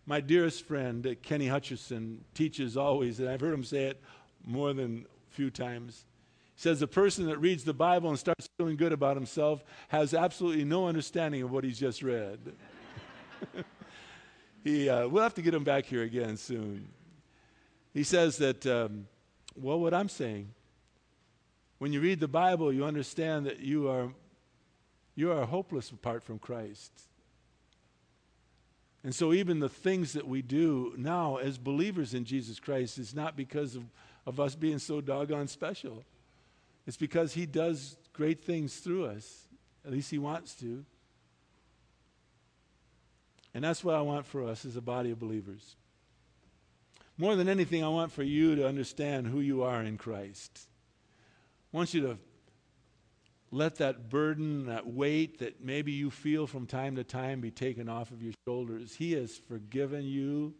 My 0.07 0.20
dearest 0.20 0.64
friend, 0.64 1.05
uh, 1.05 1.14
Kenny 1.22 1.49
Hutchison, 1.49 2.24
teaches 2.34 2.76
always, 2.76 3.18
and 3.18 3.28
I've 3.28 3.40
heard 3.40 3.55
him 3.55 3.64
say 3.64 3.84
it 3.86 4.01
more 4.45 4.72
than 4.72 5.07
a 5.28 5.34
few 5.34 5.51
times. 5.51 6.05
Says 6.62 6.78
the 6.78 6.86
person 6.86 7.26
that 7.26 7.38
reads 7.38 7.64
the 7.64 7.74
Bible 7.74 8.08
and 8.08 8.16
starts 8.16 8.48
feeling 8.56 8.76
good 8.76 8.92
about 8.92 9.16
himself 9.16 9.64
has 9.88 10.14
absolutely 10.14 10.62
no 10.62 10.86
understanding 10.86 11.42
of 11.42 11.50
what 11.50 11.64
he's 11.64 11.76
just 11.76 12.04
read. 12.04 12.38
he, 14.62 14.88
uh, 14.88 15.08
we'll 15.08 15.24
have 15.24 15.34
to 15.34 15.42
get 15.42 15.54
him 15.54 15.64
back 15.64 15.86
here 15.86 16.04
again 16.04 16.36
soon. 16.36 16.86
He 17.92 18.04
says 18.04 18.36
that, 18.36 18.64
um, 18.64 19.08
well, 19.56 19.80
what 19.80 19.92
I'm 19.92 20.08
saying, 20.08 20.50
when 21.78 21.92
you 21.92 22.00
read 22.00 22.20
the 22.20 22.28
Bible, 22.28 22.72
you 22.72 22.84
understand 22.84 23.46
that 23.46 23.58
you 23.58 23.88
are, 23.88 24.12
you 25.16 25.32
are 25.32 25.44
hopeless 25.44 25.90
apart 25.90 26.22
from 26.22 26.38
Christ. 26.38 26.92
And 29.02 29.12
so, 29.12 29.32
even 29.32 29.58
the 29.58 29.68
things 29.68 30.12
that 30.12 30.28
we 30.28 30.42
do 30.42 30.94
now 30.96 31.38
as 31.38 31.58
believers 31.58 32.14
in 32.14 32.24
Jesus 32.24 32.60
Christ 32.60 33.00
is 33.00 33.16
not 33.16 33.36
because 33.36 33.74
of, 33.74 33.82
of 34.26 34.38
us 34.38 34.54
being 34.54 34.78
so 34.78 35.00
doggone 35.00 35.48
special. 35.48 36.04
It's 36.86 36.96
because 36.96 37.34
He 37.34 37.46
does 37.46 37.96
great 38.12 38.44
things 38.44 38.76
through 38.76 39.06
us. 39.06 39.46
At 39.84 39.92
least 39.92 40.10
He 40.10 40.18
wants 40.18 40.54
to. 40.56 40.84
And 43.54 43.62
that's 43.62 43.84
what 43.84 43.94
I 43.94 44.00
want 44.00 44.26
for 44.26 44.44
us 44.44 44.64
as 44.64 44.76
a 44.76 44.80
body 44.80 45.10
of 45.10 45.18
believers. 45.18 45.76
More 47.18 47.36
than 47.36 47.48
anything, 47.48 47.84
I 47.84 47.88
want 47.88 48.12
for 48.12 48.22
you 48.22 48.56
to 48.56 48.66
understand 48.66 49.26
who 49.26 49.40
you 49.40 49.62
are 49.62 49.82
in 49.82 49.98
Christ. 49.98 50.66
I 51.72 51.76
want 51.76 51.92
you 51.92 52.00
to 52.02 52.18
let 53.50 53.76
that 53.76 54.08
burden, 54.08 54.66
that 54.66 54.86
weight 54.86 55.38
that 55.40 55.62
maybe 55.62 55.92
you 55.92 56.10
feel 56.10 56.46
from 56.46 56.66
time 56.66 56.96
to 56.96 57.04
time 57.04 57.40
be 57.40 57.50
taken 57.50 57.88
off 57.88 58.10
of 58.10 58.22
your 58.22 58.32
shoulders. 58.46 58.94
He 58.94 59.12
has 59.12 59.36
forgiven 59.36 60.04
you. 60.04 60.54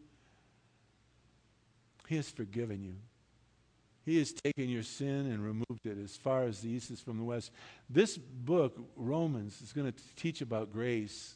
He 2.07 2.15
has 2.17 2.29
forgiven 2.29 2.83
you. 2.83 2.95
He 4.05 4.17
has 4.17 4.33
taken 4.33 4.67
your 4.69 4.83
sin 4.83 5.31
and 5.31 5.43
removed 5.43 5.85
it 5.85 5.97
as 6.03 6.17
far 6.17 6.43
as 6.43 6.59
the 6.59 6.69
east 6.69 6.91
is 6.91 6.99
from 6.99 7.17
the 7.17 7.23
west. 7.23 7.51
This 7.89 8.17
book, 8.17 8.77
Romans, 8.97 9.61
is 9.61 9.71
going 9.71 9.91
to 9.91 10.03
teach 10.15 10.41
about 10.41 10.73
grace. 10.73 11.35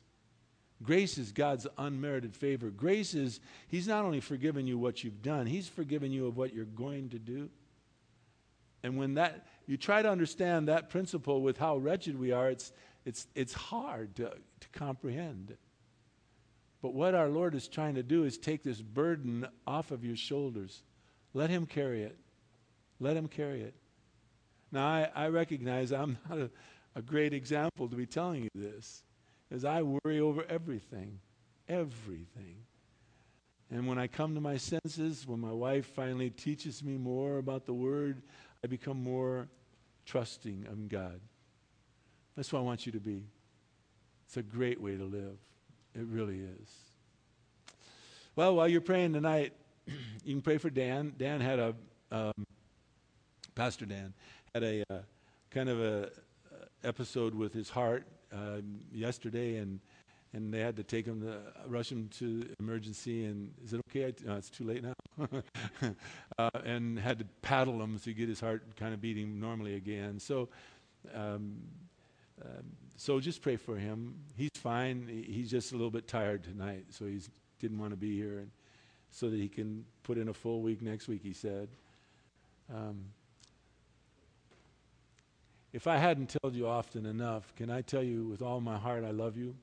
Grace 0.84 1.18
is 1.18 1.32
God's 1.32 1.65
unmerited 1.78 2.36
favor. 2.36 2.70
Grace 2.70 3.13
is, 3.13 3.39
He's 3.68 3.88
not 3.88 4.03
only 4.03 4.20
forgiven 4.20 4.68
you 4.68 4.78
what 4.78 5.03
you've 5.03 5.22
done, 5.22 5.47
He's 5.47 5.68
forgiven 5.68 6.11
you 6.11 6.28
of 6.28 6.36
what 6.36 6.53
you're 6.53 6.65
going 6.65 7.09
to 7.09 7.20
do. 7.20 7.49
And 8.84 8.97
when 8.97 9.15
that, 9.15 9.47
you 9.65 9.78
try 9.78 10.01
to 10.01 10.09
understand 10.09 10.68
that 10.68 10.89
principle 10.89 11.41
with 11.41 11.57
how 11.57 11.78
wretched 11.78 12.20
we 12.20 12.32
are, 12.32 12.49
it's, 12.49 12.74
it's, 13.05 13.28
it's 13.34 13.53
hard 13.53 14.15
to, 14.18 14.30
to 14.30 14.70
comprehend. 14.74 15.55
But 16.82 16.93
what 16.93 17.15
our 17.15 17.30
Lord 17.30 17.55
is 17.55 17.68
trying 17.68 17.95
to 17.95 18.03
do 18.03 18.24
is 18.26 18.38
take 18.38 18.61
this 18.61 18.82
burden 18.82 19.47
off 19.65 19.91
of 19.91 20.03
your 20.03 20.15
shoulders. 20.15 20.84
Let 21.34 21.49
Him 21.49 21.65
carry 21.65 22.03
it. 22.03 22.18
Let 23.00 23.18
Him 23.18 23.28
carry 23.28 23.62
it. 23.62 23.76
Now, 24.72 24.88
I, 24.88 25.10
I 25.16 25.28
recognize 25.28 25.91
I'm 25.91 26.18
not 26.30 26.39
a, 26.39 26.50
a 26.95 27.02
great 27.02 27.34
example 27.34 27.88
to 27.88 27.95
be 27.95 28.06
telling 28.06 28.43
you 28.43 28.50
this 28.54 29.04
is 29.50 29.64
I 29.64 29.82
worry 29.82 30.20
over 30.20 30.43
everything. 30.50 31.20
Everything. 31.70 32.58
And 33.70 33.88
when 33.88 33.98
I 33.98 34.08
come 34.08 34.34
to 34.36 34.41
my 34.41 34.58
senses, 34.58 35.28
when 35.28 35.39
my 35.39 35.52
wife 35.52 35.86
finally 35.86 36.30
teaches 36.30 36.84
me 36.84 36.98
more 36.98 37.38
about 37.38 37.66
the 37.66 37.74
Word, 37.74 38.22
I 38.64 38.68
become 38.68 39.02
more 39.02 39.48
trusting 40.06 40.66
of 40.70 40.88
God. 40.88 41.20
That's 42.36 42.52
what 42.54 42.60
I 42.60 42.64
want 42.64 42.86
you 42.86 42.91
to 42.93 43.00
be. 43.00 43.24
It's 44.26 44.38
a 44.38 44.43
great 44.43 44.80
way 44.80 44.95
to 44.95 45.04
live. 45.04 45.38
It 45.95 46.06
really 46.06 46.39
is. 46.39 46.70
Well, 48.36 48.56
while 48.56 48.68
you're 48.68 48.82
praying 48.82 49.14
tonight, 49.14 49.54
you 50.24 50.36
can 50.36 50.41
pray 50.41 50.58
for 50.58 50.70
Dan. 50.70 51.14
Dan 51.18 51.41
had 51.41 51.60
a, 51.60 51.76
um, 52.12 52.45
Pastor 53.58 53.88
Dan, 53.88 54.14
had 54.53 54.64
a 54.64 54.84
uh, 54.88 54.99
kind 55.49 55.68
of 55.68 55.82
a 55.82 56.03
uh, 56.05 56.66
episode 56.84 57.34
with 57.34 57.53
his 57.53 57.72
heart 57.72 58.05
uh, 58.32 58.62
yesterday, 58.93 59.58
and 59.58 59.80
and 60.32 60.53
they 60.53 60.60
had 60.60 60.76
to 60.76 60.84
take 60.84 61.08
him 61.08 61.22
to 61.22 61.39
rush 61.68 61.91
him 61.91 62.08
to 62.20 62.47
emergency. 62.60 63.26
And 63.26 63.51
is 63.66 63.74
it 63.74 63.82
okay? 63.89 64.14
no, 64.24 64.36
it's 64.36 64.51
too 64.51 64.64
late 64.64 64.84
now. 64.84 64.93
uh, 66.38 66.49
and 66.66 66.99
had 66.99 67.18
to 67.18 67.26
paddle 67.41 67.82
him 67.82 67.97
to 67.97 68.14
get 68.14 68.30
his 68.30 68.39
heart 68.39 68.62
kind 68.76 68.93
of 68.93 69.01
beating 69.01 69.39
normally 69.39 69.76
again. 69.76 70.20
So. 70.20 70.49
Um, 71.14 71.58
um, 72.43 72.64
so 72.97 73.20
just 73.20 73.41
pray 73.41 73.55
for 73.55 73.76
him. 73.76 74.14
He's 74.36 74.51
fine. 74.55 75.08
He's 75.28 75.49
just 75.49 75.72
a 75.72 75.76
little 75.76 75.89
bit 75.89 76.08
tired 76.08 76.43
tonight, 76.43 76.86
so 76.91 77.05
he 77.05 77.20
didn't 77.60 77.80
want 77.80 77.91
to 77.91 77.97
be 77.97 78.16
here, 78.16 78.38
and 78.38 78.51
so 79.10 79.32
that 79.32 79.39
he 79.39 79.47
can 79.47 79.86
put 80.03 80.20
in 80.20 80.28
a 80.28 80.34
full 80.34 80.62
week 80.62 80.84
next 80.84 81.08
week. 81.08 81.22
He 81.24 81.34
said. 81.34 81.70
Um, 82.72 83.05
if 85.78 85.86
I 85.86 85.97
hadn't 85.97 86.36
told 86.41 86.55
you 86.55 86.65
often 86.67 87.05
enough, 87.05 87.53
can 87.55 87.69
I 87.69 87.82
tell 87.82 88.01
you 88.01 88.25
with 88.25 88.41
all 88.41 88.59
my 88.59 88.80
heart 88.80 89.03
I 89.03 89.11
love 89.11 89.38
you? 89.38 89.53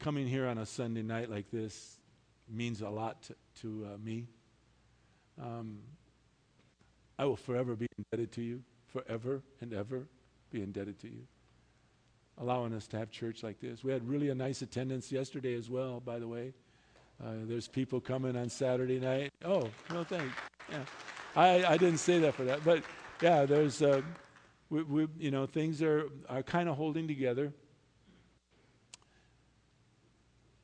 Coming 0.00 0.26
here 0.26 0.46
on 0.46 0.56
a 0.56 0.64
Sunday 0.64 1.02
night 1.02 1.30
like 1.30 1.50
this 1.50 1.98
means 2.48 2.80
a 2.80 2.88
lot 2.88 3.20
to, 3.24 3.34
to 3.60 3.86
uh, 3.92 3.98
me. 4.02 4.26
Um, 5.38 5.80
I 7.18 7.26
will 7.26 7.36
forever 7.36 7.76
be 7.76 7.86
indebted 7.98 8.32
to 8.32 8.40
you, 8.42 8.62
forever 8.86 9.42
and 9.60 9.74
ever 9.74 10.06
be 10.50 10.62
indebted 10.62 10.98
to 11.00 11.08
you. 11.08 11.26
Allowing 12.38 12.72
us 12.72 12.86
to 12.86 12.96
have 12.96 13.10
church 13.10 13.42
like 13.42 13.60
this. 13.60 13.84
We 13.84 13.92
had 13.92 14.08
really 14.08 14.30
a 14.30 14.34
nice 14.34 14.62
attendance 14.62 15.12
yesterday 15.12 15.52
as 15.56 15.68
well, 15.68 16.00
by 16.00 16.18
the 16.18 16.26
way. 16.26 16.54
Uh, 17.22 17.32
there's 17.42 17.68
people 17.68 18.00
coming 18.00 18.34
on 18.34 18.48
Saturday 18.48 18.98
night. 18.98 19.30
Oh, 19.44 19.68
no 19.90 20.04
thanks. 20.04 20.34
Yeah. 20.70 20.84
I, 21.36 21.64
I 21.66 21.76
didn't 21.76 21.98
say 21.98 22.18
that 22.20 22.32
for 22.32 22.44
that. 22.44 22.64
But 22.64 22.82
yeah, 23.20 23.44
there's. 23.44 23.82
Uh, 23.82 24.00
we, 24.70 24.82
we, 24.82 25.08
you 25.18 25.30
know, 25.30 25.46
things 25.46 25.82
are, 25.82 26.08
are 26.28 26.42
kind 26.42 26.68
of 26.68 26.76
holding 26.76 27.06
together. 27.06 27.52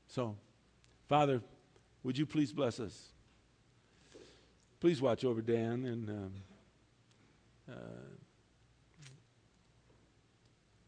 So, 0.09 0.36
Father, 1.09 1.40
would 2.03 2.18
you 2.18 2.26
please 2.26 2.53
bless 2.53 2.80
us? 2.80 3.11
Please 4.80 5.01
watch 5.01 5.24
over 5.24 5.42
Dan 5.42 5.84
and 5.84 6.09
um, 6.09 6.32
uh, 7.70 7.74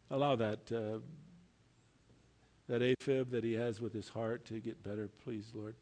allow 0.09 0.35
that 0.35 0.59
uh, 0.71 0.99
that 2.67 2.81
AFib 2.81 3.29
that 3.31 3.43
he 3.43 3.53
has 3.53 3.79
with 3.79 3.93
his 3.93 4.09
heart 4.09 4.45
to 4.45 4.59
get 4.59 4.81
better, 4.83 5.09
please, 5.23 5.51
Lord. 5.53 5.75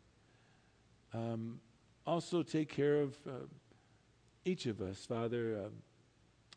Um, 1.13 1.59
also, 2.05 2.43
take 2.43 2.69
care 2.69 3.01
of 3.01 3.15
uh, 3.27 3.45
each 4.43 4.65
of 4.65 4.81
us, 4.81 5.05
Father. 5.05 5.69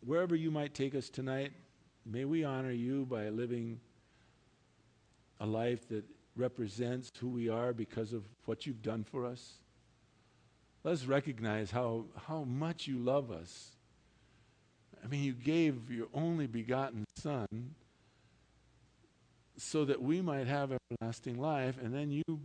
Wherever 0.05 0.35
you 0.37 0.51
might 0.51 0.75
take 0.75 0.95
us 0.95 1.09
tonight, 1.09 1.53
may 2.05 2.27
we 2.27 2.45
honor 2.45 2.73
you 2.73 3.07
by 3.07 3.31
living 3.31 3.81
a 5.41 5.47
life 5.47 5.89
that 5.89 6.05
represents 6.37 7.11
who 7.19 7.29
we 7.29 7.49
are 7.49 7.73
because 7.73 8.13
of 8.13 8.23
what 8.45 8.67
you've 8.67 8.83
done 8.83 9.05
for 9.05 9.25
us. 9.25 9.55
Let's 10.83 11.07
recognize 11.07 11.71
how, 11.71 12.05
how 12.27 12.45
much 12.45 12.87
you 12.87 12.99
love 12.99 13.31
us. 13.31 13.71
I 15.03 15.07
mean, 15.07 15.23
you 15.23 15.33
gave 15.33 15.91
your 15.91 16.09
only 16.13 16.47
begotten 16.47 17.05
Son 17.17 17.75
so 19.57 19.87
that 19.87 20.03
we 20.03 20.21
might 20.21 20.47
have 20.47 20.73
everlasting 20.73 21.41
life, 21.41 21.77
and 21.83 21.95
then 21.95 22.11
you 22.11 22.41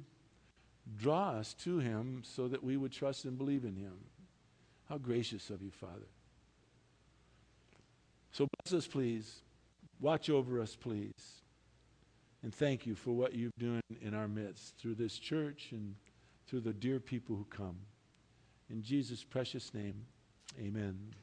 draw 0.98 1.32
us 1.32 1.54
to 1.56 1.80
him 1.80 2.22
so 2.24 2.48
that 2.48 2.64
we 2.64 2.78
would 2.78 2.92
trust 2.92 3.26
and 3.26 3.38
believe 3.38 3.66
in 3.66 3.76
him. 3.76 3.98
How 4.88 4.98
gracious 4.98 5.50
of 5.50 5.62
you, 5.62 5.72
Father. 5.72 6.08
So 8.32 8.48
bless 8.64 8.78
us, 8.78 8.88
please. 8.88 9.42
Watch 10.00 10.30
over 10.30 10.62
us, 10.62 10.76
please. 10.76 11.44
And 12.44 12.54
thank 12.54 12.86
you 12.86 12.96
for 12.96 13.12
what 13.12 13.34
you've 13.34 13.56
done 13.60 13.82
in 14.02 14.14
our 14.14 14.28
midst 14.28 14.78
through 14.78 14.96
this 14.96 15.20
church 15.20 15.70
and 15.72 15.96
through 16.48 16.62
the 16.62 16.74
dear 16.74 17.00
people 17.00 17.36
who 17.36 17.46
come. 17.46 17.78
In 18.70 18.82
Jesus' 18.82 19.24
precious 19.24 19.74
name, 19.74 20.06
amen. 20.60 21.14